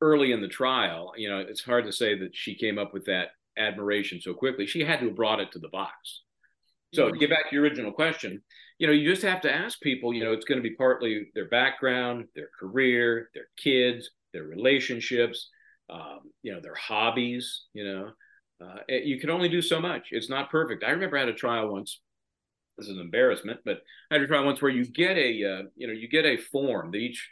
early 0.02 0.32
in 0.32 0.41
the 0.41 0.48
trial 0.48 1.12
you 1.17 1.30
know 1.30 1.39
it's 1.39 1.63
hard 1.63 1.86
to 1.86 1.91
say 1.91 2.17
that 2.19 2.32
she 2.34 2.56
came 2.56 2.78
up 2.78 2.93
with 2.93 3.06
that 3.06 3.30
admiration 3.58 4.22
so 4.22 4.34
quickly 4.34 4.65
she 4.65 4.82
had 4.84 5.00
to 5.02 5.08
have 5.08 5.15
brought 5.15 5.39
it 5.41 5.52
to 5.52 5.60
the 5.60 5.69
box 5.69 6.22
so 6.95 7.04
to 7.12 7.19
get 7.19 7.30
back 7.30 7.50
to 7.50 7.56
your 7.56 7.63
original 7.65 7.91
question, 7.91 8.41
you 8.80 8.88
know, 8.88 8.93
you 8.93 9.08
just 9.08 9.22
have 9.22 9.41
to 9.41 9.54
ask 9.54 9.80
people, 9.80 10.12
you 10.12 10.24
know, 10.24 10.34
it's 10.34 10.45
going 10.45 10.58
to 10.58 10.67
be 10.67 10.76
partly 10.76 11.30
their 11.36 11.48
background, 11.48 12.26
their 12.34 12.50
career, 12.60 13.30
their 13.36 13.45
kids, 13.58 14.10
their 14.34 14.45
relationships, 14.45 15.50
um, 15.91 16.22
you 16.41 16.52
know, 16.52 16.60
their 16.60 16.74
hobbies, 16.74 17.65
you 17.74 17.84
know. 17.84 18.12
Uh, 18.60 18.80
it- 18.88 19.04
you 19.04 19.19
can 19.19 19.30
only 19.30 19.50
do 19.50 19.62
so 19.62 19.80
much. 19.80 20.08
It's 20.10 20.32
not 20.32 20.50
perfect. 20.50 20.84
I 20.84 20.89
remember 20.89 21.17
I 21.17 21.19
had 21.19 21.30
a 21.30 21.34
trial 21.34 21.72
once. 21.72 22.02
This 22.80 22.89
is 22.89 22.96
an 22.96 23.02
embarrassment, 23.02 23.60
but 23.65 23.82
I 24.10 24.15
had 24.15 24.28
trial 24.28 24.46
once 24.46 24.62
where 24.62 24.72
you 24.72 24.86
get 24.86 25.18
a, 25.18 25.44
uh, 25.44 25.63
you 25.76 25.88
know, 25.88 25.94
you 25.94 26.08
get 26.08 26.26
a 26.26 26.38
form 26.38 26.92
that 26.92 26.98
each 26.98 27.30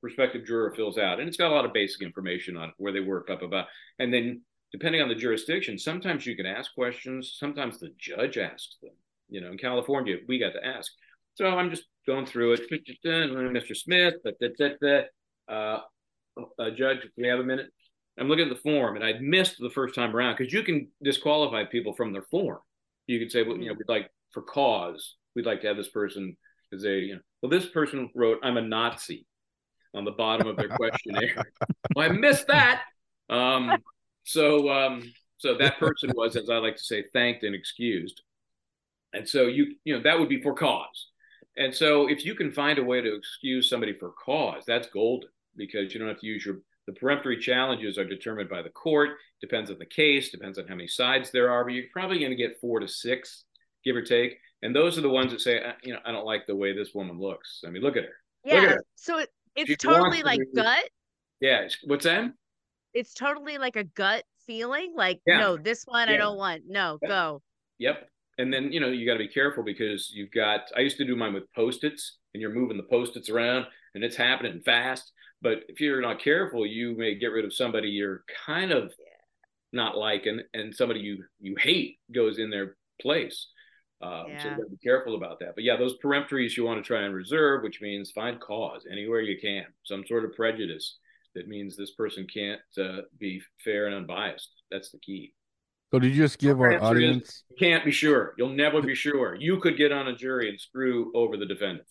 prospective 0.00 0.44
juror 0.44 0.74
fills 0.74 0.98
out, 0.98 1.20
and 1.20 1.28
it's 1.28 1.36
got 1.36 1.50
a 1.50 1.54
lot 1.54 1.64
of 1.64 1.72
basic 1.72 2.02
information 2.02 2.56
on 2.56 2.70
it, 2.70 2.74
where 2.78 2.92
they 2.92 3.00
work, 3.00 3.28
blah 3.28 3.36
blah, 3.36 3.64
and 3.98 4.12
then 4.12 4.42
depending 4.72 5.02
on 5.02 5.08
the 5.08 5.14
jurisdiction, 5.14 5.78
sometimes 5.78 6.26
you 6.26 6.34
can 6.34 6.46
ask 6.46 6.74
questions. 6.74 7.36
Sometimes 7.38 7.78
the 7.78 7.92
judge 7.98 8.38
asks 8.38 8.78
them. 8.82 8.92
You 9.28 9.40
know, 9.40 9.52
in 9.52 9.58
California, 9.58 10.16
we 10.26 10.38
got 10.38 10.52
to 10.52 10.66
ask. 10.66 10.90
So 11.34 11.46
I'm 11.46 11.70
just 11.70 11.84
going 12.06 12.26
through 12.26 12.54
it. 12.54 12.70
Mr. 12.70 13.76
Smith, 13.76 14.14
but 14.24 14.34
that 14.40 14.58
that 14.58 14.80
that. 14.80 15.06
Uh, 15.48 15.80
uh, 16.58 16.70
Judge, 16.70 17.06
we 17.16 17.28
have 17.28 17.40
a 17.40 17.44
minute? 17.44 17.66
I'm 18.18 18.28
looking 18.28 18.48
at 18.48 18.54
the 18.54 18.60
form, 18.60 18.96
and 18.96 19.04
I'd 19.04 19.22
missed 19.22 19.56
the 19.58 19.70
first 19.70 19.94
time 19.94 20.14
around 20.14 20.36
because 20.36 20.52
you 20.52 20.62
can 20.62 20.88
disqualify 21.02 21.64
people 21.64 21.94
from 21.94 22.12
their 22.12 22.22
form. 22.22 22.58
You 23.06 23.18
could 23.18 23.32
say, 23.32 23.42
well, 23.42 23.56
you 23.56 23.68
know, 23.68 23.74
we'd 23.74 23.88
like 23.88 24.10
for 24.32 24.42
cause, 24.42 25.16
we'd 25.34 25.46
like 25.46 25.60
to 25.62 25.68
have 25.68 25.76
this 25.76 25.88
person 25.88 26.36
because 26.70 26.82
they, 26.82 26.98
you 26.98 27.14
know, 27.14 27.20
well, 27.42 27.50
this 27.50 27.66
person 27.66 28.10
wrote, 28.14 28.38
"I'm 28.42 28.56
a 28.56 28.62
Nazi," 28.62 29.26
on 29.94 30.04
the 30.04 30.12
bottom 30.12 30.46
of 30.46 30.56
their 30.56 30.68
questionnaire. 30.76 31.44
well, 31.94 32.10
I 32.10 32.12
missed 32.12 32.46
that. 32.48 32.82
Um, 33.28 33.76
so, 34.24 34.70
um, 34.70 35.12
so 35.38 35.56
that 35.58 35.78
person 35.78 36.12
was, 36.14 36.36
as 36.36 36.50
I 36.50 36.58
like 36.58 36.76
to 36.76 36.82
say, 36.82 37.04
thanked 37.12 37.44
and 37.44 37.54
excused. 37.54 38.22
And 39.12 39.28
so 39.28 39.42
you, 39.42 39.74
you 39.84 39.94
know, 39.96 40.02
that 40.02 40.18
would 40.18 40.28
be 40.28 40.40
for 40.40 40.54
cause. 40.54 41.08
And 41.56 41.74
so 41.74 42.08
if 42.08 42.24
you 42.24 42.34
can 42.34 42.50
find 42.50 42.78
a 42.78 42.84
way 42.84 43.00
to 43.00 43.14
excuse 43.14 43.68
somebody 43.68 43.92
for 43.92 44.10
cause, 44.10 44.62
that's 44.66 44.88
golden 44.88 45.28
because 45.56 45.92
you 45.92 46.00
don't 46.00 46.08
have 46.08 46.20
to 46.20 46.26
use 46.26 46.44
your 46.46 46.58
the 46.86 46.92
peremptory 46.92 47.38
challenges 47.38 47.96
are 47.96 48.04
determined 48.04 48.50
by 48.50 48.60
the 48.60 48.70
court, 48.70 49.10
depends 49.40 49.70
on 49.70 49.78
the 49.78 49.86
case, 49.86 50.30
depends 50.30 50.58
on 50.58 50.66
how 50.66 50.74
many 50.74 50.88
sides 50.88 51.30
there 51.30 51.48
are, 51.48 51.64
but 51.64 51.74
you're 51.74 51.84
probably 51.92 52.18
going 52.18 52.32
to 52.32 52.36
get 52.36 52.60
four 52.60 52.80
to 52.80 52.88
six, 52.88 53.44
give 53.84 53.96
or 53.96 54.02
take. 54.02 54.38
And 54.62 54.74
those 54.74 54.96
are 54.96 55.00
the 55.00 55.08
ones 55.08 55.32
that 55.32 55.40
say, 55.40 55.62
"Uh, 55.62 55.72
you 55.82 55.92
know, 55.92 55.98
I 56.04 56.12
don't 56.12 56.24
like 56.24 56.46
the 56.46 56.54
way 56.56 56.72
this 56.72 56.94
woman 56.94 57.18
looks. 57.18 57.62
I 57.66 57.70
mean, 57.70 57.82
look 57.82 57.96
at 57.96 58.04
her. 58.04 58.16
Look 58.44 58.54
at 58.54 58.62
Yeah. 58.62 58.68
her. 58.70 58.84
So 58.94 59.18
it, 59.18 59.30
it's 59.56 59.70
She 59.70 59.76
totally 59.76 60.02
wants 60.02 60.18
to 60.20 60.24
like 60.26 60.40
gut. 60.54 60.88
Yeah. 61.40 61.68
What's 61.84 62.04
that? 62.04 62.32
It's 62.94 63.14
totally 63.14 63.58
like 63.58 63.76
a 63.76 63.84
gut 63.84 64.24
feeling. 64.46 64.94
Like, 64.94 65.20
Yeah. 65.26 65.38
no, 65.40 65.56
this 65.56 65.84
one 65.84 66.08
I 66.08 66.16
don't 66.16 66.36
want. 66.36 66.62
No, 66.66 66.98
Yeah. 67.02 67.08
go. 67.08 67.42
Yep. 67.78 68.08
And 68.38 68.52
then, 68.52 68.72
you 68.72 68.80
know, 68.80 68.88
you 68.88 69.04
got 69.06 69.14
to 69.14 69.18
be 69.18 69.28
careful 69.28 69.62
because 69.62 70.10
you've 70.12 70.30
got, 70.30 70.70
I 70.76 70.80
used 70.80 70.96
to 70.98 71.04
do 71.04 71.16
mine 71.16 71.34
with 71.34 71.52
post 71.54 71.84
its 71.84 72.18
and 72.32 72.40
you're 72.40 72.52
moving 72.54 72.76
the 72.76 72.82
post 72.84 73.16
its 73.16 73.28
around 73.28 73.66
and 73.94 74.02
it's 74.04 74.16
happening 74.16 74.60
fast. 74.62 75.12
But 75.42 75.64
if 75.68 75.80
you're 75.80 76.00
not 76.00 76.20
careful, 76.20 76.64
you 76.64 76.96
may 76.96 77.14
get 77.16 77.26
rid 77.32 77.44
of 77.44 77.52
somebody 77.52 77.88
you're 77.90 78.24
kind 78.46 78.70
of 78.72 78.94
not 79.72 79.96
liking 79.96 80.40
and 80.54 80.74
somebody 80.74 81.00
you, 81.00 81.24
you 81.40 81.56
hate 81.58 81.98
goes 82.12 82.38
in 82.38 82.48
their 82.50 82.76
place. 83.00 83.48
Um, 84.02 84.24
So 84.38 84.48
you 84.48 84.56
got 84.56 84.62
to 84.64 84.70
be 84.70 84.76
careful 84.82 85.14
about 85.14 85.38
that. 85.40 85.54
But 85.54 85.64
yeah, 85.64 85.76
those 85.76 85.96
peremptories 86.04 86.56
you 86.56 86.64
want 86.64 86.82
to 86.82 86.86
try 86.86 87.02
and 87.02 87.14
reserve, 87.14 87.62
which 87.62 87.80
means 87.80 88.10
find 88.10 88.40
cause 88.40 88.84
anywhere 88.90 89.20
you 89.20 89.38
can, 89.40 89.64
some 89.84 90.04
sort 90.06 90.24
of 90.24 90.32
prejudice 90.34 90.98
that 91.34 91.48
means 91.48 91.76
this 91.76 91.92
person 91.92 92.26
can't 92.32 92.60
uh, 92.78 93.02
be 93.18 93.40
fair 93.64 93.86
and 93.86 93.94
unbiased. 93.94 94.50
That's 94.70 94.90
the 94.90 94.98
key. 94.98 95.34
So 95.92 95.98
did 95.98 96.14
you 96.14 96.22
just 96.22 96.38
give 96.38 96.60
our 96.60 96.72
answer 96.72 96.84
is- 96.84 96.90
audience? 96.90 97.44
You 97.50 97.56
can't 97.58 97.84
be 97.84 97.92
sure. 97.92 98.34
You'll 98.38 98.48
never 98.50 98.82
be 98.82 98.94
sure. 98.94 99.34
You 99.34 99.60
could 99.60 99.76
get 99.76 99.92
on 99.92 100.08
a 100.08 100.16
jury 100.16 100.48
and 100.48 100.60
screw 100.60 101.12
over 101.14 101.36
the 101.36 101.46
defendant. 101.46 101.86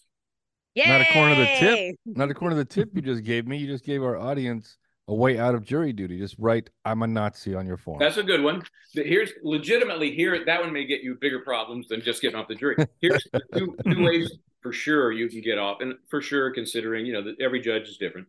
Yay! 0.74 0.86
Not 0.88 1.02
according 1.02 1.36
to 1.36 1.42
the 1.42 1.56
tip. 1.60 1.96
Not 2.06 2.32
according 2.32 2.58
to 2.58 2.64
the 2.64 2.70
tip 2.70 2.90
you 2.94 3.02
just 3.02 3.24
gave 3.24 3.46
me. 3.46 3.58
You 3.58 3.68
just 3.68 3.84
gave 3.84 4.02
our 4.04 4.18
audience 4.18 4.78
a 5.12 5.14
way 5.14 5.38
out 5.38 5.54
of 5.54 5.64
jury 5.64 5.92
duty. 5.94 6.18
Just 6.18 6.36
write 6.40 6.70
"I'm 6.86 7.04
a 7.04 7.08
Nazi" 7.08 7.54
on 7.54 7.68
your 7.68 7.78
form. 7.78 8.00
That's 8.00 8.18
a 8.18 8.24
good 8.24 8.42
one. 8.42 8.64
Here's 8.94 9.32
legitimately 9.44 10.16
here. 10.16 10.44
That 10.46 10.62
one 10.62 10.72
may 10.74 10.86
get 10.86 11.02
you 11.02 11.16
bigger 11.20 11.40
problems 11.42 11.88
than 11.90 12.02
just 12.02 12.22
getting 12.22 12.38
off 12.40 12.48
the 12.48 12.56
jury. 12.56 12.76
Here's 13.02 13.28
two, 13.56 13.76
two 13.90 14.04
ways 14.04 14.32
for 14.62 14.72
sure 14.72 15.12
you 15.12 15.28
can 15.30 15.42
get 15.42 15.58
off, 15.58 15.82
and 15.82 15.96
for 16.10 16.22
sure 16.22 16.52
considering 16.52 17.06
you 17.06 17.14
know 17.14 17.24
that 17.24 17.36
every 17.42 17.60
judge 17.60 17.88
is 17.90 17.98
different. 17.98 18.28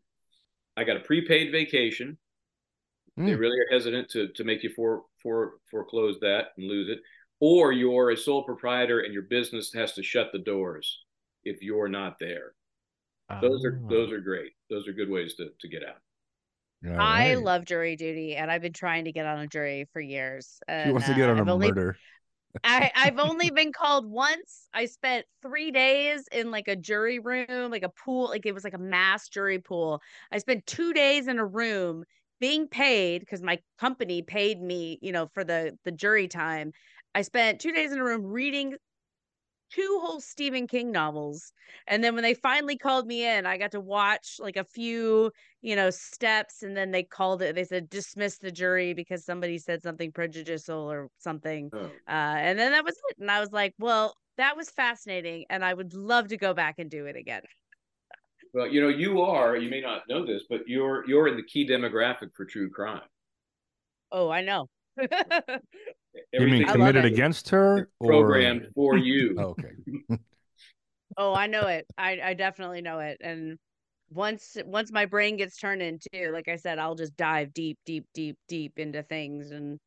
I 0.77 0.85
got 0.85 0.97
a 0.97 1.01
prepaid 1.01 1.53
vacation. 1.53 2.19
They 3.17 3.33
Mm. 3.33 3.39
really 3.39 3.59
are 3.61 3.69
hesitant 3.71 4.09
to 4.11 4.29
to 4.29 4.45
make 4.45 4.63
you 4.63 4.71
for 4.71 5.05
for 5.23 5.55
foreclose 5.71 6.19
that 6.21 6.49
and 6.57 6.67
lose 6.67 6.89
it, 6.89 6.99
or 7.41 7.73
you're 7.73 8.11
a 8.11 8.17
sole 8.17 8.43
proprietor 8.43 9.01
and 9.01 9.13
your 9.15 9.23
business 9.25 9.73
has 9.75 9.93
to 9.93 10.03
shut 10.03 10.33
the 10.33 10.39
doors 10.39 11.05
if 11.45 11.63
you're 11.63 11.89
not 11.89 12.19
there. 12.19 12.55
Those 13.41 13.65
are 13.65 13.81
Ah. 13.85 13.89
those 13.89 14.11
are 14.11 14.21
great. 14.21 14.53
Those 14.69 14.89
are 14.89 14.93
good 14.93 15.09
ways 15.11 15.35
to 15.37 15.51
to 15.61 15.69
get 15.69 15.85
out. 15.85 15.99
All 16.85 16.91
I 16.99 17.35
right. 17.35 17.37
love 17.37 17.65
jury 17.65 17.97
duty, 17.97 18.37
and 18.37 18.51
I've 18.51 18.63
been 18.63 18.73
trying 18.73 19.07
to 19.07 19.13
get 19.13 19.27
on 19.27 19.39
a 19.41 19.47
jury 19.47 19.87
for 19.93 20.01
years. 20.01 20.61
And, 20.69 20.93
wants 20.93 21.07
to 21.07 21.15
get 21.15 21.29
uh, 21.29 21.31
on 21.31 21.39
a 21.39 21.43
I've 21.43 21.49
only, 21.49 21.75
murder. 21.75 21.97
I, 22.65 22.91
I've 22.95 23.19
only 23.19 23.51
been 23.51 23.73
called 23.73 24.07
once. 24.11 24.69
I 24.75 24.87
spent 24.87 25.27
three 25.43 25.71
days 25.71 26.29
in 26.33 26.51
like 26.51 26.69
a 26.69 26.77
jury 26.77 27.19
room, 27.19 27.71
like 27.71 27.83
a 27.83 27.89
pool, 27.91 28.29
like 28.29 28.47
it 28.47 28.55
was 28.55 28.65
like 28.65 28.75
a 28.75 28.79
mass 28.79 29.29
jury 29.29 29.59
pool. 29.59 30.01
I 30.31 30.39
spent 30.39 30.67
two 30.67 30.93
days 30.93 31.29
in 31.29 31.39
a 31.39 31.47
room 31.47 32.05
being 32.41 32.69
paid 32.69 33.21
because 33.21 33.43
my 33.43 33.59
company 33.79 34.23
paid 34.23 34.61
me, 34.61 34.99
you 35.03 35.13
know, 35.13 35.29
for 35.35 35.45
the 35.45 35.79
the 35.85 35.93
jury 35.93 36.29
time. 36.29 36.73
I 37.15 37.23
spent 37.23 37.61
two 37.61 37.73
days 37.73 37.93
in 37.93 37.99
a 37.99 38.05
room 38.05 38.25
reading 38.25 38.75
two 39.73 40.01
whole 40.03 40.21
Stephen 40.21 40.67
King 40.67 40.93
novels. 40.93 41.53
And 41.87 42.03
then 42.03 42.15
when 42.15 42.23
they 42.23 42.35
finally 42.35 42.77
called 42.77 43.07
me 43.07 43.27
in, 43.27 43.47
I 43.47 43.59
got 43.59 43.73
to 43.73 43.81
watch 43.81 44.37
like 44.39 44.57
a 44.57 44.65
few, 44.65 45.31
you 45.61 45.77
know, 45.77 45.91
steps. 45.91 46.63
And 46.63 46.77
then 46.77 46.91
they 46.91 47.03
called 47.03 47.43
it, 47.43 47.55
they 47.55 47.65
said 47.65 47.89
dismiss 47.89 48.39
the 48.39 48.51
jury 48.51 48.95
because 48.95 49.25
somebody 49.25 49.59
said 49.59 49.83
something 49.83 50.13
prejudicial 50.13 50.91
or 50.91 51.09
something. 51.19 51.71
Oh. 51.73 51.87
Uh, 52.09 52.37
and 52.39 52.59
then 52.59 52.73
that 52.73 52.85
was 52.85 52.97
it. 53.11 53.17
And 53.19 53.31
I 53.31 53.41
was 53.41 53.53
like, 53.53 53.75
well, 53.79 54.15
that 54.37 54.57
was 54.57 54.71
fascinating. 54.71 55.45
And 55.51 55.65
I 55.65 55.75
would 55.75 55.95
love 55.95 56.29
to 56.29 56.37
go 56.37 56.55
back 56.55 56.77
and 56.79 56.91
do 56.91 57.07
it 57.07 57.17
again. 57.17 57.43
Well, 58.55 58.69
you 58.69 58.83
know, 58.83 58.89
you 58.89 59.23
are, 59.23 59.57
you 59.57 59.71
may 59.71 59.81
not 59.81 60.03
know 60.09 60.27
this, 60.27 60.43
but 60.49 60.61
you're 60.67 61.09
you're 61.09 61.27
in 61.27 61.37
the 61.37 61.43
key 61.43 61.67
demographic 61.67 62.35
for 62.35 62.45
true 62.45 62.69
crime. 62.71 63.01
Oh, 64.11 64.29
I 64.29 64.43
know. 64.43 64.69
You 66.15 66.41
mean 66.41 66.49
Everything 66.49 66.65
I 66.65 66.67
love 66.67 66.77
committed 66.77 67.05
against 67.05 67.51
her 67.51 67.89
or 67.99 68.09
programmed 68.09 68.69
for 68.75 68.97
you. 68.97 69.37
Oh, 69.39 69.55
okay. 69.59 70.19
oh, 71.17 71.35
I 71.35 71.47
know 71.47 71.67
it. 71.67 71.87
I, 71.97 72.21
I 72.23 72.35
definitely 72.35 72.83
know 72.83 72.99
it. 73.01 73.19
And 73.21 73.59
once 74.11 74.57
once 74.67 74.93
my 74.93 75.07
brain 75.07 75.37
gets 75.37 75.57
turned 75.57 75.83
into, 75.83 76.31
like 76.33 76.49
I 76.49 76.57
said, 76.57 76.79
I'll 76.79 76.95
just 76.95 77.17
dive 77.17 77.55
deep, 77.55 77.79
deep, 77.87 78.07
deep, 78.15 78.37
deep 78.49 78.79
into 78.79 79.03
things. 79.03 79.51
And 79.51 79.79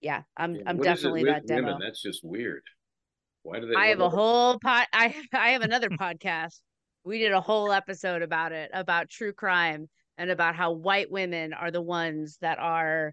yeah, 0.00 0.22
I'm 0.36 0.60
I'm 0.66 0.76
What 0.76 0.86
is 0.86 0.92
it 0.92 0.94
definitely 0.96 1.24
with 1.24 1.32
that 1.32 1.46
demo. 1.46 1.66
Women? 1.66 1.80
That's 1.80 2.02
just 2.02 2.24
weird. 2.24 2.62
Why 3.42 3.60
do 3.60 3.66
they? 3.66 3.74
I 3.74 3.86
have 3.86 4.00
a 4.00 4.10
whole 4.10 4.58
pod. 4.60 4.86
I 4.92 5.14
I 5.32 5.50
have 5.50 5.62
another 5.62 5.90
podcast. 5.90 6.60
We 7.04 7.18
did 7.18 7.32
a 7.32 7.40
whole 7.40 7.72
episode 7.72 8.22
about 8.22 8.52
it, 8.52 8.70
about 8.72 9.10
true 9.10 9.32
crime 9.32 9.88
and 10.16 10.30
about 10.30 10.54
how 10.54 10.72
white 10.72 11.10
women 11.10 11.52
are 11.52 11.70
the 11.70 11.82
ones 11.82 12.38
that 12.40 12.58
are 12.58 13.12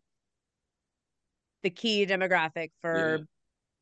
the 1.64 1.70
key 1.70 2.06
demographic 2.06 2.72
for 2.82 3.20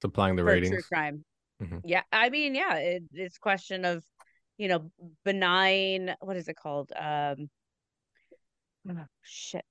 Supplying 0.01 0.35
the 0.35 0.43
for 0.43 0.55
true 0.55 0.55
ratings. 0.61 0.85
crime. 0.91 1.23
Mhm. 1.61 1.81
Yeah, 1.83 2.03
I 2.11 2.29
mean, 2.29 2.55
yeah, 2.55 2.75
it, 2.75 3.03
it's 3.13 3.37
question 3.37 3.85
of 3.85 4.03
you 4.57 4.67
know 4.67 4.91
benign. 5.25 6.15
What 6.21 6.37
is 6.37 6.47
it 6.47 6.55
called? 6.55 6.91
Um, 6.97 7.49
oh, 8.89 9.05
shit, 9.23 9.65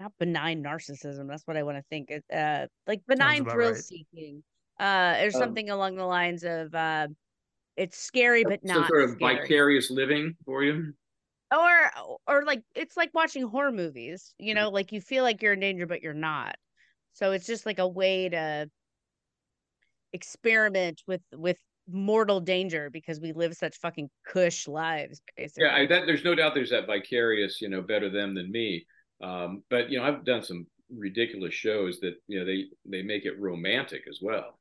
not 0.00 0.12
benign 0.18 0.62
narcissism. 0.62 1.28
That's 1.28 1.46
what 1.46 1.56
I 1.56 1.62
want 1.62 1.78
to 1.78 1.84
think. 1.90 2.10
It, 2.10 2.24
Uh, 2.32 2.66
like 2.86 3.02
benign 3.06 3.44
thrill 3.44 3.74
right. 3.74 3.82
seeking. 3.82 4.42
Uh, 4.78 5.16
or 5.20 5.26
Um, 5.26 5.30
something 5.30 5.70
along 5.70 5.94
the 5.96 6.04
lines 6.04 6.42
of 6.44 6.74
uh, 6.74 7.06
it's 7.76 7.96
scary 7.96 8.42
but 8.44 8.60
some 8.64 8.82
not 8.82 8.88
sort 8.88 9.02
of 9.04 9.10
scary. 9.12 9.40
vicarious 9.40 9.90
living 9.90 10.36
for 10.44 10.64
you. 10.64 10.92
or 11.52 11.90
or 12.26 12.44
like 12.44 12.62
it's 12.74 12.96
like 12.96 13.10
watching 13.14 13.46
horror 13.46 13.72
movies 13.72 14.34
you 14.38 14.54
Mm-hmm. 14.54 14.64
know 14.64 14.70
like 14.70 14.92
you 14.92 15.00
feel 15.00 15.22
like 15.22 15.42
you're 15.42 15.52
in 15.52 15.60
danger 15.60 15.86
but 15.86 16.02
you're 16.02 16.12
not 16.14 16.56
so 17.14 17.32
it's 17.32 17.46
just 17.46 17.64
like 17.64 17.78
a 17.78 17.88
way 17.88 18.28
to 18.28 18.68
experiment 20.12 21.02
with 21.06 21.22
with 21.32 21.56
mortal 21.90 22.40
danger 22.40 22.90
because 22.90 23.20
we 23.20 23.32
live 23.32 23.54
such 23.54 23.76
fucking 23.78 24.08
cush 24.26 24.66
lives 24.68 25.20
basically 25.36 25.64
Yeah, 25.64 25.74
I, 25.74 25.86
that, 25.86 26.06
there's 26.06 26.24
no 26.24 26.34
doubt 26.34 26.54
there's 26.54 26.70
that 26.70 26.86
vicarious, 26.86 27.60
you 27.60 27.68
know, 27.68 27.82
better 27.82 28.08
them 28.08 28.34
than 28.34 28.50
me. 28.50 28.86
Um, 29.22 29.62
but 29.70 29.90
you 29.90 29.98
know, 29.98 30.04
I've 30.04 30.24
done 30.24 30.42
some 30.42 30.66
ridiculous 30.94 31.54
shows 31.54 31.98
that 32.00 32.14
you 32.28 32.38
know 32.38 32.44
they 32.44 32.66
they 32.86 33.02
make 33.02 33.24
it 33.24 33.40
romantic 33.40 34.02
as 34.08 34.18
well. 34.20 34.58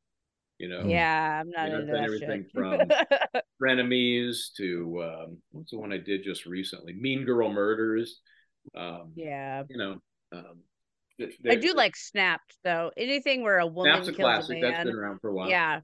You 0.60 0.70
know, 0.70 0.84
yeah 0.86 1.42
i'm 1.42 1.50
not 1.50 1.66
You 1.66 1.74
know, 1.74 1.80
into 1.80 1.92
done 1.92 2.02
that 2.02 2.06
everything 2.06 2.46
shit 2.54 3.44
frenemies 3.62 4.54
to 4.58 5.04
um, 5.04 5.38
what's 5.52 5.72
the 5.72 5.80
one 5.80 5.92
I 5.92 5.98
did 5.98 6.24
just 6.24 6.46
recently? 6.46 6.94
Mean 6.94 7.26
Girl 7.26 7.52
Murders. 7.52 8.22
Um, 8.78 9.12
yeah 9.16 9.64
you 9.68 9.78
know, 9.78 9.98
um, 10.32 10.60
i 11.50 11.56
do 11.56 11.74
like 11.74 11.96
snapped 11.96 12.56
though 12.64 12.92
anything 12.98 13.44
where 13.44 13.60
a 13.60 13.68
woman 13.68 13.92
a 13.92 13.96
kills 13.98 14.10
a 14.10 14.14
classic. 14.14 14.62
That's 14.62 14.78
man 14.78 14.86
been 14.88 14.96
around 14.96 15.20
for 15.20 15.30
a 15.30 15.34
while. 15.34 15.50
Yeah. 15.50 15.80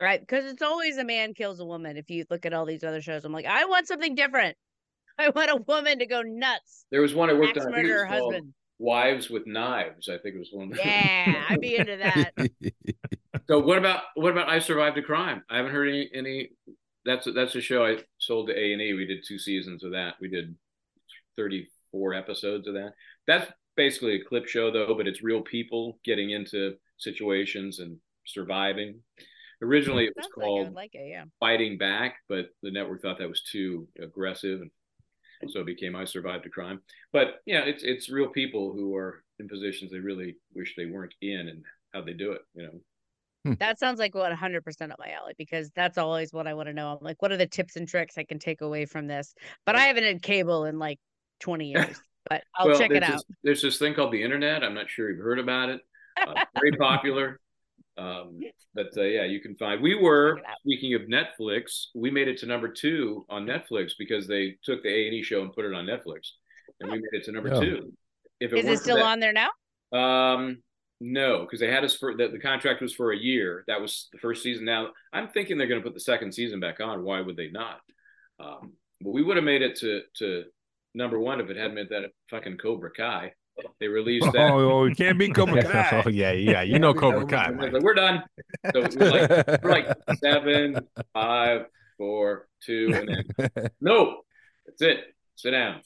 right 0.00 0.20
because 0.20 0.44
it's 0.44 0.62
always 0.62 0.98
a 0.98 1.04
man 1.04 1.34
kills 1.34 1.60
a 1.60 1.64
woman 1.64 1.96
if 1.96 2.10
you 2.10 2.24
look 2.30 2.44
at 2.46 2.52
all 2.52 2.66
these 2.66 2.84
other 2.84 3.00
shows 3.00 3.24
i'm 3.24 3.32
like 3.32 3.46
i 3.46 3.64
want 3.64 3.86
something 3.86 4.14
different 4.14 4.56
i 5.18 5.30
want 5.30 5.50
a 5.50 5.56
woman 5.66 5.98
to 5.98 6.06
go 6.06 6.22
nuts 6.22 6.84
There 6.90 7.00
was 7.00 7.14
one 7.14 7.30
I 7.30 7.32
worked 7.32 7.56
axe 7.56 7.66
on. 7.66 7.72
I 7.72 7.76
think 7.76 7.86
it 7.86 7.88
murder 7.88 8.06
her 8.06 8.06
husband 8.06 8.54
Wives 8.78 9.30
with 9.30 9.46
Knives. 9.46 10.10
I 10.10 10.18
think 10.18 10.34
it 10.34 10.38
was 10.38 10.50
one. 10.52 10.70
Yeah, 10.76 11.46
I'd 11.48 11.60
be 11.62 11.76
into 11.76 11.96
that. 11.96 12.32
So 13.48 13.60
what 13.60 13.78
about 13.78 14.02
what 14.14 14.32
about 14.32 14.48
I 14.48 14.58
Survived 14.58 14.98
a 14.98 15.02
Crime? 15.02 15.42
I 15.48 15.58
haven't 15.58 15.72
heard 15.72 15.88
any 15.88 16.10
any. 16.12 16.50
That's 17.04 17.26
a, 17.28 17.32
that's 17.32 17.54
a 17.54 17.60
show 17.60 17.86
I 17.86 17.98
sold 18.18 18.48
to 18.48 18.58
A 18.58 18.72
and 18.72 18.82
E. 18.82 18.92
We 18.92 19.06
did 19.06 19.24
two 19.26 19.38
seasons 19.38 19.84
of 19.84 19.92
that. 19.92 20.14
We 20.20 20.28
did 20.28 20.56
thirty 21.36 21.68
four 21.92 22.12
episodes 22.12 22.66
of 22.66 22.74
that. 22.74 22.94
That's 23.28 23.50
basically 23.76 24.16
a 24.16 24.24
clip 24.24 24.46
show 24.46 24.70
though, 24.70 24.94
but 24.94 25.06
it's 25.06 25.22
real 25.22 25.42
people 25.42 25.98
getting 26.04 26.30
into 26.30 26.74
situations 26.98 27.78
and 27.78 27.96
surviving. 28.26 29.00
Originally, 29.62 30.04
it 30.04 30.12
was 30.16 30.24
Sounds 30.24 30.36
like 30.36 30.44
I 30.44 30.46
called 30.46 30.74
like 30.74 30.94
it. 30.94 31.08
Yeah. 31.10 31.24
Fighting 31.40 31.78
Back, 31.78 32.16
but 32.28 32.46
the 32.62 32.70
network 32.70 33.02
thought 33.02 33.18
that 33.18 33.28
was 33.28 33.42
too 33.42 33.88
aggressive, 34.02 34.60
and 34.60 35.50
so 35.50 35.60
it 35.60 35.66
became 35.66 35.96
I 35.96 36.04
Survived 36.04 36.46
a 36.46 36.50
Crime. 36.50 36.80
But 37.12 37.40
yeah, 37.46 37.60
it's 37.60 37.82
it's 37.82 38.10
real 38.10 38.28
people 38.28 38.72
who 38.72 38.94
are 38.94 39.22
in 39.38 39.48
positions 39.48 39.90
they 39.90 39.98
really 39.98 40.36
wish 40.54 40.74
they 40.76 40.86
weren't 40.86 41.14
in, 41.22 41.48
and 41.48 41.64
how 41.94 42.02
they 42.02 42.12
do 42.12 42.32
it. 42.32 42.42
You 42.54 42.62
know. 42.64 42.80
Hmm. 43.46 43.52
That 43.60 43.78
sounds 43.78 44.00
like 44.00 44.14
what 44.14 44.32
100% 44.32 44.90
up 44.90 44.98
my 44.98 45.12
alley 45.12 45.34
because 45.38 45.70
that's 45.70 45.98
always 45.98 46.32
what 46.32 46.48
I 46.48 46.54
want 46.54 46.68
to 46.68 46.72
know. 46.72 46.88
I'm 46.88 46.98
like, 47.00 47.22
what 47.22 47.30
are 47.30 47.36
the 47.36 47.46
tips 47.46 47.76
and 47.76 47.88
tricks 47.88 48.18
I 48.18 48.24
can 48.24 48.40
take 48.40 48.60
away 48.60 48.86
from 48.86 49.06
this? 49.06 49.34
But 49.64 49.76
I 49.76 49.82
haven't 49.82 50.04
had 50.04 50.20
cable 50.20 50.64
in 50.64 50.80
like 50.80 50.98
20 51.40 51.70
years, 51.70 52.00
but 52.28 52.42
I'll 52.54 52.68
Well, 52.68 52.78
check 52.78 52.90
it 52.90 53.00
there's 53.00 53.04
out. 53.10 53.16
This, 53.16 53.24
there's 53.44 53.62
this 53.62 53.78
thing 53.78 53.94
called 53.94 54.12
the 54.12 54.22
internet. 54.22 54.62
I'm 54.62 54.74
not 54.74 54.88
sure 54.88 55.10
you've 55.10 55.20
heard 55.20 55.38
about 55.38 55.68
it. 55.70 55.80
Uh, 56.20 56.34
very 56.58 56.72
popular. 56.78 57.40
Um, 57.98 58.40
but 58.74 58.88
uh, 58.96 59.02
yeah, 59.02 59.24
you 59.24 59.40
can 59.40 59.54
find. 59.56 59.82
We 59.82 59.94
were 59.94 60.36
Check 60.36 60.44
it 60.44 60.50
out. 60.50 60.56
speaking 60.60 60.94
of 60.94 61.02
Netflix. 61.02 61.86
We 61.94 62.10
made 62.10 62.28
it 62.28 62.38
to 62.38 62.46
number 62.46 62.68
two 62.68 63.24
on 63.30 63.46
Netflix 63.46 63.92
because 63.98 64.26
they 64.26 64.56
took 64.64 64.82
the 64.82 64.88
A 64.90 65.06
and 65.06 65.14
E 65.14 65.22
show 65.22 65.40
and 65.42 65.52
put 65.52 65.64
it 65.64 65.72
on 65.74 65.86
Netflix, 65.86 66.30
and 66.80 66.90
we 66.90 66.98
made 66.98 67.08
it 67.12 67.24
to 67.24 67.32
number 67.32 67.54
Oh. 67.54 67.60
two. 67.60 67.92
If 68.38 68.52
Is 68.52 68.66
it 68.66 68.78
still 68.82 68.96
that- 68.96 69.04
on 69.06 69.20
there 69.20 69.32
now? 69.32 69.48
Um, 69.92 70.58
no, 71.00 71.40
because 71.42 71.60
they 71.60 71.70
had 71.70 71.84
us 71.84 71.94
for 71.96 72.14
the, 72.16 72.28
the 72.28 72.38
contract 72.38 72.82
was 72.82 72.94
for 72.94 73.12
a 73.12 73.16
year. 73.16 73.64
That 73.66 73.80
was 73.80 74.08
the 74.12 74.18
first 74.18 74.42
season. 74.42 74.64
Now 74.66 74.88
I'm 75.12 75.28
thinking 75.28 75.56
they're 75.56 75.66
going 75.66 75.80
to 75.80 75.84
put 75.86 75.94
the 75.94 76.00
second 76.00 76.32
season 76.34 76.60
back 76.60 76.80
on. 76.80 77.02
Why 77.02 77.20
would 77.22 77.36
they 77.36 77.48
not? 77.50 77.80
Um, 78.38 78.72
but 79.00 79.12
we 79.12 79.22
would 79.22 79.36
have 79.36 79.44
made 79.44 79.62
it 79.62 79.76
to 79.76 80.02
to 80.18 80.44
number 80.96 81.20
one 81.20 81.40
if 81.40 81.48
it 81.50 81.56
hadn't 81.56 81.76
been 81.76 81.86
that 81.90 82.10
fucking 82.30 82.56
Cobra 82.58 82.90
Kai. 82.90 83.32
They 83.80 83.88
released 83.88 84.30
that. 84.32 84.50
oh, 84.50 84.84
you 84.84 84.94
can't 84.94 85.18
be 85.18 85.30
Cobra 85.30 85.62
Kai. 85.72 86.02
oh 86.04 86.08
yeah, 86.08 86.32
yeah. 86.32 86.62
You 86.62 86.78
know 86.78 86.92
Cobra 86.92 87.24
Kai. 87.26 87.50
We're 87.52 87.70
like, 87.70 87.82
we're 87.82 87.94
done. 87.94 88.22
So 88.72 88.86
we're 88.96 89.10
like, 89.10 89.30
we're 89.62 89.70
like 89.70 89.86
seven, 90.18 90.78
five, 91.14 91.66
four, 91.96 92.48
two, 92.62 92.92
and 92.94 93.08
then 93.08 93.70
no, 93.80 94.22
that's 94.66 94.82
it. 94.82 95.04
Sit 95.36 95.52
down. 95.52 95.80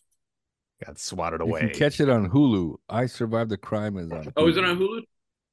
Got 0.84 0.98
swatted 0.98 1.42
away. 1.42 1.60
You 1.60 1.66
away. 1.66 1.72
can 1.72 1.78
catch 1.78 2.00
it 2.00 2.08
on 2.08 2.30
Hulu. 2.30 2.76
I 2.88 3.06
survived 3.06 3.50
the 3.50 3.56
crime 3.58 3.98
is 3.98 4.10
on. 4.10 4.32
Oh, 4.36 4.48
is 4.48 4.56
it 4.56 4.64
on 4.64 4.78
Hulu? 4.78 5.02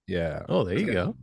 Yeah. 0.08 0.42
Oh, 0.48 0.64
there 0.64 0.78
you 0.80 0.86
Okay. 0.86 0.94
go. 0.94 1.18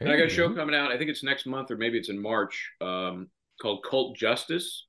And 0.00 0.10
I 0.10 0.16
got 0.16 0.26
a 0.26 0.30
show 0.30 0.52
coming 0.52 0.74
out. 0.74 0.90
I 0.90 0.98
think 0.98 1.10
it's 1.10 1.22
next 1.22 1.46
month 1.46 1.70
or 1.70 1.76
maybe 1.76 1.98
it's 1.98 2.08
in 2.08 2.20
March. 2.20 2.70
Um, 2.80 3.28
called 3.60 3.84
Cult 3.88 4.16
Justice, 4.16 4.86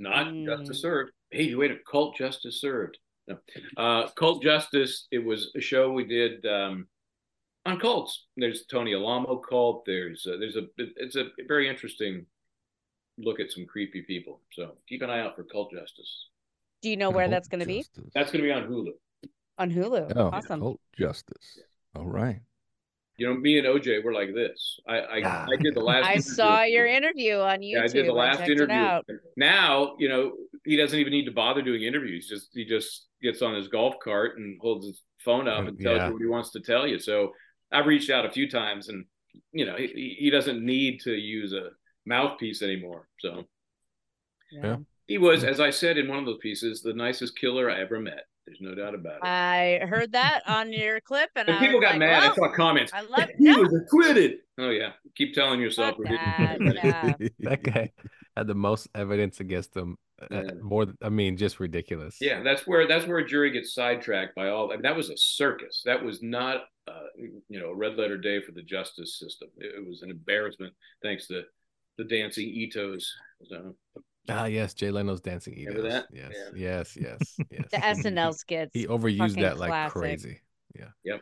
not 0.00 0.26
Mm. 0.28 0.46
Justice 0.46 0.80
Served. 0.80 1.12
Hey, 1.30 1.54
wait 1.54 1.70
a 1.70 1.76
Cult 1.88 2.16
Justice 2.16 2.60
Served. 2.60 2.98
No. 3.28 3.38
Uh, 3.76 4.08
Cult 4.16 4.42
Justice. 4.42 5.06
It 5.12 5.24
was 5.24 5.52
a 5.54 5.60
show 5.60 5.92
we 5.92 6.04
did 6.04 6.44
um, 6.46 6.88
on 7.66 7.78
cults. 7.78 8.26
There's 8.36 8.66
Tony 8.66 8.94
Alamo 8.94 9.36
cult. 9.36 9.84
There's 9.86 10.26
uh, 10.26 10.36
there's 10.38 10.56
a 10.56 10.66
it's 10.76 11.16
a 11.16 11.26
very 11.46 11.68
interesting 11.68 12.26
look 13.18 13.38
at 13.38 13.52
some 13.52 13.66
creepy 13.66 14.02
people. 14.02 14.40
So 14.52 14.76
keep 14.88 15.02
an 15.02 15.10
eye 15.10 15.20
out 15.20 15.36
for 15.36 15.44
Cult 15.44 15.70
Justice. 15.72 16.28
Do 16.82 16.88
you 16.88 16.96
know 16.96 17.10
where 17.10 17.28
that's 17.28 17.48
going 17.48 17.60
to 17.60 17.66
be? 17.66 17.84
That's 18.14 18.32
going 18.32 18.42
to 18.42 18.48
be 18.48 18.52
on 18.52 18.66
Hulu. 18.66 18.92
On 19.58 19.70
Hulu. 19.70 20.12
Oh, 20.16 20.30
awesome. 20.32 20.60
Cult 20.60 20.80
Justice. 20.98 21.58
All 21.94 22.06
right. 22.06 22.40
You 23.20 23.26
know, 23.26 23.34
me 23.34 23.58
and 23.58 23.66
OJ 23.66 24.02
were 24.02 24.14
like 24.14 24.32
this. 24.34 24.80
I 24.88 24.96
I, 24.98 25.16
Yeah. 25.18 25.46
I 25.52 25.56
did 25.56 25.74
the 25.74 25.80
last. 25.80 26.06
I 26.06 26.12
interview. 26.14 26.32
saw 26.32 26.62
your 26.62 26.86
interview 26.86 27.34
on 27.36 27.58
YouTube. 27.58 27.70
Yeah, 27.72 27.82
I 27.82 27.88
did 27.88 28.06
the 28.06 28.12
last 28.14 28.40
interview. 28.40 29.00
Now, 29.36 29.94
you 29.98 30.08
know, 30.08 30.32
he 30.64 30.74
doesn't 30.76 30.98
even 30.98 31.12
need 31.12 31.26
to 31.26 31.30
bother 31.30 31.60
doing 31.60 31.82
interviews. 31.82 32.26
Just 32.26 32.48
he 32.54 32.64
just 32.64 33.08
gets 33.22 33.42
on 33.42 33.54
his 33.54 33.68
golf 33.68 33.96
cart 34.02 34.38
and 34.38 34.58
holds 34.62 34.86
his 34.86 35.02
phone 35.22 35.48
up 35.48 35.66
and 35.68 35.78
tells 35.78 35.98
Yeah. 35.98 36.06
you 36.06 36.12
what 36.14 36.22
he 36.22 36.28
wants 36.28 36.50
to 36.52 36.60
tell 36.60 36.86
you. 36.86 36.98
So 36.98 37.32
I've 37.70 37.84
reached 37.84 38.08
out 38.08 38.24
a 38.24 38.30
few 38.30 38.48
times, 38.48 38.88
and 38.88 39.04
you 39.52 39.66
know, 39.66 39.76
he, 39.76 40.16
he 40.18 40.30
doesn't 40.30 40.64
need 40.64 41.00
to 41.00 41.12
use 41.12 41.52
a 41.52 41.68
mouthpiece 42.06 42.62
anymore. 42.62 43.06
So 43.18 43.44
Yeah. 44.50 44.76
he 45.08 45.18
was, 45.18 45.44
as 45.44 45.60
I 45.60 45.68
said 45.68 45.98
in 45.98 46.08
one 46.08 46.20
of 46.20 46.24
those 46.24 46.38
pieces, 46.40 46.80
the 46.80 46.94
nicest 46.94 47.38
killer 47.38 47.70
I 47.70 47.80
ever 47.82 48.00
met. 48.00 48.24
There's 48.46 48.60
no 48.60 48.74
doubt 48.74 48.94
about 48.94 49.16
it. 49.16 49.24
I 49.24 49.80
heard 49.86 50.12
that 50.12 50.42
on 50.46 50.72
your 50.72 51.00
clip, 51.00 51.30
and 51.36 51.48
and 51.48 51.58
I 51.58 51.60
people 51.60 51.78
was 51.78 51.84
got 51.84 51.90
like, 51.92 51.98
mad. 52.00 52.22
I 52.22 52.26
well, 52.26 52.34
saw 52.34 52.52
comments. 52.54 52.92
I 52.92 53.02
love 53.02 53.28
he 53.38 53.44
no, 53.44 53.60
was 53.60 53.74
acquitted. 53.74 54.38
Oh 54.58 54.70
yeah, 54.70 54.90
keep 55.16 55.34
telling 55.34 55.60
yourself. 55.60 55.96
that. 56.04 56.58
Yeah. 56.60 57.28
that 57.40 57.62
guy 57.62 57.92
had 58.36 58.46
the 58.46 58.54
most 58.54 58.88
evidence 58.94 59.40
against 59.40 59.76
him. 59.76 59.96
uh, 60.30 60.42
More, 60.62 60.86
I 61.02 61.08
mean, 61.08 61.36
just 61.36 61.60
ridiculous. 61.60 62.16
Yeah, 62.20 62.42
that's 62.42 62.66
where 62.66 62.86
that's 62.88 63.06
where 63.06 63.18
a 63.18 63.26
jury 63.26 63.50
gets 63.50 63.74
sidetracked 63.74 64.34
by 64.34 64.48
all. 64.48 64.70
I 64.70 64.74
mean, 64.74 64.82
that 64.82 64.96
was 64.96 65.10
a 65.10 65.16
circus. 65.16 65.82
That 65.84 66.02
was 66.04 66.22
not, 66.22 66.62
uh, 66.88 67.08
you 67.16 67.60
know, 67.60 67.70
a 67.70 67.74
red 67.74 67.96
letter 67.96 68.18
day 68.18 68.42
for 68.42 68.52
the 68.52 68.62
justice 68.62 69.18
system. 69.18 69.48
It, 69.58 69.74
it 69.76 69.88
was 69.88 70.02
an 70.02 70.10
embarrassment, 70.10 70.72
thanks 71.02 71.26
to 71.28 71.42
the 71.98 72.04
dancing 72.04 72.48
Itos. 72.48 73.04
So 73.44 73.74
Ah, 74.28 74.44
yes, 74.44 74.74
Jay 74.74 74.90
Leno's 74.90 75.20
dancing. 75.20 75.54
Remember 75.56 75.88
Itos. 75.88 75.92
that? 75.92 76.06
Yes, 76.12 76.32
Yeah. 76.34 76.50
yes, 76.54 76.96
yes, 76.96 77.36
yes. 77.50 77.64
The 77.70 77.84
SNL 77.84 78.32
skits. 78.34 78.70
He 78.74 78.86
overused 78.86 79.40
that 79.40 79.58
like 79.58 79.68
classic. 79.70 79.92
crazy. 79.92 80.40
Yeah. 80.78 80.86
Yep. 81.04 81.20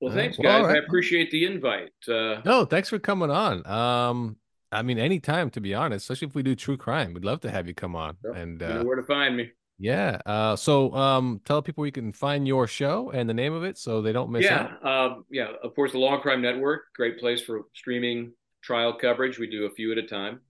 Well, 0.00 0.12
Uh, 0.12 0.14
thanks, 0.14 0.38
well, 0.38 0.48
all 0.48 0.62
guys. 0.66 0.76
I 0.76 0.78
appreciate 0.78 1.30
the 1.30 1.44
invite. 1.46 1.92
Uh, 2.08 2.40
No, 2.44 2.64
thanks 2.64 2.88
for 2.88 2.98
coming 2.98 3.30
on. 3.30 3.66
Um, 3.66 4.36
I 4.72 4.82
mean, 4.82 4.98
anytime 4.98 5.50
to 5.50 5.60
be 5.60 5.74
honest, 5.74 6.04
especially 6.04 6.28
if 6.28 6.34
we 6.34 6.42
do 6.42 6.54
true 6.54 6.76
crime, 6.76 7.12
we'd 7.14 7.24
love 7.24 7.40
to 7.40 7.50
have 7.50 7.66
you 7.66 7.74
come 7.74 7.96
on. 7.96 8.16
Yep, 8.24 8.36
And 8.36 8.62
you 8.62 8.68
uh, 8.68 8.78
know 8.78 8.84
where 8.84 8.96
to 8.96 9.02
find 9.04 9.36
me. 9.36 9.50
yeah, 9.78 10.20
uh, 10.26 10.56
so 10.56 10.92
um, 10.94 11.40
tell 11.44 11.62
people 11.62 11.82
where 11.82 11.86
you 11.86 11.92
can 11.92 12.12
find 12.12 12.46
your 12.46 12.66
show 12.66 13.10
and 13.10 13.28
the 13.28 13.34
name 13.34 13.52
of 13.52 13.64
it, 13.64 13.78
so 13.78 14.00
they 14.02 14.12
don't 14.12 14.30
miss 14.30 14.44
Yeah, 14.44 14.62
out. 14.64 14.86
um, 14.86 15.24
yeah. 15.30 15.48
Of 15.62 15.74
course, 15.74 15.92
the 15.92 15.98
Law 15.98 16.14
and 16.14 16.22
Crime 16.22 16.40
Network, 16.42 16.84
great 16.94 17.18
place 17.18 17.42
for 17.42 17.62
streaming 17.74 18.32
trial 18.62 18.94
coverage. 18.98 19.38
We 19.38 19.48
do 19.48 19.66
a 19.66 19.70
few 19.70 19.92
at 19.92 19.98
a 19.98 20.02
time, 20.02 20.34
uh, 20.36 20.40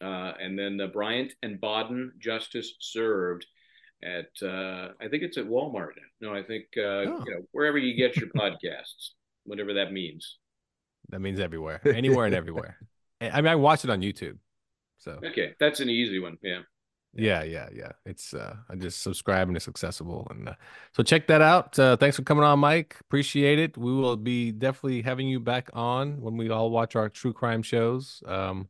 and 0.00 0.58
then 0.58 0.76
the 0.76 0.88
Bryant 0.88 1.32
and 1.42 1.60
Baden 1.60 2.12
Justice 2.18 2.74
Served 2.80 3.46
at 4.02 4.26
uh, 4.42 4.88
I 5.00 5.08
think 5.08 5.22
it's 5.22 5.38
at 5.38 5.46
Walmart. 5.46 5.92
No, 6.20 6.34
I 6.34 6.42
think 6.42 6.64
uh, 6.76 6.80
Oh. 7.08 7.24
you 7.26 7.34
know 7.34 7.40
wherever 7.52 7.78
you 7.78 7.94
get 7.96 8.16
your 8.16 8.28
podcasts, 8.30 9.10
whatever 9.44 9.74
that 9.74 9.92
means. 9.92 10.38
That 11.10 11.20
means 11.20 11.38
everywhere, 11.40 11.80
anywhere 11.86 12.26
and 12.26 12.34
everywhere. 12.34 12.76
I 13.20 13.30
I 13.30 13.36
mean, 13.40 13.48
I 13.48 13.54
watch 13.56 13.84
it 13.84 13.90
on 13.90 14.00
YouTube. 14.00 14.38
So 14.98 15.20
Okay, 15.24 15.54
that's 15.60 15.80
an 15.80 15.90
easy 15.90 16.18
one. 16.18 16.36
Yeah. 16.42 16.60
yeah, 17.14 17.42
yeah, 17.44 17.68
yeah. 17.74 17.92
It's 18.06 18.34
uh, 18.34 18.56
I 18.70 18.74
just 18.76 19.02
subscribe 19.02 19.48
and 19.48 19.56
it's 19.56 19.68
accessible, 19.68 20.26
and 20.30 20.48
uh, 20.48 20.54
so 20.96 21.02
check 21.02 21.26
that 21.28 21.40
out. 21.42 21.78
Uh, 21.78 21.96
thanks 21.96 22.16
for 22.16 22.22
coming 22.22 22.42
on, 22.44 22.58
Mike. 22.58 22.96
Appreciate 23.00 23.58
it. 23.58 23.76
We 23.78 23.92
will 23.92 24.16
be 24.16 24.50
definitely 24.50 25.02
having 25.02 25.28
you 25.28 25.40
back 25.40 25.70
on 25.74 26.20
when 26.20 26.36
we 26.36 26.50
all 26.50 26.70
watch 26.70 26.96
our 26.96 27.08
true 27.08 27.32
crime 27.32 27.62
shows. 27.62 28.22
Um, 28.26 28.68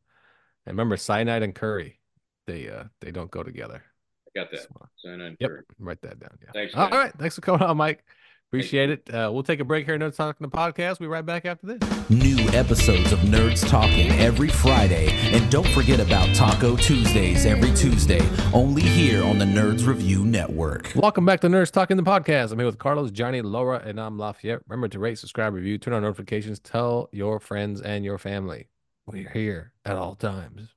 and 0.67 0.75
remember, 0.75 0.97
cyanide 0.97 1.43
and 1.43 1.55
curry, 1.55 2.01
they 2.47 2.69
uh, 2.69 2.85
they 3.01 3.11
don't 3.11 3.31
go 3.31 3.43
together. 3.43 3.83
I 4.29 4.41
got 4.41 4.51
that. 4.51 4.61
So, 4.61 4.69
Sign 4.97 5.21
on. 5.21 5.37
Yep. 5.41 5.51
Kurt. 5.51 5.67
Write 5.79 6.03
that 6.03 6.19
down. 6.21 6.39
Yeah. 6.43 6.51
Thanks, 6.53 6.75
All 6.75 6.89
guys. 6.89 6.99
right. 6.99 7.13
Thanks 7.19 7.35
for 7.35 7.41
coming 7.41 7.63
on, 7.63 7.77
Mike. 7.77 8.05
Appreciate 8.51 8.91
it. 8.91 9.13
Uh, 9.13 9.31
we'll 9.33 9.43
take 9.43 9.59
a 9.59 9.65
break 9.65 9.85
here. 9.85 9.99
Nerds 9.99 10.15
Talking 10.15 10.49
the 10.49 10.57
podcast. 10.57 11.01
We'll 11.01 11.09
be 11.09 11.13
right 11.13 11.27
back 11.27 11.45
after 11.45 11.67
this. 11.77 12.09
New 12.09 12.37
episodes 12.51 13.11
of 13.11 13.19
Nerds 13.21 13.69
Talking 13.69 14.13
every 14.13 14.49
Friday. 14.49 15.09
And 15.33 15.51
don't 15.51 15.67
forget 15.69 15.99
about 15.99 16.33
Taco 16.37 16.77
Tuesdays 16.77 17.47
every 17.47 17.73
Tuesday, 17.75 18.21
only 18.53 18.83
here 18.83 19.25
on 19.25 19.39
the 19.39 19.45
Nerds 19.45 19.89
Review 19.89 20.25
Network. 20.25 20.93
Welcome 20.95 21.25
back 21.25 21.41
to 21.41 21.49
Nerds 21.49 21.73
Talking 21.73 21.97
the 21.97 22.05
podcast. 22.05 22.53
I'm 22.53 22.59
here 22.59 22.67
with 22.67 22.79
Carlos, 22.79 23.11
Johnny, 23.11 23.43
Laura, 23.43 23.83
and 23.85 24.01
I'm 24.01 24.19
Lafayette. 24.19 24.61
Remember 24.69 24.87
to 24.87 25.01
rate, 25.01 25.19
subscribe, 25.19 25.53
review, 25.53 25.77
turn 25.77 25.93
on 25.95 26.03
notifications, 26.03 26.61
tell 26.61 27.09
your 27.11 27.41
friends 27.41 27.81
and 27.81 28.05
your 28.05 28.19
family. 28.19 28.69
We're 29.07 29.31
here 29.31 29.73
at 29.85 29.97
all 29.97 30.15
times. 30.15 30.69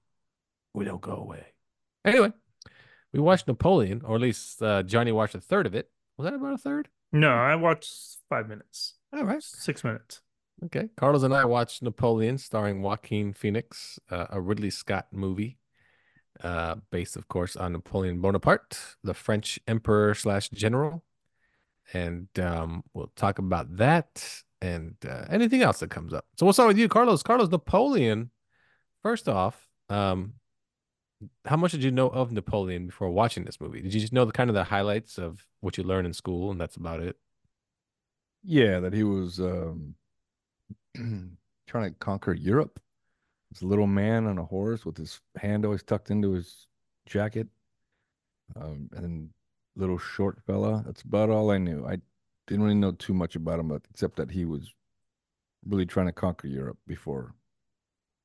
We 0.73 0.85
don't 0.85 1.01
go 1.01 1.13
away. 1.15 1.45
Anyway, 2.05 2.31
we 3.13 3.19
watched 3.19 3.47
Napoleon, 3.47 4.01
or 4.03 4.15
at 4.15 4.21
least 4.21 4.61
uh, 4.61 4.83
Johnny 4.83 5.11
watched 5.11 5.35
a 5.35 5.41
third 5.41 5.65
of 5.65 5.73
it. 5.75 5.89
Was 6.17 6.25
that 6.25 6.33
about 6.33 6.53
a 6.53 6.57
third? 6.57 6.89
No, 7.11 7.29
I 7.31 7.55
watched 7.55 8.17
five 8.29 8.49
minutes, 8.49 8.95
All 9.13 9.23
right. 9.23 9.41
six 9.41 9.83
minutes. 9.83 10.21
Okay. 10.65 10.89
Carlos 10.97 11.23
and 11.23 11.33
I 11.33 11.45
watched 11.45 11.83
Napoleon 11.83 12.37
starring 12.37 12.81
Joaquin 12.81 13.31
Phoenix, 13.33 13.99
uh, 14.09 14.25
a 14.31 14.41
Ridley 14.41 14.71
Scott 14.71 15.07
movie, 15.11 15.57
uh, 16.43 16.75
based, 16.91 17.15
of 17.15 17.27
course, 17.27 17.55
on 17.55 17.73
Napoleon 17.73 18.19
Bonaparte, 18.21 18.97
the 19.03 19.13
French 19.13 19.59
emperor 19.67 20.13
slash 20.13 20.49
general. 20.49 21.03
And 21.93 22.27
um, 22.39 22.83
we'll 22.93 23.11
talk 23.15 23.39
about 23.39 23.77
that 23.77 24.43
and 24.61 24.95
uh, 25.07 25.25
anything 25.29 25.61
else 25.61 25.79
that 25.79 25.89
comes 25.89 26.13
up. 26.13 26.25
So 26.37 26.45
we'll 26.45 26.53
start 26.53 26.67
with 26.67 26.77
you, 26.77 26.87
Carlos. 26.87 27.23
Carlos, 27.23 27.49
Napoleon, 27.49 28.31
first 29.03 29.29
off, 29.29 29.67
um, 29.89 30.33
how 31.45 31.57
much 31.57 31.71
did 31.71 31.83
you 31.83 31.91
know 31.91 32.09
of 32.09 32.31
Napoleon 32.31 32.87
before 32.87 33.09
watching 33.09 33.43
this 33.43 33.59
movie? 33.59 33.81
Did 33.81 33.93
you 33.93 33.99
just 33.99 34.13
know 34.13 34.25
the 34.25 34.31
kind 34.31 34.49
of 34.49 34.53
the 34.55 34.63
highlights 34.63 35.17
of 35.17 35.45
what 35.61 35.77
you 35.77 35.83
learned 35.83 36.07
in 36.07 36.13
school 36.13 36.51
and 36.51 36.59
that's 36.59 36.75
about 36.75 36.99
it? 36.99 37.17
Yeah, 38.43 38.79
that 38.79 38.93
he 38.93 39.03
was 39.03 39.39
um, 39.39 39.95
trying 41.67 41.89
to 41.89 41.95
conquer 41.99 42.33
Europe. 42.33 42.79
This 43.51 43.63
little 43.63 43.87
man 43.87 44.27
on 44.27 44.37
a 44.37 44.43
horse 44.43 44.85
with 44.85 44.97
his 44.97 45.19
hand 45.37 45.65
always 45.65 45.83
tucked 45.83 46.11
into 46.11 46.31
his 46.31 46.67
jacket. 47.07 47.47
Um, 48.55 48.89
and 48.93 49.29
little 49.77 49.97
short 49.97 50.39
fella. 50.45 50.83
That's 50.85 51.01
about 51.03 51.29
all 51.29 51.51
I 51.51 51.57
knew. 51.57 51.85
I 51.85 51.99
didn't 52.47 52.63
really 52.63 52.75
know 52.75 52.91
too 52.93 53.13
much 53.13 53.35
about 53.35 53.59
him, 53.59 53.67
but 53.67 53.83
except 53.91 54.15
that 54.17 54.31
he 54.31 54.45
was 54.45 54.73
really 55.65 55.85
trying 55.85 56.05
to 56.07 56.11
conquer 56.13 56.47
Europe 56.47 56.77
before 56.87 57.33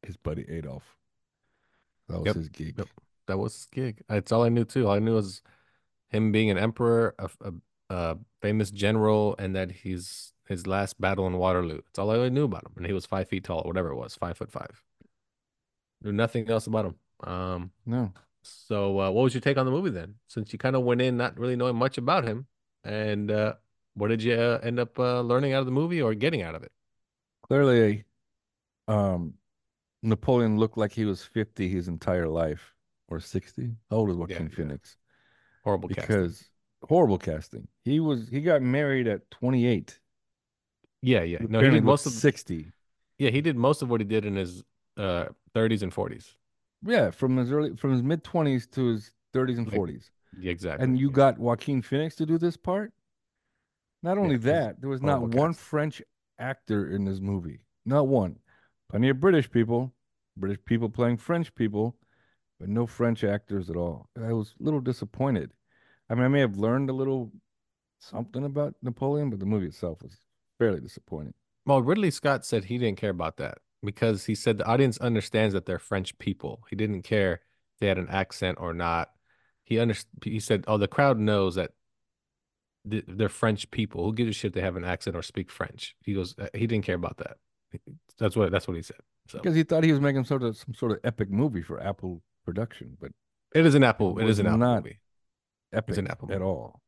his 0.03 0.17
buddy 0.17 0.45
Adolf. 0.49 0.97
That 2.09 2.19
was 2.21 2.27
Yep, 2.27 2.37
his 2.37 2.49
gig. 2.49 2.75
yep. 2.79 2.89
That 3.27 3.39
was 3.39 3.55
his 3.55 3.67
gig. 3.67 4.03
That's 4.09 4.33
all 4.33 4.43
I 4.43 4.49
knew 4.49 4.65
too. 4.65 4.87
All 4.87 4.95
I 4.95 4.99
knew 4.99 5.15
was 5.15 5.43
him 6.09 6.33
being 6.33 6.51
an 6.51 6.59
emperor, 6.59 7.15
a, 7.19 7.31
a, 7.41 7.53
a 7.91 8.19
famous 8.41 8.71
general, 8.71 9.35
and 9.39 9.55
that 9.57 9.71
he's 9.71 10.33
his 10.49 10.67
last 10.67 11.01
battle 11.01 11.27
in 11.27 11.39
Waterloo. 11.39 11.77
That's 11.87 11.99
all 11.99 12.11
I 12.11 12.15
really 12.17 12.31
knew 12.31 12.45
about 12.45 12.65
him. 12.67 12.73
And 12.77 12.87
he 12.87 12.93
was 12.93 13.07
five 13.07 13.29
feet 13.29 13.45
tall, 13.45 13.63
whatever 13.63 13.91
it 13.91 13.97
was, 13.97 14.15
five 14.15 14.37
foot 14.37 14.51
five. 14.53 14.83
Knew 16.03 16.13
nothing 16.13 16.49
else 16.51 16.67
about 16.67 16.85
him. 16.87 16.95
Um, 17.29 17.71
No. 17.87 18.13
so 18.43 19.01
uh, 19.01 19.11
what 19.11 19.23
was 19.23 19.35
your 19.35 19.41
take 19.41 19.57
on 19.57 19.67
the 19.67 19.73
movie 19.73 19.91
then? 19.91 20.17
Since 20.27 20.53
you 20.53 20.59
kind 20.59 20.75
of 20.77 20.83
went 20.83 21.01
in 21.01 21.17
not 21.17 21.39
really 21.39 21.57
knowing 21.57 21.77
much 21.77 21.97
about 21.97 22.25
him, 22.25 22.47
and 22.85 23.31
uh, 23.31 23.55
what 23.95 24.09
did 24.09 24.23
you 24.23 24.35
uh, 24.35 24.59
end 24.63 24.79
up 24.81 24.99
uh, 24.99 25.21
learning 25.21 25.53
out 25.53 25.61
of 25.61 25.67
the 25.67 25.73
movie 25.73 26.01
or 26.03 26.15
getting 26.15 26.43
out 26.43 26.55
of 26.55 26.63
it? 26.63 26.73
Clearly, 27.43 28.05
um, 28.89 29.35
Napoleon 30.03 30.59
looked 30.59 30.79
like 30.79 30.93
he 30.93 31.05
was 31.05 31.23
50 31.25 31.69
his 31.69 31.89
entire 31.89 32.29
life 32.29 32.75
or 33.09 33.21
60. 33.21 33.77
How 33.91 33.97
old 33.97 34.11
is 34.11 34.17
Joaquin 34.17 34.49
yeah. 34.49 34.57
Phoenix? 34.57 34.97
Horrible 35.65 35.89
casting. 35.89 36.17
Because 36.17 36.51
horrible 36.83 37.19
casting. 37.19 37.69
He 37.85 38.01
was 38.01 38.29
he 38.29 38.41
got 38.41 38.63
married 38.63 39.07
at 39.07 39.31
28. 39.31 39.99
Yeah, 41.03 41.23
yeah. 41.23 41.39
No, 41.49 41.61
he 41.61 41.71
did 41.71 41.85
most 41.85 42.07
of 42.07 42.13
60. 42.13 42.73
yeah 43.19 43.31
he 43.31 43.41
did 43.41 43.57
most 43.57 43.83
of 43.83 43.91
what 43.91 44.01
he 44.01 44.07
did 44.07 44.25
in 44.25 44.37
his 44.37 44.63
uh 44.97 45.27
30s 45.55 45.83
and 45.83 45.93
40s. 45.95 46.35
Yeah, 46.85 47.11
from 47.11 47.37
his 47.37 47.53
early 47.53 47.77
from 47.77 47.93
his 47.93 48.03
mid 48.03 48.25
20s 48.25 48.71
to 48.73 48.87
his 48.87 49.13
30s 49.35 49.59
and 49.59 49.67
Like, 49.67 49.77
40s. 49.81 50.11
Yeah, 50.39 50.51
exactly. 50.51 50.85
And 50.85 50.99
you 50.99 51.09
yeah. 51.09 51.15
got 51.15 51.39
Joaquin 51.39 51.83
Phoenix 51.83 52.17
to 52.17 52.27
do 52.27 52.39
this 52.39 52.57
part? 52.57 52.93
Not 54.03 54.19
only 54.19 54.37
it's 54.37 54.45
that, 54.45 54.81
there 54.81 54.91
was 54.91 55.03
not 55.03 55.23
one 55.23 55.53
cast. 55.53 55.61
French 55.61 56.03
actor 56.39 56.91
in 56.91 57.05
this 57.05 57.21
movie. 57.21 57.61
Not 57.85 58.09
one. 58.09 58.37
Plenty 58.91 59.09
of 59.09 59.21
British 59.21 59.51
people, 59.51 59.93
British 60.37 60.59
people 60.65 60.89
playing 60.89 61.19
French 61.19 61.55
people, 61.55 61.97
but 62.59 62.69
no 62.69 62.87
French 62.87 63.25
actors 63.25 63.71
at 63.71 63.77
all. 63.77 64.09
I 64.21 64.33
was 64.33 64.55
a 64.61 64.63
little 64.63 64.81
disappointed. 64.81 65.53
I 66.11 66.15
mean, 66.15 66.25
I 66.25 66.29
may 66.29 66.41
have 66.41 66.57
learned 66.57 66.91
a 66.91 66.93
little 66.93 67.33
something 68.01 68.45
about 68.45 68.75
Napoleon, 68.83 69.31
but 69.31 69.39
the 69.39 69.47
movie 69.47 69.69
itself 69.69 70.03
was 70.03 70.17
fairly 70.59 70.81
disappointing. 70.81 71.35
Well, 71.65 71.83
Ridley 71.83 72.11
Scott 72.11 72.45
said 72.45 72.65
he 72.65 72.79
didn't 72.79 72.99
care 72.99 73.11
about 73.11 73.37
that 73.37 73.59
because 73.83 74.27
he 74.27 74.35
said 74.35 74.59
the 74.59 74.67
audience 74.67 74.99
understands 74.99 75.55
that 75.55 75.65
they're 75.67 75.79
French 75.79 76.19
people. 76.19 76.65
He 76.69 76.77
didn't 76.77 77.03
care 77.03 77.35
if 77.35 77.81
they 77.81 77.87
had 77.87 77.99
an 77.99 78.09
accent 78.09 78.59
or 78.61 78.75
not. 78.75 79.11
He 79.65 79.79
under 79.79 79.95
he 80.25 80.41
said, 80.41 80.65
"Oh, 80.67 80.77
the 80.77 80.89
crowd 80.89 81.19
knows 81.19 81.55
that 81.55 81.71
th- 82.89 83.05
they're 83.09 83.29
French 83.29 83.71
people. 83.71 84.05
Who 84.05 84.13
gives 84.15 84.31
a 84.31 84.33
shit 84.33 84.53
they 84.53 84.61
have 84.61 84.77
an 84.77 84.85
accent 84.85 85.17
or 85.17 85.23
speak 85.23 85.51
French?" 85.51 85.95
He 86.03 86.15
goes, 86.15 86.35
uh, 86.39 86.49
he 86.55 86.67
didn't 86.67 86.85
care 86.85 86.97
about 86.97 87.19
that. 87.19 87.37
That's 88.19 88.37
what 88.37 88.51
that's 88.51 88.67
what 88.69 88.77
he 88.77 88.83
said. 88.83 88.99
So 89.29 89.39
Because 89.39 89.55
he 89.55 89.63
thought 89.63 89.85
he 89.85 89.93
was 89.93 90.01
making 90.01 90.25
sort 90.25 90.43
of 90.43 90.57
some 90.57 90.75
sort 90.75 90.93
of 90.93 90.99
epic 91.05 91.31
movie 91.31 91.63
for 91.63 91.81
Apple 91.81 92.23
production, 92.45 92.97
but 93.01 93.13
it 93.55 93.65
is 93.65 93.75
an 93.75 93.85
Apple. 93.85 94.19
It 94.19 94.25
was 94.25 94.33
is 94.37 94.41
an 94.41 94.47
Apple 94.47 94.59
not 94.59 94.83
movie. 94.85 95.01
epic 95.73 95.97
an 95.97 96.07
Apple 96.09 96.29
at 96.33 96.39
movie. 96.41 96.45
all. 96.45 96.81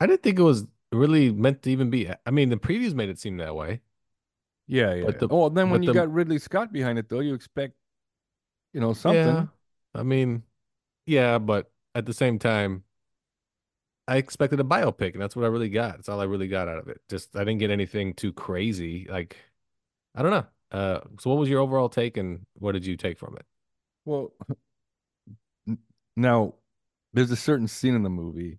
I 0.00 0.06
didn't 0.06 0.22
think 0.22 0.38
it 0.38 0.42
was 0.42 0.66
really 0.92 1.30
meant 1.30 1.62
to 1.62 1.70
even 1.70 1.90
be. 1.90 2.08
I 2.26 2.30
mean, 2.30 2.48
the 2.48 2.56
previews 2.56 2.94
made 2.94 3.08
it 3.10 3.18
seem 3.18 3.36
that 3.38 3.54
way. 3.54 3.80
Yeah, 4.66 4.94
yeah. 4.94 5.04
But 5.06 5.18
the- 5.18 5.28
oh, 5.30 5.48
then 5.48 5.70
when 5.70 5.82
you 5.82 5.88
the- 5.88 5.94
got 5.94 6.12
Ridley 6.12 6.38
Scott 6.38 6.72
behind 6.72 6.98
it, 6.98 7.08
though, 7.08 7.20
you 7.20 7.34
expect, 7.34 7.74
you 8.72 8.80
know, 8.80 8.92
something. 8.92 9.20
Yeah. 9.26 9.46
I 9.94 10.02
mean, 10.02 10.42
yeah, 11.06 11.38
but 11.38 11.70
at 11.94 12.06
the 12.06 12.12
same 12.12 12.38
time, 12.38 12.84
I 14.10 14.16
expected 14.16 14.58
a 14.58 14.64
biopic, 14.64 15.12
and 15.12 15.22
that's 15.22 15.36
what 15.36 15.44
I 15.44 15.48
really 15.48 15.68
got. 15.68 15.98
That's 15.98 16.08
all 16.08 16.20
I 16.20 16.24
really 16.24 16.48
got 16.48 16.66
out 16.66 16.78
of 16.78 16.88
it. 16.88 17.00
Just 17.08 17.36
I 17.36 17.44
didn't 17.44 17.58
get 17.58 17.70
anything 17.70 18.12
too 18.12 18.32
crazy. 18.32 19.06
Like, 19.08 19.36
I 20.16 20.22
don't 20.22 20.32
know. 20.32 20.46
Uh, 20.72 21.00
so 21.20 21.30
what 21.30 21.38
was 21.38 21.48
your 21.48 21.60
overall 21.60 21.88
take, 21.88 22.16
and 22.16 22.44
what 22.54 22.72
did 22.72 22.84
you 22.84 22.96
take 22.96 23.20
from 23.20 23.36
it? 23.36 23.46
Well, 24.04 24.32
now 26.16 26.54
there's 27.12 27.30
a 27.30 27.36
certain 27.36 27.68
scene 27.68 27.94
in 27.94 28.02
the 28.02 28.10
movie 28.10 28.58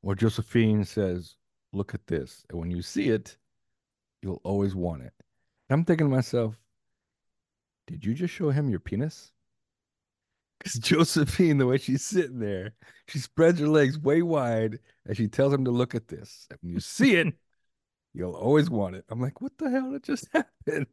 where 0.00 0.16
Josephine 0.16 0.84
says, 0.84 1.36
"Look 1.72 1.94
at 1.94 2.08
this," 2.08 2.44
and 2.50 2.58
when 2.58 2.72
you 2.72 2.82
see 2.82 3.10
it, 3.10 3.36
you'll 4.20 4.40
always 4.42 4.74
want 4.74 5.02
it. 5.02 5.12
I'm 5.70 5.84
thinking 5.84 6.08
to 6.08 6.14
myself, 6.14 6.56
did 7.86 8.04
you 8.04 8.14
just 8.14 8.34
show 8.34 8.50
him 8.50 8.68
your 8.68 8.80
penis? 8.80 9.30
Because 10.58 10.74
Josephine, 10.80 11.58
the 11.58 11.66
way 11.66 11.78
she's 11.78 12.04
sitting 12.04 12.38
there, 12.38 12.72
she 13.08 13.18
spreads 13.18 13.60
her 13.60 13.68
legs 13.68 13.98
way 13.98 14.22
wide 14.22 14.78
and 15.06 15.16
she 15.16 15.28
tells 15.28 15.52
him 15.52 15.64
to 15.66 15.70
look 15.70 15.94
at 15.94 16.08
this. 16.08 16.46
And 16.50 16.58
when 16.62 16.72
you 16.72 16.80
see 16.80 17.16
it, 17.16 17.34
You'll 18.18 18.32
always 18.32 18.70
want 18.70 18.96
it. 18.96 19.04
I'm 19.10 19.20
like, 19.20 19.42
what 19.42 19.52
the 19.58 19.68
hell? 19.68 19.94
It 19.94 20.02
just 20.02 20.26
happened. 20.32 20.86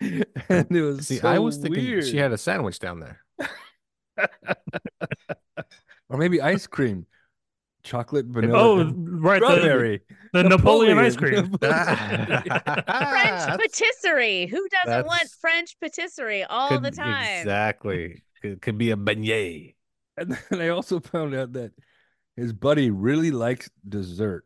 And 0.48 0.74
it 0.74 0.80
was 0.80 1.08
See, 1.08 1.18
so 1.18 1.28
I 1.28 1.38
was 1.38 1.58
thinking 1.58 1.84
weird. 1.84 2.06
she 2.06 2.16
had 2.16 2.32
a 2.32 2.38
sandwich 2.38 2.78
down 2.78 3.00
there. 3.00 3.20
or 6.08 6.16
maybe 6.16 6.40
ice 6.40 6.66
cream, 6.66 7.04
chocolate, 7.82 8.24
oh, 8.28 8.32
vanilla, 8.32 8.58
Oh, 8.58 8.84
right. 8.96 9.42
The, 9.42 9.46
strawberry. 9.56 10.00
the 10.32 10.44
Napoleon 10.44 10.96
ice 10.96 11.16
cream. 11.16 11.52
French 11.58 13.60
patisserie. 13.60 14.46
Who 14.46 14.66
doesn't 14.84 15.06
want 15.06 15.28
French 15.38 15.78
patisserie 15.80 16.44
all 16.44 16.70
Could- 16.70 16.84
the 16.84 16.92
time? 16.92 17.40
Exactly. 17.40 18.22
It 18.42 18.62
could 18.62 18.78
be 18.78 18.90
a 18.90 18.96
beignet. 18.96 19.74
And 20.16 20.36
then 20.50 20.60
I 20.60 20.68
also 20.68 21.00
found 21.00 21.34
out 21.34 21.54
that 21.54 21.72
his 22.36 22.52
buddy 22.52 22.90
really 22.90 23.30
likes 23.30 23.70
dessert. 23.88 24.44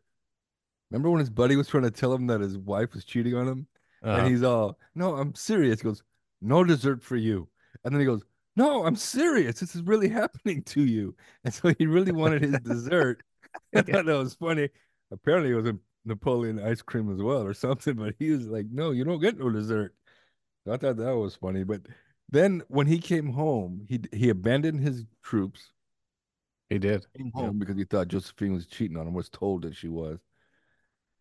Remember 0.90 1.10
when 1.10 1.20
his 1.20 1.30
buddy 1.30 1.56
was 1.56 1.68
trying 1.68 1.84
to 1.84 1.90
tell 1.90 2.12
him 2.12 2.28
that 2.28 2.40
his 2.40 2.56
wife 2.56 2.94
was 2.94 3.04
cheating 3.04 3.34
on 3.34 3.48
him? 3.48 3.66
Uh-huh. 4.02 4.18
And 4.18 4.28
he's 4.28 4.42
all, 4.42 4.78
No, 4.94 5.16
I'm 5.16 5.34
serious. 5.34 5.80
He 5.80 5.84
goes, 5.84 6.02
No 6.40 6.62
dessert 6.62 7.02
for 7.02 7.16
you. 7.16 7.48
And 7.84 7.92
then 7.92 8.00
he 8.00 8.06
goes, 8.06 8.22
No, 8.54 8.84
I'm 8.84 8.96
serious. 8.96 9.58
This 9.58 9.74
is 9.74 9.82
really 9.82 10.08
happening 10.20 10.62
to 10.64 10.82
you. 10.82 11.16
And 11.44 11.52
so 11.52 11.74
he 11.78 11.86
really 11.86 12.12
wanted 12.12 12.42
his 12.42 12.60
dessert. 12.60 13.22
I 13.74 13.82
thought 13.82 14.06
that 14.06 14.18
was 14.18 14.34
funny. 14.34 14.68
Apparently, 15.10 15.50
it 15.50 15.56
was 15.56 15.66
a 15.66 15.78
Napoleon 16.04 16.60
ice 16.60 16.82
cream 16.82 17.10
as 17.12 17.22
well 17.22 17.42
or 17.42 17.54
something, 17.54 17.94
but 17.94 18.14
he 18.18 18.30
was 18.30 18.46
like, 18.46 18.66
No, 18.70 18.90
you 18.90 19.04
don't 19.04 19.20
get 19.20 19.38
no 19.38 19.50
dessert. 19.50 19.94
So 20.64 20.72
I 20.72 20.76
thought 20.76 20.96
that 20.98 21.16
was 21.16 21.36
funny. 21.36 21.64
But 21.64 21.82
then 22.34 22.62
when 22.68 22.86
he 22.86 22.98
came 22.98 23.30
home, 23.32 23.86
he 23.88 24.00
he 24.12 24.28
abandoned 24.30 24.80
his 24.80 25.04
troops 25.22 25.72
he 26.68 26.78
did. 26.78 27.06
came 27.16 27.32
Yeah. 27.34 27.50
because 27.58 27.76
he 27.76 27.84
thought 27.84 28.08
Josephine 28.08 28.52
was 28.54 28.66
cheating 28.66 28.96
on 28.96 29.06
him, 29.06 29.14
was 29.14 29.28
told 29.30 29.62
that 29.62 29.76
she 29.76 29.88
was. 29.88 30.20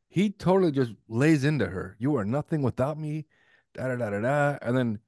He 0.10 0.30
totally 0.32 0.72
just 0.72 0.94
lays 1.08 1.44
into 1.44 1.68
her. 1.68 1.96
You 2.00 2.16
are 2.18 2.26
nothing 2.26 2.62
without 2.62 2.98
me. 3.00 3.26
Da 3.74 3.88
da 3.88 3.96
da 3.96 4.10
da 4.12 4.20
da. 4.22 4.58
And 4.62 4.78
then 4.78 5.00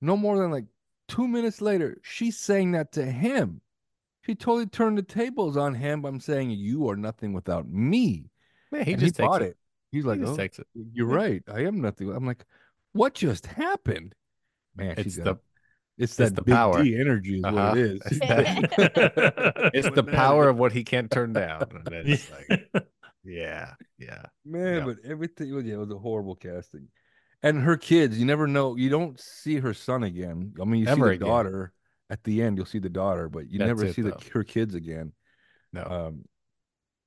no 0.00 0.16
more 0.16 0.38
than 0.38 0.50
like 0.50 0.66
two 1.08 1.28
minutes 1.28 1.60
later, 1.60 1.98
she's 2.02 2.38
saying 2.38 2.72
that 2.72 2.92
to 2.92 3.04
him. 3.04 3.60
She 4.22 4.34
totally 4.34 4.66
turned 4.66 4.98
the 4.98 5.02
tables 5.02 5.56
on 5.56 5.74
him 5.74 6.02
by 6.02 6.16
saying, 6.18 6.50
You 6.50 6.88
are 6.90 6.96
nothing 6.96 7.32
without 7.32 7.68
me. 7.68 8.30
Man, 8.70 8.84
he 8.84 8.92
and 8.92 9.00
just 9.00 9.16
he 9.16 9.22
bought 9.22 9.42
it. 9.42 9.50
it. 9.50 9.56
He's 9.90 10.04
He 10.04 10.08
like, 10.08 10.20
just 10.20 10.32
oh. 10.32 10.36
You're 10.92 11.06
right. 11.06 11.42
I 11.48 11.64
am 11.66 11.80
nothing. 11.80 12.10
I'm 12.14 12.26
like, 12.26 12.44
What 12.92 13.14
just 13.14 13.46
happened? 13.46 14.14
Man, 14.76 14.92
It's 14.92 15.02
she's 15.02 15.16
the 15.16 15.22
got, 15.24 15.38
it's 15.98 16.12
it's 16.12 16.16
that 16.16 16.34
the 16.36 16.42
big 16.42 16.54
power. 16.54 16.82
D 16.82 16.96
energy 16.98 17.38
is 17.38 17.44
Uh-huh. 17.44 17.68
what 17.70 17.78
it 17.78 17.84
is. 17.86 18.00
It's 18.06 18.18
that- 18.20 19.70
it's 19.74 19.90
the 19.90 20.02
power 20.04 20.48
of 20.48 20.56
what 20.58 20.72
he 20.72 20.84
can't 20.84 21.10
turn 21.10 21.32
down. 21.32 21.64
And 21.86 22.08
it's 22.08 22.30
like, 22.30 22.66
yeah, 23.24 23.74
yeah. 23.98 24.22
Man, 24.44 24.78
Yeah. 24.78 24.84
but 24.84 24.96
everything 25.04 25.54
was 25.54 25.64
yeah, 25.64 25.74
it 25.74 25.78
was 25.78 25.90
a 25.90 25.98
horrible 25.98 26.34
casting. 26.34 26.88
And 27.42 27.60
her 27.60 27.76
kids, 27.76 28.18
you 28.18 28.24
never 28.24 28.46
know. 28.46 28.76
You 28.76 28.88
don't 28.88 29.18
see 29.20 29.56
her 29.58 29.74
son 29.74 30.04
again. 30.04 30.54
I 30.60 30.64
mean, 30.64 30.82
you 30.82 30.86
Ever 30.86 30.96
see 30.96 31.02
the 31.02 31.10
again. 31.16 31.28
daughter 31.28 31.72
at 32.08 32.22
the 32.24 32.40
end. 32.42 32.56
You'll 32.56 32.66
see 32.66 32.78
the 32.78 32.88
daughter, 32.88 33.28
but 33.28 33.50
you 33.50 33.58
That's 33.58 33.68
never 33.68 33.84
it, 33.86 33.94
see 33.96 34.02
the, 34.02 34.16
her 34.32 34.44
kids 34.44 34.74
again. 34.74 35.12
No. 35.72 35.82
Um, 35.84 36.24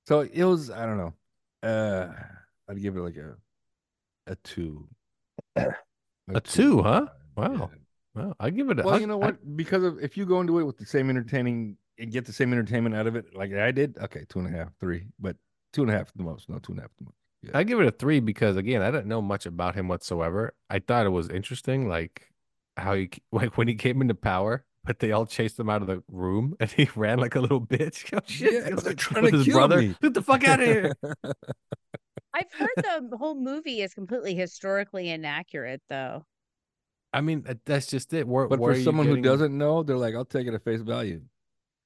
so 0.08 0.20
it 0.22 0.44
was. 0.44 0.70
I 0.70 0.86
don't 0.86 0.98
know. 0.98 1.14
Uh, 1.68 2.12
I'd 2.70 2.82
give 2.82 2.98
it 2.98 3.02
like 3.02 3.16
a 3.18 3.36
a 4.28 4.36
two. 4.44 4.88
A 5.56 6.42
two, 6.44 6.82
huh? 6.82 7.06
Yeah. 7.38 7.48
Wow. 7.50 7.72
Well, 8.14 8.36
I 8.40 8.50
give 8.50 8.70
it. 8.70 8.80
A, 8.80 8.84
Well, 8.84 8.96
I- 8.96 9.00
you 9.00 9.08
know 9.08 9.22
I- 9.22 9.26
what? 9.28 9.56
because 9.58 9.84
of 9.84 10.00
if 10.02 10.16
you 10.18 10.26
go 10.26 10.40
into 10.42 10.60
it 10.60 10.64
with 10.64 10.78
the 10.78 10.86
same 10.86 11.10
entertaining 11.10 11.78
and 11.98 12.12
get 12.12 12.26
the 12.26 12.34
same 12.34 12.54
entertainment 12.54 12.96
out 12.96 13.08
of 13.08 13.16
it, 13.16 13.36
like 13.36 13.54
I 13.54 13.72
did, 13.72 13.98
okay, 13.98 14.26
two 14.30 14.40
and 14.40 14.48
a 14.54 14.58
half, 14.58 14.70
three, 14.80 15.08
but 15.20 15.36
two 15.74 15.82
and 15.82 15.92
a 15.92 15.94
half 15.94 16.08
at 16.10 16.18
the 16.18 16.24
most. 16.24 16.48
No, 16.50 16.60
two 16.60 16.72
and 16.74 16.80
a 16.80 16.84
half 16.84 16.92
at 16.92 16.98
the 16.98 17.04
most. 17.06 17.16
Yeah. 17.42 17.52
I 17.54 17.64
give 17.64 17.80
it 17.80 17.88
a 17.88 17.92
three 17.92 18.20
because 18.22 18.56
again, 18.58 18.82
I 18.82 18.90
didn't 18.90 19.08
know 19.08 19.22
much 19.22 19.46
about 19.46 19.76
him 19.76 19.88
whatsoever. 19.88 20.54
I 20.70 20.80
thought 20.80 21.06
it 21.06 21.10
was 21.10 21.30
interesting, 21.30 21.88
like 21.90 22.30
how 22.78 22.94
he 22.96 23.10
like 23.32 23.58
when 23.58 23.68
he 23.68 23.76
came 23.76 24.02
into 24.02 24.16
power, 24.16 24.64
but 24.86 25.00
they 25.00 25.12
all 25.12 25.26
chased 25.26 25.60
him 25.60 25.70
out 25.70 25.82
of 25.82 25.88
the 25.88 26.02
room 26.10 26.56
and 26.60 26.72
he 26.72 26.88
ran 26.96 27.20
like 27.20 27.36
a 27.36 27.42
little 27.42 27.62
bitch. 27.62 28.14
Oh 28.18 28.20
shit! 28.26 28.54
Yeah, 28.54 28.70
He 28.70 28.76
they're 28.76 28.94
trying 28.94 29.24
with 29.26 29.32
to 29.34 29.38
his 29.40 29.48
kill 29.48 29.58
brother. 29.58 29.82
me. 29.82 29.96
Get 30.02 30.14
the 30.14 30.22
fuck 30.22 30.48
out 30.48 30.60
of 30.62 30.66
here! 30.68 30.94
I've 32.34 32.52
heard 32.52 33.10
the 33.10 33.18
whole 33.18 33.36
movie 33.36 33.82
is 33.82 33.94
completely 33.94 34.36
historically 34.36 35.10
inaccurate, 35.10 35.82
though. 35.90 36.26
I 37.18 37.22
mean, 37.22 37.46
that's 37.66 37.88
just 37.88 38.14
it. 38.14 38.28
Where, 38.28 38.48
But 38.48 38.60
where 38.60 38.74
for 38.74 38.76
are 38.76 38.80
you 38.80 38.84
someone 38.84 39.08
who 39.08 39.18
doesn't 39.18 39.58
know, 39.58 39.84
they're 39.84 39.98
like, 39.98 40.16
I'll 40.16 40.26
take 40.26 40.48
it 40.48 40.54
at 40.54 40.64
face 40.64 40.82
value. 40.82 41.22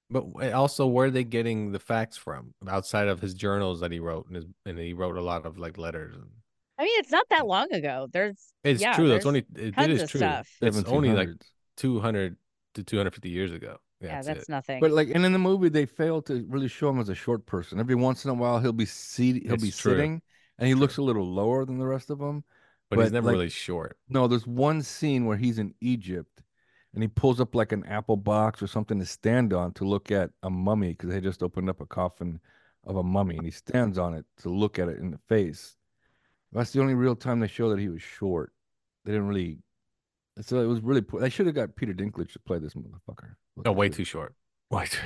but 0.10 0.26
uh, 0.42 0.52
also 0.52 0.88
where 0.88 1.08
are 1.08 1.12
they 1.12 1.24
getting 1.24 1.72
the 1.72 1.80
facts 1.80 2.18
from 2.18 2.54
outside 2.68 3.08
of 3.08 3.22
his 3.22 3.34
journals 3.34 3.80
that 3.82 3.92
he 3.92 4.00
wrote 4.00 4.28
and 4.28 4.36
his 4.36 4.46
and 4.66 4.78
he 4.80 4.94
wrote 4.94 5.18
a 5.18 5.22
lot 5.22 5.46
of 5.46 5.58
like 5.58 5.78
letters 5.78 6.16
and 6.16 6.30
I 6.78 6.84
mean, 6.84 7.00
it's 7.00 7.12
not 7.12 7.28
that 7.30 7.46
long 7.46 7.72
ago. 7.74 8.08
There's 8.12 8.54
it's 8.64 8.82
yeah, 8.82 8.94
true. 8.96 9.10
That's 9.10 9.26
only 9.26 9.46
it, 9.56 9.76
it 9.76 9.76
tons 9.76 10.02
is 10.02 10.06
true. 10.06 10.20
stuff. 10.20 10.50
It's 10.62 10.84
only 10.86 11.12
like 11.12 11.30
two 11.76 12.00
hundred 12.00 12.38
to 12.76 12.84
two 12.84 12.98
hundred 12.98 13.14
fifty 13.14 13.30
years 13.30 13.52
ago. 13.52 13.78
Yeah, 14.00 14.10
Yeah, 14.10 14.22
that's, 14.22 14.28
that's 14.28 14.50
nothing. 14.50 14.80
But 14.80 14.92
like, 14.92 15.10
and 15.14 15.26
in 15.26 15.34
the 15.34 15.40
movie, 15.40 15.70
they 15.70 15.86
fail 15.86 16.22
to 16.24 16.46
really 16.48 16.70
show 16.70 16.90
him 16.90 17.00
as 17.00 17.10
a 17.10 17.16
short 17.16 17.46
person. 17.46 17.80
Every 17.80 17.96
once 17.96 18.24
in 18.24 18.32
a 18.32 18.34
while, 18.34 18.60
he'll 18.60 18.72
be 18.72 18.86
seated, 18.86 19.44
he'll 19.46 19.58
be 19.58 19.72
true. 19.72 19.92
sitting, 19.92 20.22
and 20.58 20.68
he 20.68 20.74
looks 20.74 20.98
a 20.98 21.02
little 21.02 21.26
lower 21.26 21.66
than 21.66 21.80
the 21.80 21.86
rest 21.88 22.10
of 22.10 22.20
them. 22.20 22.44
But, 22.90 23.00
he's 23.00 23.12
never 23.12 23.28
like, 23.28 23.34
really 23.34 23.50
short. 23.50 23.98
No, 24.10 24.28
there's 24.28 24.48
one 24.48 24.82
scene 24.82 25.26
where 25.26 25.38
he's 25.38 25.60
in 25.60 25.74
Egypt, 25.82 26.42
and 26.94 27.04
he 27.04 27.08
pulls 27.08 27.40
up 27.40 27.54
like 27.56 27.72
an 27.72 27.86
apple 27.86 28.18
box 28.18 28.62
or 28.62 28.68
something 28.68 29.00
to 29.00 29.06
stand 29.06 29.54
on 29.54 29.74
to 29.74 29.86
look 29.86 30.12
at 30.12 30.32
a 30.44 30.50
mummy 30.50 30.90
because 30.90 31.10
they 31.10 31.22
just 31.22 31.44
opened 31.44 31.70
up 31.70 31.82
a 31.82 31.86
coffin 31.86 32.40
of 32.86 32.96
a 32.96 33.04
mummy, 33.04 33.38
and 33.38 33.46
he 33.46 33.52
stands 33.52 33.98
on 33.98 34.14
it 34.14 34.26
to 34.38 34.50
look 34.50 34.80
at 34.80 34.90
it 34.90 34.98
in 34.98 35.12
the 35.12 35.20
face. 35.28 35.76
That's 36.52 36.72
the 36.72 36.82
only 36.82 36.96
real 36.96 37.16
time 37.16 37.40
they 37.40 37.48
show 37.48 37.70
that 37.70 37.80
he 37.80 37.90
was 37.90 38.02
short. 38.02 38.52
They 39.06 39.12
didn't 39.12 39.28
really. 39.28 39.60
So 40.42 40.62
it 40.62 40.66
was 40.66 40.82
really. 40.82 41.02
poor. 41.02 41.20
They 41.20 41.30
should 41.30 41.46
have 41.46 41.56
got 41.56 41.76
Peter 41.76 41.94
Dinklage 41.94 42.34
to 42.34 42.40
play 42.40 42.58
this 42.60 42.74
motherfucker. 42.74 43.36
No, 43.64 43.72
way 43.72 43.90
too 43.90 44.06
short. 44.06 44.34
Way 44.72 44.86
too, 44.86 44.99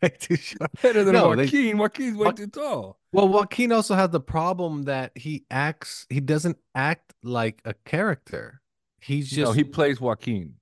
way 0.00 0.08
too 0.20 0.36
short. 0.36 0.70
better 0.82 1.02
than 1.02 1.14
No, 1.14 1.34
they- 1.34 1.42
Joaquin. 1.42 1.78
Joaquin's 1.78 2.16
way 2.16 2.30
too 2.30 2.46
tall. 2.46 2.96
Well, 3.12 3.26
Joaquin 3.28 3.72
also 3.72 3.96
has 3.96 4.10
the 4.10 4.20
problem 4.20 4.84
that 4.84 5.10
he 5.16 5.46
acts. 5.50 6.06
He 6.08 6.20
doesn't 6.20 6.58
act 6.76 7.12
like 7.24 7.60
a 7.64 7.74
character. 7.84 8.60
He's 9.00 9.28
just 9.28 9.48
no, 9.48 9.52
he, 9.52 9.64
plays 9.64 10.00
Joaquin. 10.00 10.54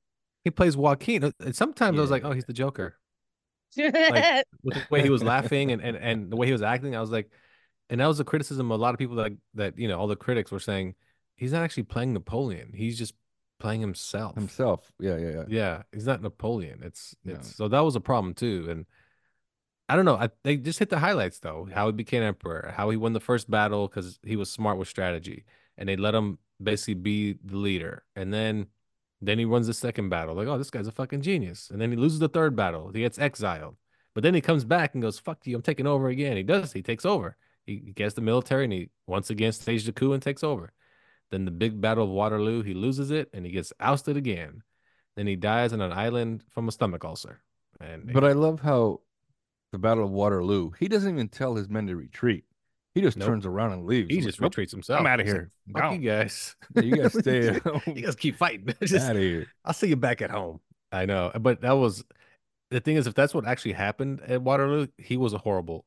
He 0.45 0.51
plays 0.51 0.79
Joaquin. 0.79 1.25
Uh, 1.25 1.31
and 1.41 1.55
Sometimes 1.55 1.99
I 1.99 2.01
was 2.01 2.11
like, 2.11 2.25
oh, 2.25 2.33
he's 2.33 2.47
the 2.47 2.55
Joker. 2.55 2.99
Like 3.77 4.45
with 4.63 4.75
the 4.77 4.87
way 4.89 5.03
he 5.03 5.11
was 5.11 5.23
laughing 5.23 5.71
and, 5.73 5.83
and 5.83 5.97
and 5.97 6.33
the 6.33 6.37
way 6.37 6.47
he 6.47 6.53
was 6.53 6.63
acting, 6.63 6.97
I 6.97 7.03
was 7.03 7.11
like, 7.11 7.31
and 7.91 8.01
that 8.01 8.07
was 8.07 8.19
a 8.19 8.25
criticism. 8.25 8.71
A 8.71 8.77
lot 8.77 8.95
of 8.95 8.99
people 8.99 9.17
that 9.17 9.33
that 9.55 9.79
you 9.79 9.89
know, 9.89 9.99
all 9.99 10.07
the 10.07 10.17
critics 10.17 10.51
were 10.51 10.59
saying 10.59 10.95
he's 11.37 11.53
not 11.53 11.63
actually 11.65 11.83
playing 11.83 12.15
Napoleon. 12.15 12.73
He's 12.75 12.99
just 12.99 13.13
playing 13.59 13.81
himself. 13.81 14.35
Himself. 14.35 14.93
Yeah, 15.01 15.17
yeah, 15.17 15.31
yeah. 15.31 15.45
Yeah, 15.49 15.83
he's 15.93 16.07
not 16.07 16.23
Napoleon. 16.23 16.81
It's 16.83 17.17
No. 17.25 17.35
it's 17.35 17.55
so 17.55 17.69
that 17.69 17.81
was 17.81 17.97
a 17.97 18.01
problem 18.01 18.35
too. 18.35 18.67
And 18.71 18.87
I 19.89 19.97
don't 19.97 20.05
know. 20.05 20.17
I, 20.17 20.29
they 20.45 20.57
just 20.57 20.79
hit 20.79 20.91
the 20.91 20.99
highlights 20.99 21.39
though. 21.41 21.69
How 21.73 21.87
he 21.87 21.93
became 21.93 22.23
emperor, 22.23 22.73
how 22.77 22.91
he 22.91 22.97
won 22.97 23.13
the 23.13 23.21
first 23.21 23.51
battle 23.51 23.89
because 23.89 24.19
he 24.23 24.37
was 24.37 24.51
smart 24.51 24.79
with 24.79 24.89
strategy, 24.89 25.45
and 25.77 25.89
they 25.89 25.97
let 25.97 26.15
him 26.15 26.39
basically 26.63 26.95
be 26.95 27.37
the 27.45 27.57
leader. 27.57 28.05
And 28.15 28.33
then 28.33 28.67
then 29.21 29.39
he 29.39 29.45
runs 29.45 29.67
the 29.67 29.75
second 29.75 30.11
battle. 30.11 30.35
Like, 30.35 30.47
oh, 30.47 30.59
this 30.59 30.71
guy's 30.71 30.87
a 30.87 30.93
fucking 30.93 31.23
genius. 31.23 31.71
And 31.71 31.81
then 31.81 31.91
he 31.91 31.97
loses 31.97 32.21
the 32.21 32.29
third 32.29 32.55
battle. 32.55 32.91
He 32.93 33.01
gets 33.01 33.19
exiled. 33.19 33.77
But 34.15 34.23
then 34.23 34.35
he 34.35 34.41
comes 34.41 34.65
back 34.65 34.95
and 34.95 35.03
goes, 35.03 35.19
"Fuck 35.19 35.47
you! 35.47 35.57
I'm 35.57 35.63
taking 35.63 35.87
over 35.87 36.09
again." 36.09 36.37
He 36.37 36.43
does. 36.43 36.73
He 36.73 36.83
takes 36.83 37.05
over. 37.05 37.37
He 37.67 37.83
he 37.87 37.93
gets 37.93 38.15
the 38.15 38.21
military 38.21 38.65
and 38.65 38.73
he 38.73 38.91
once 39.07 39.31
again 39.31 39.53
stages 39.53 39.87
the 39.87 39.93
coup 39.93 40.13
and 40.13 40.23
takes 40.23 40.43
over. 40.45 40.73
Then 41.31 41.45
the 41.45 41.51
big 41.51 41.81
battle 41.81 42.05
of 42.05 42.11
Waterloo, 42.11 42.63
he 42.63 42.75
loses 42.75 43.11
it 43.11 43.29
and 43.35 43.45
he 43.45 43.53
gets 43.53 43.73
ousted 43.81 44.17
again. 44.17 44.63
Then 45.17 45.27
he 45.27 45.37
dies 45.37 45.73
on 45.73 45.81
an 45.81 45.93
island 45.93 46.45
from 46.51 46.69
a 46.69 46.73
stomach 46.73 47.05
ulcer. 47.05 47.41
And 47.81 48.13
But 48.13 48.25
I 48.25 48.33
love 48.33 48.61
how 48.61 49.01
the 49.73 49.79
Battle 49.79 50.05
of 50.05 50.11
Waterloo, 50.11 50.71
he 50.79 50.89
doesn't 50.89 51.13
even 51.13 51.29
tell 51.29 51.55
his 51.57 51.69
men 51.69 51.87
to 51.89 51.97
retreat. 51.97 52.45
He 52.95 53.03
just 53.03 53.17
Nope. 53.17 53.29
turns 53.29 53.47
around 53.47 53.73
and 53.73 53.85
leaves. 53.85 54.09
he 54.11 54.17
I'm 54.19 54.23
just 54.25 54.39
like, 54.39 54.43
"Nope, 54.47 54.51
retreats 54.53 54.73
himself. 54.73 55.01
I'm 55.01 55.19
He's 55.19 55.19
like, 55.19 55.27
here. 55.27 55.51
Fuck 55.73 55.93
you 55.93 55.99
guys. 55.99 56.57
Yeah, 56.75 56.83
you 56.83 56.97
guys 56.97 57.13
stay 57.19 57.61
you 57.87 58.03
guys 58.03 58.17
keep 58.17 58.37
fighting. 58.37 58.75
Just- 58.83 59.07
out 59.09 59.17
of 59.17 59.23
here. 59.23 59.47
I'll 59.65 59.75
see 59.75 59.89
you 59.89 59.97
back 59.97 60.23
at 60.23 60.31
home. 60.31 60.61
I 60.91 61.05
know, 61.05 61.31
but 61.39 61.61
that 61.61 61.73
was 61.73 62.03
the 62.71 62.81
thing 62.81 62.97
is, 62.97 63.07
if 63.07 63.15
that's 63.15 63.35
what 63.35 63.47
actually 63.47 63.73
happened 63.75 64.21
at 64.23 64.41
Waterloo, 64.43 64.87
he 64.97 65.17
was 65.19 65.33
a 65.35 65.39
horrible. 65.39 65.85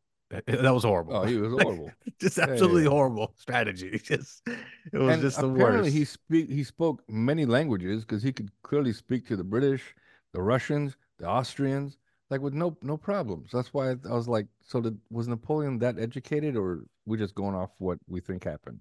That 0.47 0.71
was 0.73 0.83
horrible. 0.83 1.15
Oh, 1.15 1.25
he 1.25 1.37
was 1.37 1.53
horrible. 1.61 1.95
just 2.19 2.37
Yeah, 2.43 2.53
yeah, 2.53 2.53
absolutely 2.53 2.83
yeah. 2.83 2.89
horrible 2.89 3.33
strategy. 3.37 3.99
Just 4.03 4.43
it 4.93 4.97
was 4.97 5.15
and 5.15 5.21
just 5.21 5.39
the 5.39 5.47
apparently 5.47 5.89
worst. 5.89 5.91
he 5.91 6.05
speak 6.05 6.49
he 6.49 6.63
spoke 6.63 7.03
many 7.09 7.45
languages 7.45 8.03
because 8.05 8.23
he 8.23 8.31
could 8.33 8.51
clearly 8.63 8.93
speak 8.93 9.27
to 9.27 9.35
the 9.35 9.43
British, 9.43 9.95
the 10.33 10.41
Russians, 10.41 10.97
the 11.19 11.27
Austrians, 11.27 11.97
like 12.29 12.41
with 12.41 12.53
no 12.53 12.77
no 12.81 12.97
problems. 12.97 13.51
That's 13.51 13.73
why 13.73 13.91
I, 13.91 13.95
I 14.09 14.13
was 14.13 14.27
like, 14.27 14.47
so 14.61 14.81
did, 14.81 14.99
was 15.09 15.27
Napoleon 15.27 15.79
that 15.79 15.99
educated, 15.99 16.55
or 16.57 16.85
we 17.05 17.17
just 17.17 17.35
going 17.35 17.55
off 17.55 17.71
what 17.79 17.99
we 18.07 18.21
think 18.21 18.43
happened? 18.43 18.79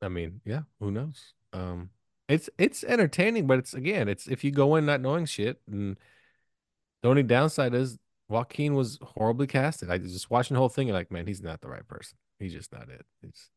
I 0.00 0.08
mean, 0.08 0.40
yeah, 0.44 0.62
who 0.80 0.90
knows? 0.90 1.34
Um, 1.52 1.90
it's 2.28 2.48
it's 2.58 2.84
entertaining, 2.84 3.46
but 3.46 3.58
it's 3.58 3.74
again, 3.74 4.08
it's 4.08 4.26
if 4.28 4.44
you 4.44 4.50
go 4.50 4.76
in 4.76 4.86
not 4.86 5.00
knowing 5.00 5.26
shit, 5.26 5.60
and 5.70 5.98
the 7.02 7.08
only 7.08 7.22
downside 7.22 7.74
is 7.74 7.98
Joaquin 8.32 8.74
was 8.74 8.98
horribly 9.02 9.46
casted. 9.46 9.90
I 9.90 9.98
just 9.98 10.30
watching 10.30 10.54
the 10.54 10.58
whole 10.58 10.68
thing, 10.68 10.88
like, 10.88 11.10
man, 11.10 11.26
he's 11.26 11.42
not 11.42 11.60
the 11.60 11.68
right 11.68 11.86
person. 11.86 12.16
He's 12.38 12.52
just 12.52 12.72
not 12.72 12.88
it. 12.88 13.04
It's 13.22 13.50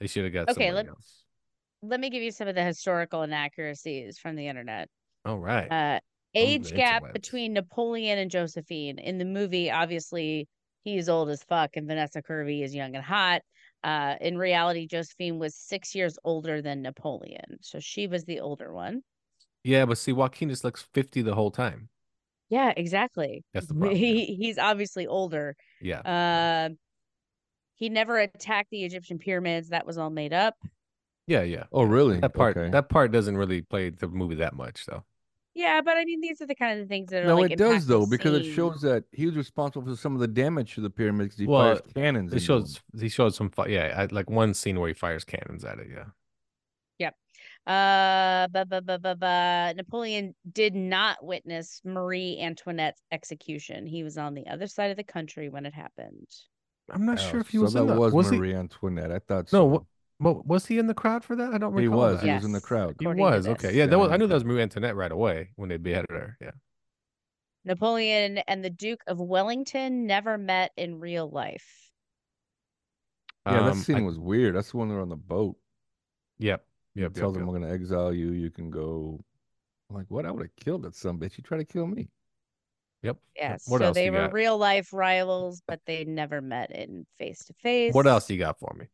They 0.00 0.06
should 0.06 0.24
have 0.24 0.32
got 0.32 0.48
Okay, 0.50 0.72
let- 0.72 0.88
else. 0.88 1.22
Let 1.82 2.00
me 2.00 2.08
give 2.10 2.22
you 2.22 2.30
some 2.30 2.48
of 2.48 2.54
the 2.54 2.64
historical 2.64 3.22
inaccuracies 3.22 4.18
from 4.18 4.34
the 4.34 4.48
internet. 4.48 4.88
All 5.24 5.38
right. 5.38 5.70
Uh, 5.70 6.00
age 6.34 6.72
gap 6.72 7.02
interwebs. 7.02 7.12
between 7.12 7.52
Napoleon 7.52 8.18
and 8.18 8.30
Josephine. 8.30 8.98
In 8.98 9.18
the 9.18 9.24
movie, 9.26 9.70
obviously, 9.70 10.48
he's 10.84 11.08
old 11.08 11.28
as 11.28 11.42
fuck, 11.44 11.76
and 11.76 11.86
Vanessa 11.86 12.22
Kirby 12.22 12.62
is 12.62 12.74
young 12.74 12.96
and 12.96 13.04
hot. 13.04 13.42
Uh, 13.84 14.14
in 14.20 14.38
reality, 14.38 14.86
Josephine 14.86 15.38
was 15.38 15.54
six 15.54 15.94
years 15.94 16.18
older 16.24 16.62
than 16.62 16.80
Napoleon, 16.82 17.58
so 17.60 17.78
she 17.78 18.06
was 18.06 18.24
the 18.24 18.40
older 18.40 18.72
one. 18.72 19.02
yeah, 19.62 19.84
but 19.84 19.98
see, 19.98 20.12
Joaquin 20.12 20.48
just 20.48 20.64
looks 20.64 20.88
50 20.94 21.22
the 21.22 21.34
whole 21.34 21.50
time. 21.50 21.90
Yeah, 22.48 22.72
exactly. 22.76 23.44
That's 23.52 23.66
the 23.66 23.74
problem. 23.80 23.96
He, 23.96 24.24
he's 24.26 24.58
obviously 24.58 25.06
older. 25.06 25.56
Yeah. 25.80 26.00
Uh, 26.00 26.68
he 27.74 27.88
never 27.88 28.18
attacked 28.18 28.70
the 28.70 28.84
Egyptian 28.84 29.18
pyramids. 29.18 29.68
That 29.70 29.86
was 29.86 29.98
all 29.98 30.10
made 30.10 30.32
up. 30.32 30.54
Yeah, 31.26 31.42
yeah. 31.42 31.64
Oh, 31.72 31.82
really? 31.82 32.20
That 32.20 32.34
part 32.34 32.56
Okay. 32.56 32.70
that 32.70 32.88
part 32.88 33.10
doesn't 33.10 33.36
really 33.36 33.62
play 33.62 33.90
the 33.90 34.06
movie 34.08 34.36
that 34.36 34.54
much 34.54 34.86
though. 34.86 35.04
Yeah, 35.54 35.80
but 35.82 35.96
I 35.96 36.04
mean, 36.04 36.20
these 36.20 36.40
are 36.42 36.46
the 36.46 36.54
kind 36.54 36.80
of 36.80 36.86
things 36.88 37.10
that 37.10 37.22
are 37.24 37.26
No, 37.26 37.36
like 37.38 37.50
it 37.50 37.58
does 37.58 37.84
impactful 37.84 37.88
though 37.88 38.06
because 38.06 38.34
it 38.34 38.44
shows 38.52 38.80
that 38.82 39.04
he 39.10 39.26
was 39.26 39.36
responsible 39.36 39.88
for 39.90 39.96
some 39.98 40.14
of 40.14 40.20
the 40.20 40.28
damage 40.28 40.74
to 40.74 40.82
the 40.82 40.90
pyramids. 40.90 41.36
He 41.36 41.46
Well, 41.46 41.76
fires 41.76 41.80
cannons. 41.94 42.30
It 42.32 42.36
into 42.36 42.44
shows 42.46 42.74
them. 42.92 43.00
he 43.00 43.08
showed 43.08 43.34
some 43.34 43.50
fi- 43.50 43.66
yeah, 43.68 43.94
I, 43.96 44.14
like 44.14 44.30
one 44.30 44.54
scene 44.54 44.78
where 44.78 44.88
he 44.88 44.94
fires 44.94 45.24
cannons 45.24 45.64
at 45.64 45.78
it, 45.78 45.88
yeah. 45.90 46.04
Uh, 47.66 48.46
but, 48.52 48.68
but, 48.68 48.86
but, 48.86 49.02
but, 49.02 49.18
but 49.18 49.76
Napoleon 49.76 50.34
did 50.52 50.74
not 50.74 51.24
witness 51.24 51.80
Marie 51.84 52.38
Antoinette's 52.40 53.02
execution. 53.10 53.86
He 53.86 54.04
was 54.04 54.16
on 54.16 54.34
the 54.34 54.46
other 54.46 54.66
side 54.68 54.90
of 54.92 54.96
the 54.96 55.02
country 55.04 55.48
when 55.48 55.66
it 55.66 55.74
happened. 55.74 56.28
I'm 56.92 57.04
not 57.04 57.18
Oh, 57.18 57.30
sure 57.30 57.40
if 57.40 57.48
he 57.48 57.56
so 57.58 57.62
was 57.64 57.72
that 57.72 57.80
in 57.80 57.86
the 57.88 57.98
was, 57.98 58.12
was 58.12 58.30
he 58.30 58.38
Marie 58.38 58.54
Antoinette. 58.54 59.10
I 59.10 59.18
thought 59.18 59.52
No, 59.52 59.58
so. 59.58 59.64
what- 59.66 59.82
was 60.46 60.64
he 60.64 60.78
in 60.78 60.86
the 60.86 60.94
crowd 60.94 61.24
for 61.24 61.34
that? 61.36 61.52
I 61.52 61.58
don't 61.58 61.76
He 61.76 61.88
was. 61.88 62.20
that. 62.20 62.26
He 62.26 62.32
was 62.32 62.44
in 62.44 62.52
the 62.52 62.60
crowd. 62.60 62.94
He 63.00 63.06
was 63.06 63.46
okay. 63.48 63.74
Yeah, 63.74 63.86
that 63.86 63.98
was, 63.98 64.10
I 64.12 64.16
knew 64.16 64.26
that 64.28 64.34
was. 64.34 64.44
Marie 64.44 64.62
Antoinette 64.62 64.94
right 64.96 65.12
away 65.12 65.50
when 65.56 65.68
they 65.68 65.76
beheaded 65.76 66.10
her. 66.10 66.38
Yeah. 66.40 66.52
Napoleon 67.64 68.38
and 68.46 68.64
the 68.64 68.70
Duke 68.70 69.02
of 69.08 69.18
Wellington 69.18 70.06
never 70.06 70.38
met 70.38 70.70
in 70.76 71.00
real 71.00 71.28
life. 71.28 71.90
Yeah, 73.44 73.54
that 73.64 73.72
Um, 73.72 73.78
scene 73.78 73.96
I- 73.96 74.02
was 74.02 74.18
weird. 74.18 74.54
That's 74.54 74.70
the 74.70 74.76
one 74.76 74.88
they're 74.88 75.00
on 75.00 75.08
the 75.08 75.16
boat. 75.16 75.56
Yep. 76.38 76.64
He 76.64 76.66
Yep. 76.96 77.14
tells 77.14 77.34
yep, 77.34 77.40
them, 77.40 77.42
yep. 77.42 77.54
"I'm 77.54 77.60
going 77.60 77.70
to 77.70 77.74
exile 77.74 78.12
you. 78.12 78.32
You 78.32 78.50
can 78.50 78.70
go." 78.70 79.20
I'm 79.88 79.96
like, 79.96 80.06
what? 80.08 80.26
I 80.26 80.32
would 80.32 80.42
have 80.42 80.56
killed 80.56 80.82
that 80.82 80.96
some 80.96 81.18
bitch. 81.20 81.38
You 81.38 81.44
try 81.44 81.58
to 81.58 81.64
kill 81.64 81.86
me. 81.86 82.08
Yep. 83.02 83.18
Yes. 83.36 83.68
What 83.68 83.80
so 83.80 83.86
else 83.86 83.94
they 83.94 84.10
were 84.10 84.22
got? 84.22 84.32
real 84.32 84.58
life 84.58 84.92
rivals, 84.92 85.62
but 85.68 85.80
they 85.86 86.04
never 86.04 86.40
met 86.40 86.72
in 86.72 87.06
face 87.18 87.44
to 87.44 87.52
face. 87.62 87.94
What 87.94 88.06
else 88.06 88.28
you 88.28 88.38
got 88.38 88.58
for 88.58 88.74
me? 88.76 88.86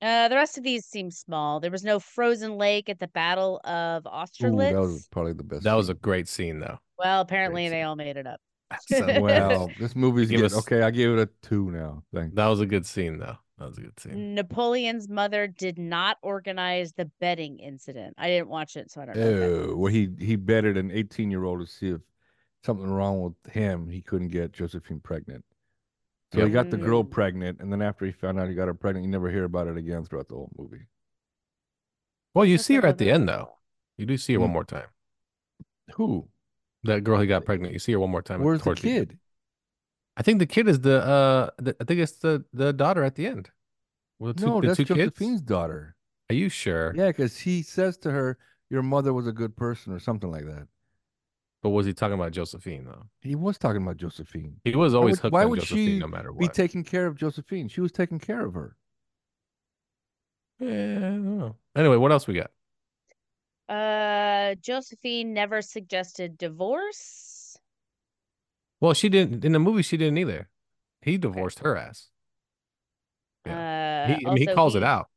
Uh, 0.00 0.28
the 0.28 0.36
rest 0.36 0.56
of 0.56 0.64
these 0.64 0.86
seem 0.86 1.10
small. 1.10 1.58
There 1.60 1.70
was 1.72 1.82
no 1.82 1.98
frozen 1.98 2.56
lake 2.56 2.88
at 2.88 3.00
the 3.00 3.08
Battle 3.08 3.60
of 3.64 4.06
Ooh, 4.06 4.56
that 4.56 4.74
was 4.74 5.08
probably 5.10 5.32
the 5.32 5.42
best. 5.42 5.64
That 5.64 5.74
was 5.74 5.88
a 5.88 5.94
great 5.94 6.28
scene 6.28 6.60
though. 6.60 6.78
Well, 6.98 7.20
apparently 7.20 7.64
scene. 7.64 7.72
they 7.72 7.82
all 7.82 7.96
made 7.96 8.16
it 8.16 8.26
up. 8.26 8.40
So- 8.86 9.20
well. 9.20 9.70
This 9.78 9.96
movie's 9.96 10.30
good. 10.30 10.44
us- 10.44 10.54
Okay, 10.54 10.82
I 10.82 10.90
give 10.90 11.18
it 11.18 11.18
a 11.18 11.46
two 11.46 11.70
now. 11.70 12.04
Thanks. 12.14 12.36
that 12.36 12.46
was 12.46 12.60
a 12.60 12.66
good 12.66 12.86
scene 12.86 13.18
though. 13.18 13.36
That 13.58 13.68
was 13.68 13.78
a 13.78 13.80
good 13.82 13.98
scene. 13.98 14.34
Napoleon's 14.34 15.08
mother 15.08 15.48
did 15.48 15.78
not 15.78 16.18
organize 16.22 16.92
the 16.92 17.06
betting 17.20 17.58
incident. 17.58 18.14
I 18.16 18.28
didn't 18.28 18.48
watch 18.48 18.76
it, 18.76 18.90
so 18.90 19.00
I 19.02 19.06
don't 19.06 19.16
know. 19.16 19.22
Oh, 19.70 19.76
well, 19.76 19.92
he 19.92 20.08
he 20.18 20.36
betted 20.36 20.76
an 20.76 20.90
18 20.92 21.30
year 21.30 21.42
old 21.44 21.60
to 21.60 21.66
see 21.66 21.88
if 21.88 22.00
something 22.64 22.86
wrong 22.88 23.20
with 23.22 23.52
him. 23.52 23.88
He 23.88 24.00
couldn't 24.00 24.28
get 24.28 24.52
Josephine 24.52 25.00
pregnant. 25.00 25.44
So 26.32 26.44
he 26.44 26.52
got 26.52 26.70
the 26.70 26.76
girl 26.76 27.02
Mm. 27.02 27.10
pregnant, 27.10 27.60
and 27.60 27.72
then 27.72 27.80
after 27.82 28.04
he 28.04 28.12
found 28.12 28.38
out 28.38 28.48
he 28.48 28.54
got 28.54 28.68
her 28.68 28.74
pregnant, 28.74 29.04
you 29.06 29.10
never 29.10 29.30
hear 29.30 29.44
about 29.44 29.66
it 29.66 29.76
again 29.78 30.04
throughout 30.04 30.28
the 30.28 30.34
whole 30.34 30.52
movie. 30.58 30.82
Well, 32.34 32.44
you 32.44 32.58
Blah, 32.58 32.62
see 32.62 32.74
her 32.76 32.86
at 32.86 32.98
the 32.98 33.10
end 33.10 33.28
though. 33.28 33.54
You 33.96 34.06
do 34.06 34.16
see 34.18 34.34
her 34.34 34.40
one 34.40 34.50
Mm. 34.50 34.52
more 34.52 34.64
time. 34.64 34.88
Who? 35.94 36.28
That 36.84 37.02
girl 37.02 37.18
he 37.20 37.26
got 37.26 37.44
pregnant. 37.44 37.72
You 37.72 37.78
see 37.80 37.92
her 37.92 37.98
one 37.98 38.10
more 38.10 38.22
time. 38.22 38.40
at- 38.40 38.44
Where's 38.44 38.60
the 38.60 38.64
towards 38.64 38.84
end. 38.84 39.08
kid? 39.08 39.18
I 40.18 40.22
think 40.22 40.40
the 40.40 40.46
kid 40.46 40.66
is 40.68 40.80
the 40.80 41.00
uh 41.04 41.50
the, 41.58 41.76
I 41.80 41.84
think 41.84 42.00
it's 42.00 42.12
the 42.18 42.44
the 42.52 42.72
daughter 42.72 43.04
at 43.04 43.14
the 43.14 43.26
end. 43.26 43.50
Well, 44.18 44.32
the 44.32 44.40
two, 44.40 44.46
No, 44.46 44.60
the 44.60 44.66
that's 44.66 44.76
two 44.78 44.84
kids? 44.84 44.98
Josephine's 45.12 45.40
daughter. 45.40 45.94
Are 46.28 46.34
you 46.34 46.48
sure? 46.48 46.92
Yeah, 46.96 47.06
because 47.06 47.38
he 47.38 47.62
says 47.62 47.96
to 47.98 48.10
her, 48.10 48.36
"Your 48.68 48.82
mother 48.82 49.14
was 49.14 49.26
a 49.28 49.32
good 49.32 49.56
person," 49.56 49.92
or 49.92 50.00
something 50.00 50.30
like 50.30 50.44
that. 50.46 50.66
But 51.62 51.70
was 51.70 51.86
he 51.86 51.92
talking 51.94 52.14
about 52.14 52.32
Josephine 52.32 52.84
though? 52.84 53.06
He 53.20 53.34
was 53.36 53.58
talking 53.58 53.80
about 53.82 53.96
Josephine. 53.96 54.60
He 54.64 54.74
was 54.74 54.92
Why 54.92 54.98
always 54.98 55.12
would- 55.16 55.22
hooked 55.22 55.32
why 55.32 55.44
on 55.44 55.50
would 55.50 55.60
Josephine 55.60 55.86
she 55.88 55.98
no 56.00 56.08
matter 56.08 56.32
what. 56.32 56.40
Be 56.40 56.48
taking 56.48 56.82
care 56.84 57.06
of 57.06 57.16
Josephine. 57.16 57.68
She 57.68 57.80
was 57.80 57.92
taking 57.92 58.18
care 58.18 58.44
of 58.44 58.54
her. 58.54 58.76
Yeah, 60.60 60.68
I 60.96 61.00
don't 61.00 61.38
know. 61.38 61.56
Anyway, 61.76 61.96
what 61.96 62.10
else 62.12 62.26
we 62.26 62.34
got? 62.34 62.50
Uh, 63.68 64.54
Josephine 64.56 65.32
never 65.32 65.62
suggested 65.62 66.36
divorce. 66.38 67.27
Well, 68.80 68.94
she 68.94 69.08
didn't 69.08 69.44
in 69.44 69.52
the 69.52 69.58
movie. 69.58 69.82
She 69.82 69.96
didn't 69.96 70.18
either. 70.18 70.48
He 71.02 71.18
divorced 71.18 71.60
her 71.60 71.76
ass. 71.76 72.08
Uh, 73.46 74.06
He, 74.06 74.26
I 74.26 74.30
mean, 74.30 74.36
he 74.36 74.46
also 74.46 74.54
calls 74.54 74.74
it 74.74 74.82
out. 74.82 75.08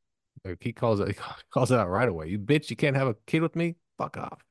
Like, 0.43 0.57
he 0.61 0.73
calls 0.73 0.99
it. 0.99 1.07
He 1.15 1.15
calls 1.51 1.71
it 1.71 1.77
out 1.79 1.89
right 1.89 2.09
away. 2.09 2.27
You 2.29 2.39
bitch! 2.39 2.69
You 2.69 2.75
can't 2.75 2.95
have 2.95 3.07
a 3.07 3.15
kid 3.27 3.41
with 3.41 3.55
me. 3.55 3.75
Fuck 3.97 4.17
off. 4.17 4.43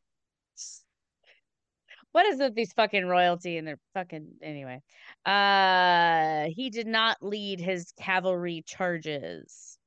What 2.13 2.27
is 2.27 2.39
with 2.41 2.57
these 2.57 2.73
fucking 2.73 3.07
royalty 3.07 3.57
and 3.57 3.67
their 3.67 3.79
fucking 3.95 4.27
anyway? 4.43 4.83
Uh, 5.25 6.51
he 6.55 6.71
did 6.71 6.89
not 6.89 7.23
lead 7.23 7.61
his 7.61 7.93
cavalry 8.01 8.63
charges. 8.67 9.79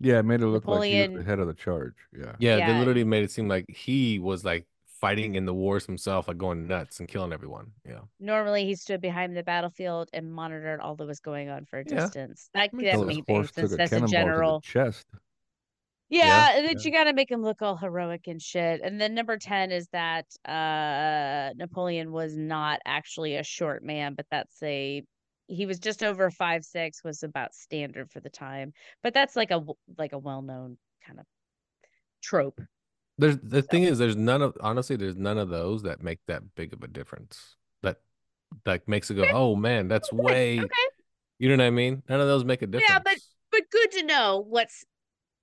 Yeah, 0.00 0.18
it 0.18 0.24
made 0.24 0.42
it 0.42 0.46
look 0.46 0.66
like 0.66 0.84
he 0.84 1.00
was 1.08 1.18
the 1.18 1.22
head 1.24 1.38
of 1.38 1.46
the 1.46 1.54
charge. 1.54 1.94
Yeah. 2.12 2.36
Yeah, 2.38 2.66
they 2.66 2.78
literally 2.78 3.04
made 3.04 3.24
it 3.24 3.30
seem 3.30 3.48
like 3.48 3.64
he 3.70 4.18
was 4.18 4.44
like 4.44 4.66
fighting 5.00 5.34
in 5.34 5.44
the 5.44 5.54
wars 5.54 5.84
himself, 5.86 6.28
like 6.28 6.38
going 6.38 6.66
nuts 6.66 7.00
and 7.00 7.08
killing 7.08 7.32
everyone. 7.32 7.72
Yeah. 7.86 8.00
Normally, 8.20 8.64
he 8.64 8.74
stood 8.74 9.00
behind 9.00 9.36
the 9.36 9.42
battlefield 9.42 10.08
and 10.12 10.32
monitored 10.32 10.80
all 10.80 10.94
that 10.96 11.06
was 11.06 11.20
going 11.20 11.48
on 11.50 11.64
for 11.66 11.80
a 11.80 11.84
Yeah. 11.86 12.00
distance. 12.00 12.50
That 12.54 12.72
Makes 12.72 12.84
that 12.84 12.90
sense. 12.90 13.00
Till 13.00 13.08
his 13.08 13.16
made 13.16 13.24
horse 13.28 13.50
a 13.50 13.54
that's 13.60 13.72
a 13.72 13.76
cannonball 13.88 14.08
general. 14.08 14.60
to 14.60 14.66
the 14.66 14.72
chest. 14.72 15.06
Yeah, 16.10 16.24
Yeah, 16.26 16.56
and 16.58 16.66
then 16.66 16.76
yeah. 16.78 16.82
you 16.84 16.90
got 16.92 17.04
to 17.04 17.12
make 17.12 17.30
him 17.30 17.42
look 17.42 17.62
all 17.62 17.76
heroic 17.76 18.26
and 18.26 18.40
shit. 18.40 18.80
And 18.82 19.00
then 19.00 19.14
number 19.14 19.36
10 19.38 19.72
is 19.72 19.88
that 19.88 20.26
uh 20.44 21.52
Napoleon 21.56 22.12
was 22.12 22.36
not 22.36 22.80
actually 22.84 23.36
a 23.36 23.42
short 23.42 23.82
man, 23.82 24.14
but 24.14 24.26
that's 24.30 24.62
a 24.62 25.02
he 25.48 25.66
was 25.66 25.78
just 25.78 26.02
over 26.02 26.30
five 26.30 26.64
six 26.64 27.02
was 27.04 27.22
about 27.22 27.54
standard 27.54 28.10
for 28.10 28.20
the 28.20 28.30
time. 28.30 28.72
But 29.02 29.12
that's 29.14 29.34
like 29.36 29.50
a 29.50 29.62
like 29.98 30.12
a 30.12 30.18
well-known 30.18 30.78
kind 31.06 31.18
of 31.20 31.26
trope. 32.22 32.60
There's 33.18 33.38
the 33.38 33.62
thing 33.62 33.84
is, 33.84 33.98
there's 33.98 34.16
none 34.16 34.42
of 34.42 34.56
honestly, 34.60 34.96
there's 34.96 35.16
none 35.16 35.38
of 35.38 35.48
those 35.48 35.82
that 35.82 36.02
make 36.02 36.18
that 36.26 36.54
big 36.54 36.72
of 36.72 36.82
a 36.82 36.88
difference. 36.88 37.56
That 37.82 37.98
that 38.64 38.88
makes 38.88 39.10
it 39.10 39.14
go, 39.14 39.26
oh 39.32 39.54
man, 39.54 39.88
that's 39.88 40.10
oh, 40.12 40.16
way. 40.16 40.58
Okay. 40.58 40.68
You 41.38 41.48
know 41.48 41.62
what 41.62 41.66
I 41.66 41.70
mean? 41.70 42.02
None 42.08 42.20
of 42.20 42.26
those 42.26 42.44
make 42.44 42.62
a 42.62 42.66
difference. 42.66 42.90
Yeah, 42.90 42.98
but 42.98 43.16
but 43.50 43.62
good 43.70 43.92
to 43.92 44.02
know 44.04 44.44
what's 44.48 44.84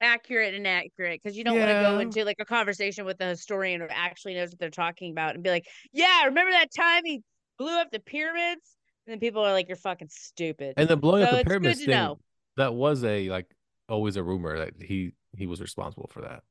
accurate 0.01 0.53
and 0.53 0.67
accurate 0.67 1.21
because 1.23 1.37
you 1.37 1.43
don't 1.43 1.57
want 1.57 1.69
to 1.69 1.81
go 1.81 1.99
into 1.99 2.25
like 2.25 2.37
a 2.39 2.45
conversation 2.45 3.05
with 3.05 3.21
a 3.21 3.25
historian 3.25 3.81
who 3.81 3.87
actually 3.89 4.33
knows 4.33 4.49
what 4.49 4.59
they're 4.59 4.69
talking 4.69 5.11
about 5.11 5.35
and 5.35 5.43
be 5.43 5.49
like, 5.49 5.67
yeah, 5.93 6.25
remember 6.25 6.51
that 6.51 6.73
time 6.75 7.03
he 7.05 7.21
blew 7.57 7.79
up 7.79 7.91
the 7.91 7.99
pyramids? 7.99 8.75
And 9.05 9.13
then 9.13 9.19
people 9.19 9.43
are 9.43 9.53
like, 9.53 9.67
you're 9.67 9.77
fucking 9.77 10.09
stupid. 10.11 10.73
and 10.77 10.89
the 10.89 10.97
blowing 10.97 11.25
So 11.25 11.31
up 11.31 11.37
the 11.43 11.49
pyramids 11.49 11.79
thing, 11.79 11.89
know. 11.89 12.19
that 12.57 12.73
was 12.73 13.03
a 13.03 13.29
like 13.29 13.47
always 13.87 14.15
a 14.15 14.23
rumor 14.23 14.57
that 14.57 14.73
he 14.81 15.13
he 15.37 15.47
was 15.47 15.61
responsible 15.61 16.09
for 16.11 16.21
that. 16.21 16.43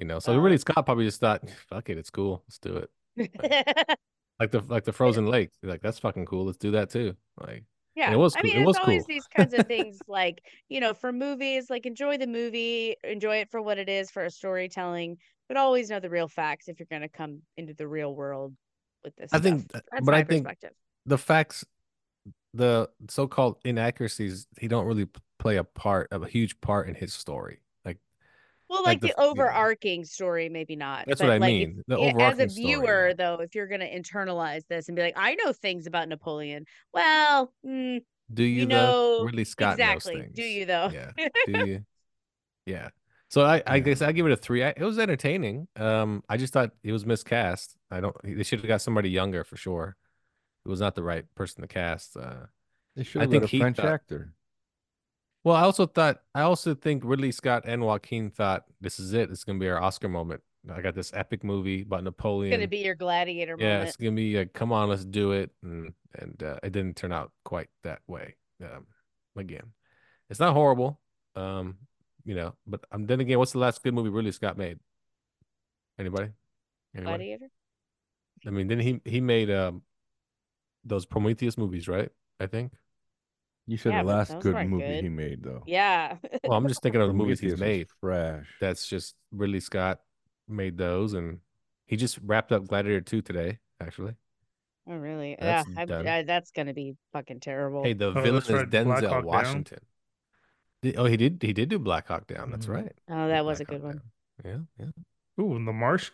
You 0.00 0.06
know, 0.06 0.18
so 0.18 0.32
Oh. 0.32 0.38
really 0.38 0.54
uh, 0.54 0.58
Scott 0.58 0.86
probably 0.86 1.04
just 1.04 1.20
thought, 1.20 1.42
fuck 1.68 1.90
it, 1.90 1.98
it's 1.98 2.08
cool, 2.08 2.42
let's 2.48 2.58
do 2.58 2.84
it. 3.16 3.98
Like 4.40 4.52
the 4.52 4.60
like 4.60 4.84
the 4.84 4.92
frozen 4.94 5.26
lake, 5.26 5.50
like 5.62 5.82
that's 5.82 5.98
fucking 5.98 6.24
cool, 6.24 6.46
let's 6.46 6.56
do 6.56 6.70
that 6.70 6.88
too. 6.88 7.14
Like 7.38 7.64
yeah, 7.94 8.10
it 8.10 8.16
was 8.16 8.34
I 8.34 8.40
mean, 8.40 8.56
it 8.56 8.64
was 8.64 8.76
it's 8.78 8.82
always 8.82 9.02
cool. 9.02 9.06
these 9.14 9.26
kinds 9.26 9.52
of 9.52 9.66
things 9.68 9.98
like 10.08 10.42
you 10.70 10.80
know, 10.80 10.94
for 10.94 11.12
movies, 11.12 11.68
like 11.68 11.84
enjoy 11.84 12.16
the 12.16 12.26
movie, 12.26 12.96
enjoy 13.04 13.36
it 13.36 13.50
for 13.50 13.60
what 13.60 13.76
it 13.76 13.90
is 13.90 14.10
for 14.10 14.24
a 14.24 14.30
storytelling, 14.30 15.18
but 15.46 15.58
always 15.58 15.90
know 15.90 16.00
the 16.00 16.08
real 16.08 16.26
facts 16.26 16.68
if 16.68 16.78
you're 16.78 16.86
going 16.90 17.02
to 17.02 17.08
come 17.08 17.42
into 17.58 17.74
the 17.74 17.86
real 17.86 18.14
world 18.14 18.54
with 19.04 19.14
this. 19.16 19.30
I 19.34 19.40
think, 19.40 19.60
stuff. 19.60 19.72
th- 19.72 19.84
that's 19.92 20.06
but 20.06 20.12
my 20.12 20.18
I 20.20 20.24
think 20.24 20.48
the 21.04 21.18
facts, 21.18 21.66
the 22.54 22.88
so-called 23.10 23.56
inaccuracies, 23.66 24.46
he 24.58 24.68
don't 24.68 24.86
really 24.86 25.08
play 25.38 25.58
a 25.58 25.64
part, 25.64 26.08
a 26.12 26.26
huge 26.26 26.58
part 26.62 26.88
in 26.88 26.94
his 26.94 27.12
story. 27.12 27.60
Like 28.70 28.76
Well, 28.76 28.82
like 28.84 28.86
like, 28.86 29.00
the 29.00 29.06
the, 29.08 29.12
f- 29.14 29.16
yeah. 29.18 29.30
overarching 29.30 30.04
story, 30.04 30.48
maybe 30.48 30.76
not. 30.76 31.04
That's 31.06 31.20
but 31.20 31.26
what 31.28 31.34
I 31.34 31.38
like, 31.38 31.52
mean, 31.52 31.78
if- 31.80 31.86
the 31.86 31.98
yeah, 32.00 32.30
as 32.30 32.38
a 32.38 32.46
viewer, 32.46 33.08
yeah. 33.08 33.14
though, 33.16 33.34
if 33.40 33.54
you're 33.54 33.66
gonna 33.66 33.84
internalize 33.88 34.62
this 34.68 34.88
and 34.88 34.94
be 34.96 35.02
like, 35.02 35.14
I 35.16 35.34
know 35.34 35.52
things 35.52 35.86
about 35.86 36.08
Napoleon. 36.08 36.64
Well, 36.94 37.52
mm, 37.66 38.00
do 38.32 38.44
you, 38.44 38.60
you 38.60 38.66
know 38.66 39.24
Really, 39.24 39.42
Scott 39.44 39.72
exactly. 39.74 40.14
knows 40.14 40.22
things. 40.24 40.36
Do 40.36 40.42
you 40.44 40.64
though? 40.66 40.90
Yeah. 40.92 41.10
Do 41.46 41.66
you? 41.66 41.84
Yeah. 42.64 42.90
So 43.28 43.42
I, 43.42 43.62
I 43.66 43.78
guess 43.80 44.02
I 44.02 44.12
give 44.12 44.26
it 44.26 44.32
a 44.32 44.36
three. 44.36 44.62
I, 44.64 44.68
it 44.70 44.80
was 44.82 44.98
entertaining. 44.98 45.66
Um, 45.76 46.22
I 46.28 46.36
just 46.36 46.52
thought 46.52 46.70
it 46.82 46.92
was 46.92 47.04
miscast. 47.06 47.76
I 47.90 48.00
don't. 48.00 48.16
They 48.24 48.42
should 48.44 48.60
have 48.60 48.68
got 48.68 48.82
somebody 48.82 49.10
younger 49.10 49.42
for 49.44 49.56
sure. 49.56 49.96
It 50.64 50.68
was 50.68 50.80
not 50.80 50.94
the 50.94 51.02
right 51.02 51.24
person 51.34 51.62
to 51.62 51.68
cast. 51.68 52.16
Uh, 52.16 52.46
They 52.96 53.02
should 53.04 53.20
I 53.20 53.24
have 53.24 53.30
think 53.30 53.42
got 53.44 53.52
a 53.52 53.58
French 53.58 53.76
thought- 53.78 53.86
actor. 53.86 54.32
Well, 55.44 55.56
I 55.56 55.62
also 55.62 55.86
thought 55.86 56.20
I 56.34 56.42
also 56.42 56.74
think 56.74 57.02
Ridley 57.04 57.32
Scott 57.32 57.64
and 57.66 57.82
Joaquin 57.82 58.30
thought 58.30 58.64
this 58.80 59.00
is 59.00 59.12
it. 59.14 59.30
It's 59.30 59.44
gonna 59.44 59.58
be 59.58 59.68
our 59.68 59.80
Oscar 59.80 60.08
moment. 60.08 60.42
I 60.70 60.82
got 60.82 60.94
this 60.94 61.12
epic 61.14 61.42
movie 61.42 61.82
about 61.82 62.04
Napoleon. 62.04 62.52
It's 62.52 62.58
gonna 62.58 62.68
be 62.68 62.78
your 62.78 62.94
gladiator 62.94 63.56
yeah, 63.58 63.68
moment. 63.68 63.88
it's 63.88 63.96
gonna 63.96 64.12
be 64.12 64.36
like, 64.36 64.52
come 64.52 64.72
on, 64.72 64.90
let's 64.90 65.04
do 65.04 65.32
it, 65.32 65.50
and 65.62 65.94
and 66.18 66.42
uh, 66.42 66.58
it 66.62 66.72
didn't 66.72 66.96
turn 66.96 67.12
out 67.12 67.32
quite 67.44 67.68
that 67.84 68.00
way. 68.06 68.36
Um, 68.62 68.86
again, 69.36 69.72
it's 70.28 70.40
not 70.40 70.52
horrible, 70.52 71.00
um, 71.34 71.76
you 72.24 72.34
know, 72.34 72.54
but 72.66 72.84
um, 72.92 73.06
then 73.06 73.20
again, 73.20 73.38
what's 73.38 73.52
the 73.52 73.58
last 73.58 73.82
good 73.82 73.94
movie 73.94 74.10
Ridley 74.10 74.32
Scott 74.32 74.58
made? 74.58 74.78
Anybody? 75.98 76.30
Anybody? 76.94 77.16
Gladiator. 77.16 77.50
I 78.46 78.50
mean, 78.50 78.68
then 78.68 78.80
he 78.80 79.00
he 79.06 79.22
made 79.22 79.50
um 79.50 79.82
those 80.84 81.06
Prometheus 81.06 81.56
movies, 81.56 81.88
right? 81.88 82.10
I 82.38 82.46
think. 82.46 82.72
You 83.66 83.76
said 83.76 83.92
Yeah, 83.92 83.98
the 84.02 84.06
but 84.06 84.16
last 84.16 84.32
those 84.32 84.42
good 84.42 84.54
weren't 84.54 84.70
movie 84.70 84.86
good. 84.86 85.02
he 85.04 85.08
made 85.10 85.42
though. 85.42 85.62
Yeah. 85.66 86.16
Well, 86.44 86.58
I'm 86.58 86.66
just 86.68 86.82
thinking 86.82 87.00
of 87.00 87.08
the 87.08 87.14
movies 87.14 87.38
he's 87.40 87.52
Prometheus 87.54 87.88
was 88.02 88.10
made. 88.12 88.36
Trash. 88.36 88.46
That's 88.60 88.86
just 88.88 89.14
Ridley 89.32 89.60
Scott 89.60 90.00
made 90.48 90.76
those, 90.76 91.14
and 91.14 91.38
he 91.86 91.96
just 91.96 92.18
wrapped 92.24 92.50
up 92.52 92.66
Gladiator 92.66 93.00
2 93.00 93.22
today, 93.22 93.58
actually. 93.80 94.14
oh 94.88 94.96
really? 94.96 95.36
That's 95.38 95.68
yeah. 95.68 95.78
I'm- 95.78 95.88
done. 95.88 96.06
I- 96.08 96.22
that's 96.24 96.50
gonna 96.50 96.74
be 96.74 96.96
fucking 97.12 97.40
terrible. 97.40 97.84
Hey, 97.84 97.92
the 97.92 98.06
Oh, 98.08 98.20
villain 98.20 98.42
is 98.42 98.50
right, 98.50 98.68
Black 98.68 98.86
Hawk 98.86 98.98
Denzel 98.98 99.10
Down. 99.10 99.24
Washington. 99.24 99.78
Did- 100.82 100.96
oh, 100.98 101.04
he 101.04 101.16
did. 101.16 101.38
He 101.42 101.52
did 101.52 101.68
do 101.68 101.78
Black 101.78 102.08
Hawk 102.08 102.26
Down. 102.26 102.50
That's 102.50 102.66
Mhm. 102.66 102.74
right. 102.74 102.92
oh, 103.08 103.28
that 103.28 103.44
was 103.44 103.60
a 103.60 103.64
Black 103.64 103.80
good 103.80 103.84
Hawk 103.86 103.94
one. 103.94 104.02
Down. 104.42 104.68
Yeah, 104.78 104.84
yeah. 104.86 105.44
Ooh, 105.44 105.54
and 105.56 105.68
The 105.68 105.72
Marsh. 105.72 106.10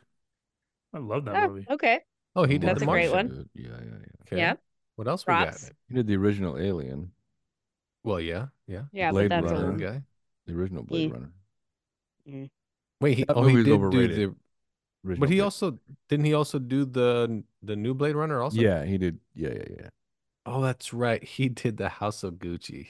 I 0.92 0.98
love 0.98 1.24
that 1.26 1.36
Oh, 1.44 1.48
movie. 1.48 1.66
okay. 1.70 2.00
Oh, 2.34 2.44
he 2.44 2.58
did 2.58 2.68
That's 2.68 2.80
the 2.80 2.84
a 2.84 2.88
great 2.92 3.10
Martian. 3.10 3.28
one. 3.28 3.36
Good. 3.36 3.50
Yeah, 3.54 3.68
yeah, 3.70 3.84
yeah. 4.00 4.06
Okay. 4.22 4.36
Yeah. 4.36 4.54
What 4.96 5.08
else 5.08 5.24
Props. 5.24 5.62
we 5.62 5.68
got? 5.68 5.76
He 5.88 5.94
did 5.94 6.06
the 6.06 6.16
original 6.16 6.58
Alien, 6.58 7.12
Well, 8.06 8.20
yeah, 8.20 8.46
yeah. 8.66 8.84
Yeah, 8.92 9.10
Blade 9.10 9.28
but 9.28 9.42
that's 9.42 9.52
Runner. 9.52 9.74
A 9.74 9.78
guy. 9.78 10.02
the 10.46 10.54
original 10.54 10.82
Blade 10.84 11.00
He- 11.00 11.08
Runner. 11.08 11.32
Wait, 13.00 13.18
he, 13.18 13.24
That 13.24 13.36
oh, 13.36 13.46
he 13.46 13.56
did 13.62 13.68
overrated. 13.68 14.16
do 14.16 14.26
the. 14.28 14.34
Original 15.08 15.20
But 15.20 15.28
he 15.28 15.36
Blade- 15.36 15.40
also 15.44 15.78
didn't 16.08 16.24
he 16.24 16.34
also 16.34 16.58
do 16.58 16.84
the 16.84 17.42
the 17.62 17.76
new 17.76 17.94
Blade 17.94 18.16
Runner 18.16 18.40
also? 18.42 18.60
Yeah, 18.60 18.84
he 18.84 18.96
did. 18.98 19.18
Yeah, 19.34 19.50
yeah, 19.54 19.64
yeah. 19.80 19.88
Oh, 20.46 20.62
that's 20.62 20.92
right. 20.94 21.22
He 21.22 21.48
did 21.48 21.76
the 21.76 21.88
House 21.88 22.22
of 22.22 22.34
Gucci. 22.34 22.88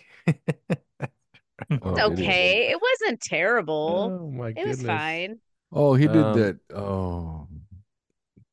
Oh, 1.80 1.90
It's 1.90 2.00
okay. 2.00 2.68
It 2.70 2.78
wasn't 2.80 3.20
terrible. 3.20 4.20
oh 4.22 4.30
my 4.30 4.48
it 4.48 4.54
goodness. 4.56 4.76
was 4.78 4.86
fine. 4.86 5.38
Oh, 5.72 5.94
he 5.94 6.06
did 6.06 6.16
Um, 6.16 6.38
that. 6.38 6.60
Oh, 6.74 7.48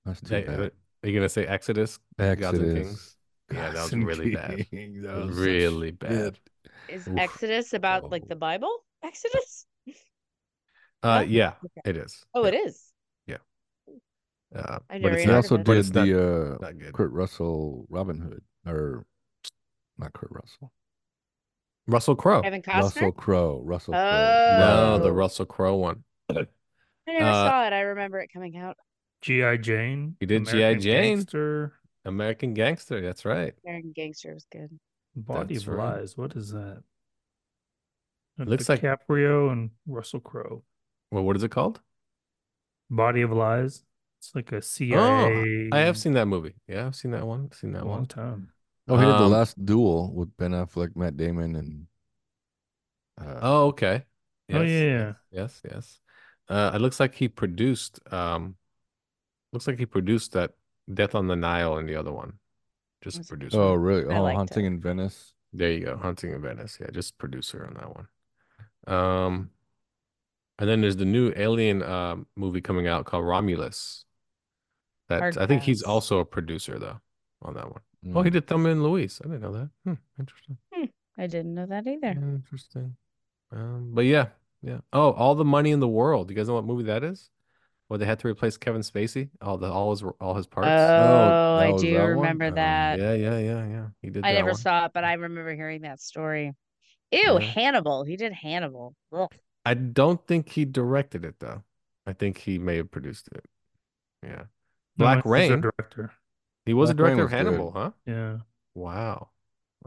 that's 0.06 0.22
too 0.22 0.36
Hey, 0.36 0.44
bad. 0.44 0.72
Are 1.04 1.10
you 1.10 1.14
gonna 1.14 1.28
say 1.30 1.46
Exodus? 1.46 2.00
Gods 2.18 2.60
and 2.60 2.74
Kings? 2.76 2.88
Exodus. 2.88 3.18
Yeah, 3.52 3.72
that 3.72 3.84
was 3.84 3.94
really 3.94 4.32
bad. 4.36 4.70
Kings, 4.70 5.04
that 5.04 5.16
was 5.18 5.38
Really 5.38 5.88
shit. 5.90 6.00
bad. 6.00 6.40
Is 6.90 7.08
Oof. 7.08 7.18
Exodus 7.18 7.74
about 7.74 8.12
like 8.12 8.24
Oh. 8.26 8.30
the 8.30 8.36
Bible? 8.36 8.84
Exodus? 9.04 9.66
Uh, 11.02 11.24
Yeah? 11.28 11.54
yeah, 11.54 11.54
Okay. 11.66 11.90
it 11.90 11.98
is. 11.98 12.24
Oh, 12.34 12.44
yeah. 12.44 12.48
it 12.50 12.54
is. 12.56 12.92
Yeah. 13.28 13.38
Uh, 14.56 14.80
I 14.90 15.00
but 15.00 15.02
never 15.02 15.14
it's 15.16 15.24
He 15.24 15.26
heard 15.28 15.32
not, 15.34 15.38
also 15.38 15.56
it. 15.56 15.64
but 15.66 15.74
did 15.74 15.94
not, 15.96 16.06
the 16.06 16.56
uh, 16.56 16.58
not. 16.72 16.94
Kurt 16.94 17.12
Russell 17.12 17.86
Robin 17.90 18.20
Hood, 18.20 18.42
or 18.66 19.06
not 19.98 20.14
Kurt 20.14 20.32
Russell, 20.32 20.72
Russell 21.88 22.16
Crowe. 22.16 22.42
Kevin 22.42 22.62
Costner? 22.62 22.82
Russell 22.84 23.12
Crowe. 23.12 23.62
Russell 23.66 23.94
Crowe. 23.94 24.58
No, 24.60 25.00
the 25.00 25.10
Oh. 25.10 25.12
Russell 25.12 25.46
Crowe 25.46 25.76
one. 25.76 26.04
I 26.30 26.46
never 27.08 27.26
uh, 27.26 27.34
saw 27.50 27.68
it. 27.68 27.74
I 27.74 27.82
remember 27.82 28.20
it 28.22 28.30
coming 28.34 28.56
out. 28.58 28.78
G.I. 29.22 29.58
Jane. 29.58 30.16
He 30.20 30.26
did 30.26 30.48
G.I. 30.48 30.76
Jane. 30.76 31.18
Gangster, 31.18 31.74
American 32.06 32.54
Gangster. 32.54 33.02
That's 33.02 33.26
right. 33.26 33.54
American 33.66 33.92
Gangster 33.94 34.34
was 34.34 34.46
good. 34.52 34.70
Body 35.16 35.56
That's 35.56 35.68
of 35.68 35.74
right. 35.76 36.00
Lies. 36.00 36.18
What 36.18 36.36
is 36.36 36.52
that? 36.52 36.84
Uh, 38.40 38.44
Looks 38.46 38.68
like- 38.70 38.82
DiCaprio 38.82 39.52
and 39.52 39.72
Russell 39.86 40.20
Crowe. 40.20 40.64
Well, 41.12 41.24
what 41.24 41.36
is 41.36 41.44
it 41.44 41.52
called? 41.52 41.82
Body 42.90 43.22
of 43.22 43.32
Lies. 43.32 43.84
It's 44.20 44.34
like 44.34 44.52
a 44.52 44.62
CIA. 44.62 45.70
Oh, 45.72 45.76
I 45.76 45.80
have 45.82 45.98
seen 45.98 46.14
that 46.14 46.28
movie. 46.28 46.56
Yeah, 46.68 46.88
I've 46.88 46.96
seen 46.96 47.12
that 47.12 47.28
one. 47.28 47.52
Seen 47.52 47.72
a 47.76 47.80
that 47.80 47.86
long 47.86 48.00
one. 48.00 48.06
time. 48.08 48.50
Oh, 48.88 48.98
he 48.98 49.06
did 49.06 49.12
the 49.14 49.26
Um, 49.26 49.32
last 49.32 49.64
duel 49.66 50.12
with 50.14 50.36
Ben 50.38 50.52
Affleck, 50.52 50.96
Matt 50.96 51.16
Damon, 51.18 51.56
and 51.56 51.88
uh, 53.20 53.40
Oh, 53.42 53.68
okay. 53.68 54.04
Oh, 54.52 54.62
Yes, 54.62 54.70
yeah. 54.70 55.14
Yes, 55.32 55.62
yes. 55.64 55.72
yes. 55.74 56.00
Uh, 56.50 56.72
it 56.76 56.80
looks 56.80 57.00
like 57.00 57.16
he 57.16 57.28
produced. 57.28 58.00
Um, 58.12 58.56
looks 59.52 59.68
like 59.68 59.78
he 59.80 59.86
produced 59.86 60.34
that 60.34 60.52
Death 60.94 61.16
on 61.16 61.28
the 61.28 61.36
Nile 61.36 61.78
and 61.78 61.88
the 61.88 61.96
other 61.96 62.12
one. 62.12 62.40
Just 63.04 63.18
That's 63.18 63.30
producer. 63.30 63.60
oh, 63.60 63.74
really? 63.74 64.06
I 64.14 64.18
Oh, 64.18 64.24
liked 64.24 64.38
Haunting 64.38 64.64
it. 64.66 64.68
in 64.68 64.80
Venice. 64.80 65.34
There 65.52 65.72
you 65.72 65.86
go. 65.86 65.98
Haunting 65.98 66.32
in 66.32 66.42
Venice. 66.42 66.78
Yeah, 66.80 66.88
just 66.92 67.18
producer 67.18 67.66
on 67.68 67.74
that 67.76 67.94
one. 67.96 68.08
Um, 68.88 69.50
and 70.60 70.70
then 70.70 70.82
there's 70.82 70.96
the 70.98 71.06
new 71.06 71.34
Alien 71.36 71.84
um 71.84 72.28
movie 72.36 72.62
coming 72.62 72.88
out 72.88 73.06
called 73.06 73.26
Romulus. 73.26 74.06
That 75.10 75.20
Hard 75.20 75.38
I 75.38 75.46
think 75.46 75.64
he's 75.64 75.84
also 75.84 76.20
a 76.20 76.26
producer 76.26 76.80
though 76.80 77.00
on 77.42 77.54
that 77.56 77.70
one. 77.70 77.82
Oh, 78.16 78.22
he 78.22 78.30
Mm. 78.30 78.34
did 78.34 78.48
Thelma 78.48 78.70
and 78.70 78.84
Louise. 78.84 79.22
I 79.24 79.28
didn't 79.28 79.42
know 79.42 79.52
that. 79.54 79.70
Hmm, 79.86 79.94
interesting. 80.20 80.58
I 81.18 81.28
didn't 81.28 81.54
know 81.54 81.66
that 81.66 81.86
either. 81.88 82.08
Interesting. 82.10 82.96
Um, 83.52 83.92
but 83.94 84.06
yeah, 84.06 84.28
yeah. 84.62 84.80
Oh, 84.92 85.12
all 85.12 85.36
the 85.36 85.46
money 85.46 85.72
in 85.72 85.80
the 85.80 85.88
world. 85.88 86.30
You 86.30 86.36
guys 86.36 86.48
know 86.48 86.56
what 86.56 86.66
movie 86.66 86.84
that 86.84 87.04
is? 87.04 87.30
Where 87.94 88.00
they 88.00 88.08
had 88.08 88.18
to 88.22 88.28
replace 88.28 88.58
Kevin 88.58 88.82
Spacey, 88.82 89.30
all 89.40 89.60
the 89.60 89.72
all 89.72 89.92
his 89.92 90.02
all 90.20 90.34
his 90.34 90.48
parts. 90.48 90.68
Oh, 90.68 91.60
that 91.60 91.76
I 91.76 91.78
do 91.78 91.94
that 91.94 92.00
one? 92.00 92.10
remember 92.10 92.46
Um, 92.48 92.56
that. 92.56 92.98
yeah, 92.98 93.14
yeah, 93.14 93.38
yeah, 93.38 93.68
yeah. 93.68 93.86
He 94.02 94.10
did 94.10 94.26
I 94.26 94.32
that 94.32 94.40
never 94.40 94.48
one. 94.54 94.56
saw 94.58 94.86
it, 94.86 94.94
but 94.96 95.04
I 95.04 95.14
remember 95.14 95.54
hearing 95.54 95.82
that 95.84 96.02
story. 96.02 96.54
Ew, 97.12 97.38
Yeah. 97.40 97.40
Hannibal. 97.40 98.04
He 98.04 98.18
did 98.18 98.34
Hannibal. 98.34 98.96
Ugh. 99.12 99.32
I 99.64 99.76
don't 99.76 100.26
think 100.26 100.50
he 100.50 100.66
directed 100.66 101.24
it 101.24 101.36
though. 101.40 101.62
I 102.08 102.14
think 102.14 102.40
he 102.40 102.58
may 102.58 102.78
have 102.78 102.90
produced 102.90 103.30
it. 103.32 103.46
Yeah. 104.24 104.46
No, 104.98 105.06
Black 105.06 105.18
he's 105.24 105.32
Rain. 105.32 105.62
director. 105.62 106.12
He 106.66 106.74
was 106.74 106.90
a 106.90 106.96
Black 106.96 107.10
Rain 107.10 107.18
director 107.18 107.22
of 107.26 107.32
was 107.32 107.32
good. 107.32 107.38
Hannibal, 107.52 107.72
huh? 107.74 107.92
Yeah. 108.08 108.38
Wow. 108.74 109.30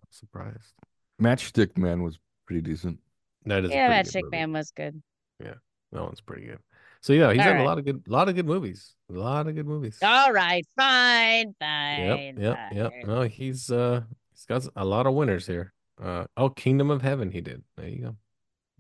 I'm 0.01 0.07
surprised. 0.13 0.75
Matchstick 1.21 1.77
Man 1.77 2.05
was 2.05 2.21
pretty 2.47 2.63
decent. 2.63 3.01
That 3.47 3.65
is 3.65 3.73
Yeah, 3.73 3.89
pretty 3.89 4.11
that 4.11 4.23
good 4.23 4.31
man 4.31 4.53
was 4.53 4.71
good. 4.71 5.03
Yeah, 5.43 5.55
that 5.91 6.03
one's 6.03 6.21
pretty 6.21 6.47
good. 6.47 6.61
So 7.07 7.13
yeah, 7.13 7.33
he's 7.33 7.41
All 7.41 7.53
done 7.53 7.59
a 7.59 7.65
lot 7.65 7.79
of 7.79 7.85
good 7.85 8.03
lot 8.09 8.29
of 8.29 8.35
good 8.35 8.47
movies. 8.47 8.97
A 9.11 9.13
lot 9.13 9.47
of 9.47 9.55
good 9.55 9.69
movies. 9.69 9.97
All 10.03 10.33
right, 10.33 10.67
fine, 10.77 11.55
fine. 11.61 12.01
Yep, 12.01 12.35
yep, 12.37 12.59
yep. 12.73 12.91
fine. 12.91 13.07
No, 13.07 13.23
he's 13.23 13.71
uh 13.71 14.01
he's 14.33 14.45
got 14.45 14.67
a 14.75 14.85
lot 14.85 15.07
of 15.07 15.15
winners 15.15 15.47
here. 15.47 15.73
Uh 16.03 16.25
oh, 16.37 16.49
Kingdom 16.49 16.91
of 16.91 17.03
Heaven 17.03 17.31
he 17.31 17.41
did. 17.41 17.63
There 17.77 17.87
you 17.87 18.03
go. 18.03 18.17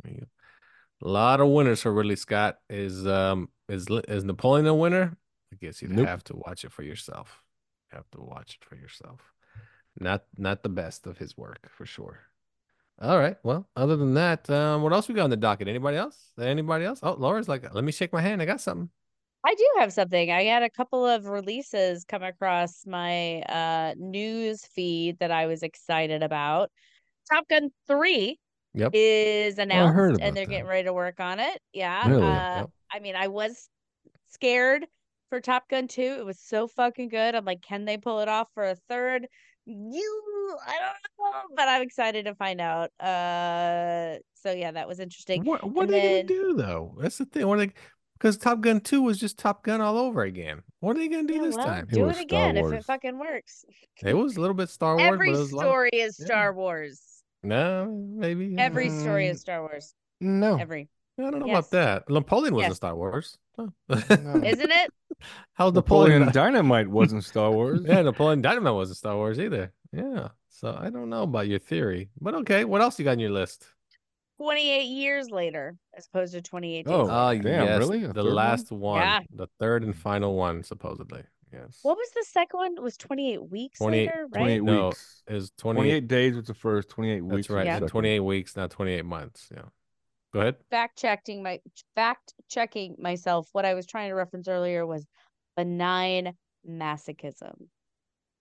There 0.02 0.12
you 0.12 0.20
go. 0.22 0.26
A 1.06 1.08
lot 1.08 1.40
of 1.40 1.46
winners 1.50 1.82
for 1.82 1.92
Ridley 1.92 2.16
Scott. 2.16 2.58
Is 2.68 3.06
um 3.06 3.48
is 3.68 3.86
is 4.08 4.24
Napoleon 4.24 4.66
a 4.66 4.74
winner? 4.74 5.16
I 5.52 5.64
guess 5.64 5.80
you'd 5.80 5.92
Nope. 5.92 6.08
have 6.08 6.24
to 6.24 6.34
watch 6.34 6.64
it 6.64 6.72
for 6.72 6.82
yourself. 6.82 7.44
You 7.92 7.98
have 7.98 8.10
to 8.10 8.20
watch 8.20 8.58
it 8.60 8.68
for 8.68 8.74
yourself. 8.74 9.20
Not 10.00 10.24
not 10.36 10.64
the 10.64 10.68
best 10.68 11.06
of 11.06 11.18
his 11.18 11.36
work 11.36 11.70
for 11.70 11.86
sure. 11.86 12.22
All 13.00 13.18
right. 13.18 13.36
Well, 13.42 13.68
other 13.76 13.96
than 13.96 14.14
that, 14.14 14.48
um, 14.48 14.82
what 14.82 14.92
else 14.92 15.06
we 15.08 15.14
got 15.14 15.24
on 15.24 15.30
the 15.30 15.36
docket? 15.36 15.68
Anybody 15.68 15.96
else? 15.98 16.32
Anybody 16.40 16.84
else? 16.86 17.00
Oh, 17.02 17.12
Laura's 17.12 17.48
like, 17.48 17.74
let 17.74 17.84
me 17.84 17.92
shake 17.92 18.12
my 18.12 18.22
hand. 18.22 18.40
I 18.40 18.46
got 18.46 18.60
something. 18.60 18.88
I 19.44 19.54
do 19.54 19.68
have 19.78 19.92
something. 19.92 20.30
I 20.32 20.44
had 20.44 20.62
a 20.62 20.70
couple 20.70 21.06
of 21.06 21.26
releases 21.26 22.04
come 22.04 22.22
across 22.22 22.84
my 22.86 23.42
uh 23.42 23.94
news 23.96 24.64
feed 24.74 25.18
that 25.20 25.30
I 25.30 25.46
was 25.46 25.62
excited 25.62 26.22
about. 26.22 26.70
Top 27.30 27.46
Gun 27.48 27.70
3 27.86 28.38
Yep. 28.74 28.90
is 28.94 29.58
announced 29.58 29.94
heard 29.94 30.20
and 30.20 30.36
they're 30.36 30.44
that. 30.46 30.50
getting 30.50 30.66
ready 30.66 30.84
to 30.84 30.92
work 30.92 31.20
on 31.20 31.38
it. 31.38 31.60
Yeah. 31.72 32.08
Really? 32.08 32.22
Uh, 32.22 32.56
Yep. 32.60 32.70
I 32.92 32.98
mean, 33.00 33.14
I 33.16 33.28
was 33.28 33.68
scared 34.28 34.86
for 35.28 35.40
Top 35.40 35.68
Gun 35.68 35.86
2. 35.88 36.02
It 36.02 36.24
was 36.26 36.38
so 36.40 36.66
fucking 36.66 37.08
good. 37.08 37.34
I'm 37.34 37.44
like, 37.44 37.62
can 37.62 37.84
they 37.84 37.98
pull 37.98 38.20
it 38.20 38.28
off 38.28 38.48
for 38.54 38.64
a 38.64 38.76
third? 38.88 39.26
You, 39.66 40.58
I 40.66 40.72
don't 40.78 41.32
know, 41.34 41.54
but 41.56 41.68
I'm 41.68 41.82
excited 41.82 42.24
to 42.26 42.34
find 42.36 42.60
out. 42.60 42.90
Uh, 43.00 44.18
so 44.34 44.52
yeah, 44.52 44.70
that 44.70 44.86
was 44.86 45.00
interesting. 45.00 45.44
What 45.44 45.64
what 45.68 45.86
And 45.86 45.90
are 45.90 45.92
they 46.00 46.22
then- 46.22 46.26
gonna 46.26 46.40
do 46.42 46.54
though? 46.56 46.96
That's 47.00 47.18
the 47.18 47.24
thing. 47.24 47.46
What 47.48 47.58
are 47.58 47.66
they 47.66 47.72
because 48.18 48.38
Top 48.38 48.60
Gun 48.62 48.80
2 48.80 49.02
was 49.02 49.18
just 49.18 49.38
Top 49.38 49.62
Gun 49.64 49.80
all 49.82 49.98
over 49.98 50.22
again. 50.22 50.62
What 50.80 50.96
are 50.96 51.00
they 51.00 51.08
gonna 51.08 51.26
do 51.26 51.34
Yeah, 51.34 51.42
this 51.42 51.56
well, 51.56 51.66
time? 51.66 51.86
Do 51.92 52.04
was 52.04 52.16
it 52.16 52.22
again 52.22 52.56
if 52.56 52.72
it 52.72 52.84
fucking 52.84 53.18
works. 53.18 53.64
It 54.02 54.14
was 54.14 54.36
a 54.36 54.40
little 54.40 54.54
bit 54.54 54.68
Star 54.70 54.96
Wars, 54.96 55.06
Every 55.06 55.30
but 55.32 55.36
it 55.36 55.40
was 55.40 55.52
a 55.52 55.56
lot- 55.56 55.62
story 55.64 55.90
is 55.92 56.16
yeah. 56.20 56.26
Star 56.26 56.54
Wars. 56.54 57.02
No, 57.42 57.86
maybe. 58.16 58.54
Every 58.58 58.88
story 58.90 59.26
Mm, 59.26 59.30
is 59.32 59.40
Star 59.40 59.60
Wars. 59.62 59.94
No. 60.20 60.56
Every, 60.58 60.88
I 61.18 61.22
don't 61.30 61.40
know 61.40 61.46
yes. 61.46 61.58
about 61.58 61.70
that. 61.70 62.10
Napoleon 62.10 62.54
wasn't 62.54 62.70
Yes. 62.70 62.76
Star 62.76 62.94
Wars. 62.94 63.38
Huh. 63.58 63.68
isn't 63.88 64.70
it? 64.70 64.90
How 65.54 65.70
Napoleon 65.70 66.20
Napoleon? 66.26 66.32
Dynamite 66.32 66.88
wasn't 66.88 67.24
Star 67.24 67.50
Wars. 67.56 67.80
yeah, 67.84 68.02
Napoleon 68.02 68.42
Dynamite 68.42 68.74
wasn't 68.74 68.98
Star 68.98 69.16
Wars 69.16 69.38
either. 69.40 69.72
Yeah. 69.92 70.28
So 70.50 70.76
I 70.78 70.90
don't 70.90 71.08
know 71.10 71.22
about 71.22 71.48
your 71.48 71.58
theory, 71.58 72.10
but 72.20 72.34
okay. 72.34 72.64
What 72.64 72.80
else 72.82 72.98
you 72.98 73.04
got 73.04 73.12
on 73.12 73.18
your 73.18 73.30
list? 73.30 73.66
28 74.38 74.82
years 74.84 75.30
later, 75.30 75.76
as 75.96 76.06
opposed 76.06 76.34
to 76.34 76.42
28 76.42 76.84
days. 76.84 76.92
Oh, 76.94 77.02
later. 77.04 77.10
Ah, 77.12 77.32
damn, 77.34 77.66
yes, 77.66 77.78
really? 77.78 78.04
A 78.04 78.08
The 78.08 78.14
third 78.14 78.24
one? 78.26 78.34
last 78.34 78.70
one, 78.70 79.00
Yeah. 79.00 79.20
the 79.34 79.46
third 79.58 79.82
and 79.82 79.96
final 79.96 80.34
one, 80.34 80.62
supposedly. 80.62 81.22
Yes. 81.52 81.78
What 81.82 81.96
was 81.96 82.10
the 82.14 82.24
second 82.30 82.58
one? 82.58 82.72
It 82.76 82.82
was 82.82 82.98
28 82.98 83.50
weeks 83.50 83.78
28 83.78 84.06
later, 84.06 84.26
right? 84.32 84.40
28 84.40 84.62
No. 84.62 84.86
weeks. 84.88 85.22
is 85.28 85.52
28. 85.56 85.78
28 85.80 86.08
days 86.08 86.36
was 86.36 86.46
the 86.48 86.54
first, 86.54 86.90
28 86.90 87.20
weeks. 87.22 87.46
That's 87.48 87.50
right. 87.50 87.66
Yeah. 87.66 87.78
28 87.80 88.20
weeks, 88.20 88.56
not 88.56 88.70
28 88.70 89.04
months. 89.06 89.48
Yeah. 89.50 89.62
Go 90.36 90.42
ahead. 90.42 90.56
fact 90.70 90.98
checking 90.98 91.42
my 91.42 91.60
fact 91.94 92.34
checking 92.50 92.94
myself. 92.98 93.48
What 93.52 93.64
I 93.64 93.72
was 93.72 93.86
trying 93.86 94.10
to 94.10 94.14
reference 94.14 94.48
earlier 94.48 94.86
was 94.86 95.06
benign 95.56 96.34
masochism. 96.68 97.54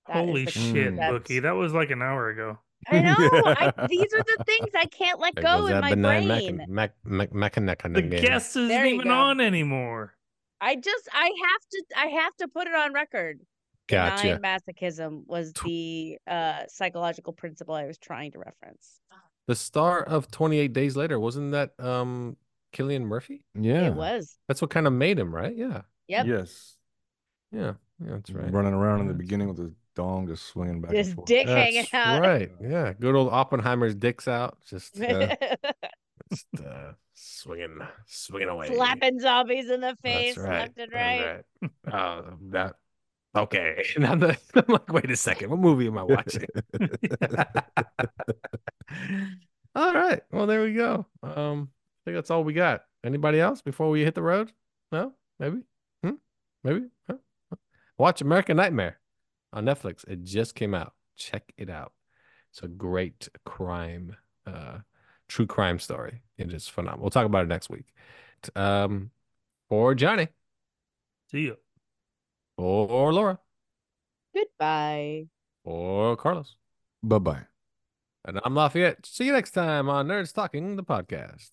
That 0.08 0.18
is 0.18 0.26
Holy 0.28 0.46
the- 0.46 0.52
shit, 0.52 0.96
that's- 0.98 1.12
Bookie. 1.12 1.40
That 1.40 1.52
was 1.54 1.74
like 1.74 1.92
an 1.92 2.02
hour 2.02 2.30
ago. 2.30 2.60
I 2.92 3.00
know. 3.00 3.16
I, 3.18 3.72
these 3.90 4.14
are 4.14 4.24
the 4.24 4.44
things 4.46 4.68
I 4.76 4.86
can't 4.88 5.20
let 5.22 5.36
There 5.36 5.44
go 5.46 5.58
goes 5.62 5.70
in 5.70 5.76
that 5.76 5.82
my 5.82 5.90
benign 5.92 6.28
brain. 6.28 6.66
Mac, 6.68 6.94
Mac, 7.06 7.34
Mac, 7.34 7.58
Mac, 7.62 7.82
The 7.84 8.02
guest 8.02 8.50
isn't 8.58 8.68
There 8.68 8.86
even 8.86 9.08
go. 9.08 9.14
on 9.14 9.40
anymore. 9.40 10.14
I 10.62 10.76
just 10.76 11.08
I 11.14 11.24
have 11.24 11.62
to 11.72 11.84
I 11.98 12.06
have 12.22 12.36
to 12.42 12.48
put 12.50 12.68
it 12.68 12.76
on 12.76 12.94
record. 12.94 13.40
Gotcha. 13.88 14.38
Benign 14.38 14.42
masochism 14.42 15.22
was 15.28 15.54
the 15.64 16.18
uh 16.28 16.64
psychological 16.68 17.32
principle 17.34 17.74
I 17.74 17.86
was 17.86 17.98
trying 17.98 18.34
to 18.34 18.40
reference. 18.40 19.00
The 19.48 19.56
star 19.56 20.02
of 20.02 20.30
28 20.32 20.74
Days 20.74 20.96
Later, 20.96 21.20
wasn't 21.20 21.52
that 21.52 21.72
um 21.80 22.38
Cillian 22.74 23.04
Murphy? 23.04 23.46
Yeah. 23.54 23.88
It 23.88 23.96
was. 23.96 24.38
That's 24.48 24.62
what 24.62 24.72
kind 24.72 24.88
of 24.88 24.94
made 24.94 25.18
him, 25.20 25.34
right? 25.34 25.56
Yeah. 25.56 25.82
Yep. 26.08 26.26
Yes. 26.28 26.78
Yeah. 27.52 27.74
Yeah, 28.04 28.16
that's 28.16 28.32
right. 28.32 28.52
Running 28.52 28.74
around 28.74 29.02
in 29.02 29.08
the 29.08 29.14
beginning 29.14 29.48
with 29.48 29.58
his 29.58 29.72
dong 29.96 30.28
just 30.28 30.48
swinging 30.48 30.82
back 30.82 30.92
His 30.92 31.08
and 31.08 31.16
forth. 31.16 31.28
dick 31.28 31.48
hanging 31.48 31.86
out. 31.94 32.22
Right. 32.22 32.52
Yeah. 32.62 32.94
Good 33.00 33.16
old 33.16 33.32
Oppenheimer's 33.32 33.96
dick's 33.96 34.28
out. 34.28 34.58
Just, 34.70 35.00
uh, 35.00 35.36
just 36.30 36.48
uh, 36.60 36.92
swinging, 37.14 37.80
swinging 38.06 38.50
away. 38.50 38.74
Slapping 38.76 39.20
zombies 39.20 39.70
in 39.70 39.80
the 39.80 39.96
face 40.04 40.38
right. 40.38 40.50
left 40.50 40.78
and 40.78 40.92
that's 40.92 40.94
right. 40.94 41.44
right. 41.62 41.72
Oh, 41.94 42.34
that. 42.52 42.76
Okay. 43.36 43.86
Now 43.98 44.16
that, 44.16 44.40
I'm 44.56 44.64
like, 44.68 44.92
wait 44.92 45.12
a 45.12 45.16
second. 45.16 45.50
What 45.50 45.60
movie 45.60 45.88
am 45.88 45.98
I 45.98 46.04
watching? 46.04 46.46
all 49.76 49.94
right. 49.94 50.22
Well, 50.32 50.48
there 50.48 50.64
we 50.64 50.74
go. 50.74 51.06
Um, 51.22 51.70
I 51.72 52.06
think 52.06 52.16
that's 52.16 52.32
all 52.32 52.44
we 52.44 52.54
got. 52.54 52.84
Anybody 53.04 53.40
else 53.40 53.62
before 53.62 53.90
we 53.90 54.04
hit 54.04 54.16
the 54.16 54.22
road? 54.22 54.52
No? 54.92 55.14
Maybe? 55.40 55.58
Hmm? 56.04 56.14
Maybe? 56.64 56.86
Huh? 57.08 57.18
Watch 57.98 58.22
American 58.22 58.58
Nightmare 58.58 59.00
on 59.54 59.66
Netflix. 59.66 60.08
It 60.08 60.24
just 60.24 60.56
came 60.56 60.74
out. 60.74 60.94
Check 61.18 61.54
it 61.58 61.70
out. 61.70 61.94
It's 62.52 62.64
a 62.64 62.68
great 62.68 63.30
crime, 63.46 64.16
uh, 64.48 64.80
true 65.28 65.46
crime 65.46 65.80
story. 65.80 66.22
It 66.38 66.54
is 66.54 66.68
phenomenal. 66.68 67.04
We'll 67.04 67.10
talk 67.12 67.26
about 67.26 67.44
it 67.44 67.50
next 67.50 67.70
week. 67.70 67.94
Um, 68.56 69.12
for 69.70 69.96
Johnny, 69.96 70.30
See 71.32 71.42
you. 71.42 71.58
For 72.58 73.14
Laura, 73.14 73.40
Goodbye. 74.34 75.28
or 75.64 76.16
Carlos, 76.18 76.56
Bye 77.04 77.20
bye. 77.20 77.42
and 78.26 78.40
I'm 78.44 78.56
Lafayette. 78.56 79.06
See 79.06 79.26
you 79.26 79.32
next 79.34 79.52
time 79.52 79.90
on 79.90 80.08
Nerds 80.08 80.34
Talking, 80.34 80.76
the 80.76 80.84
podcast. 80.84 81.52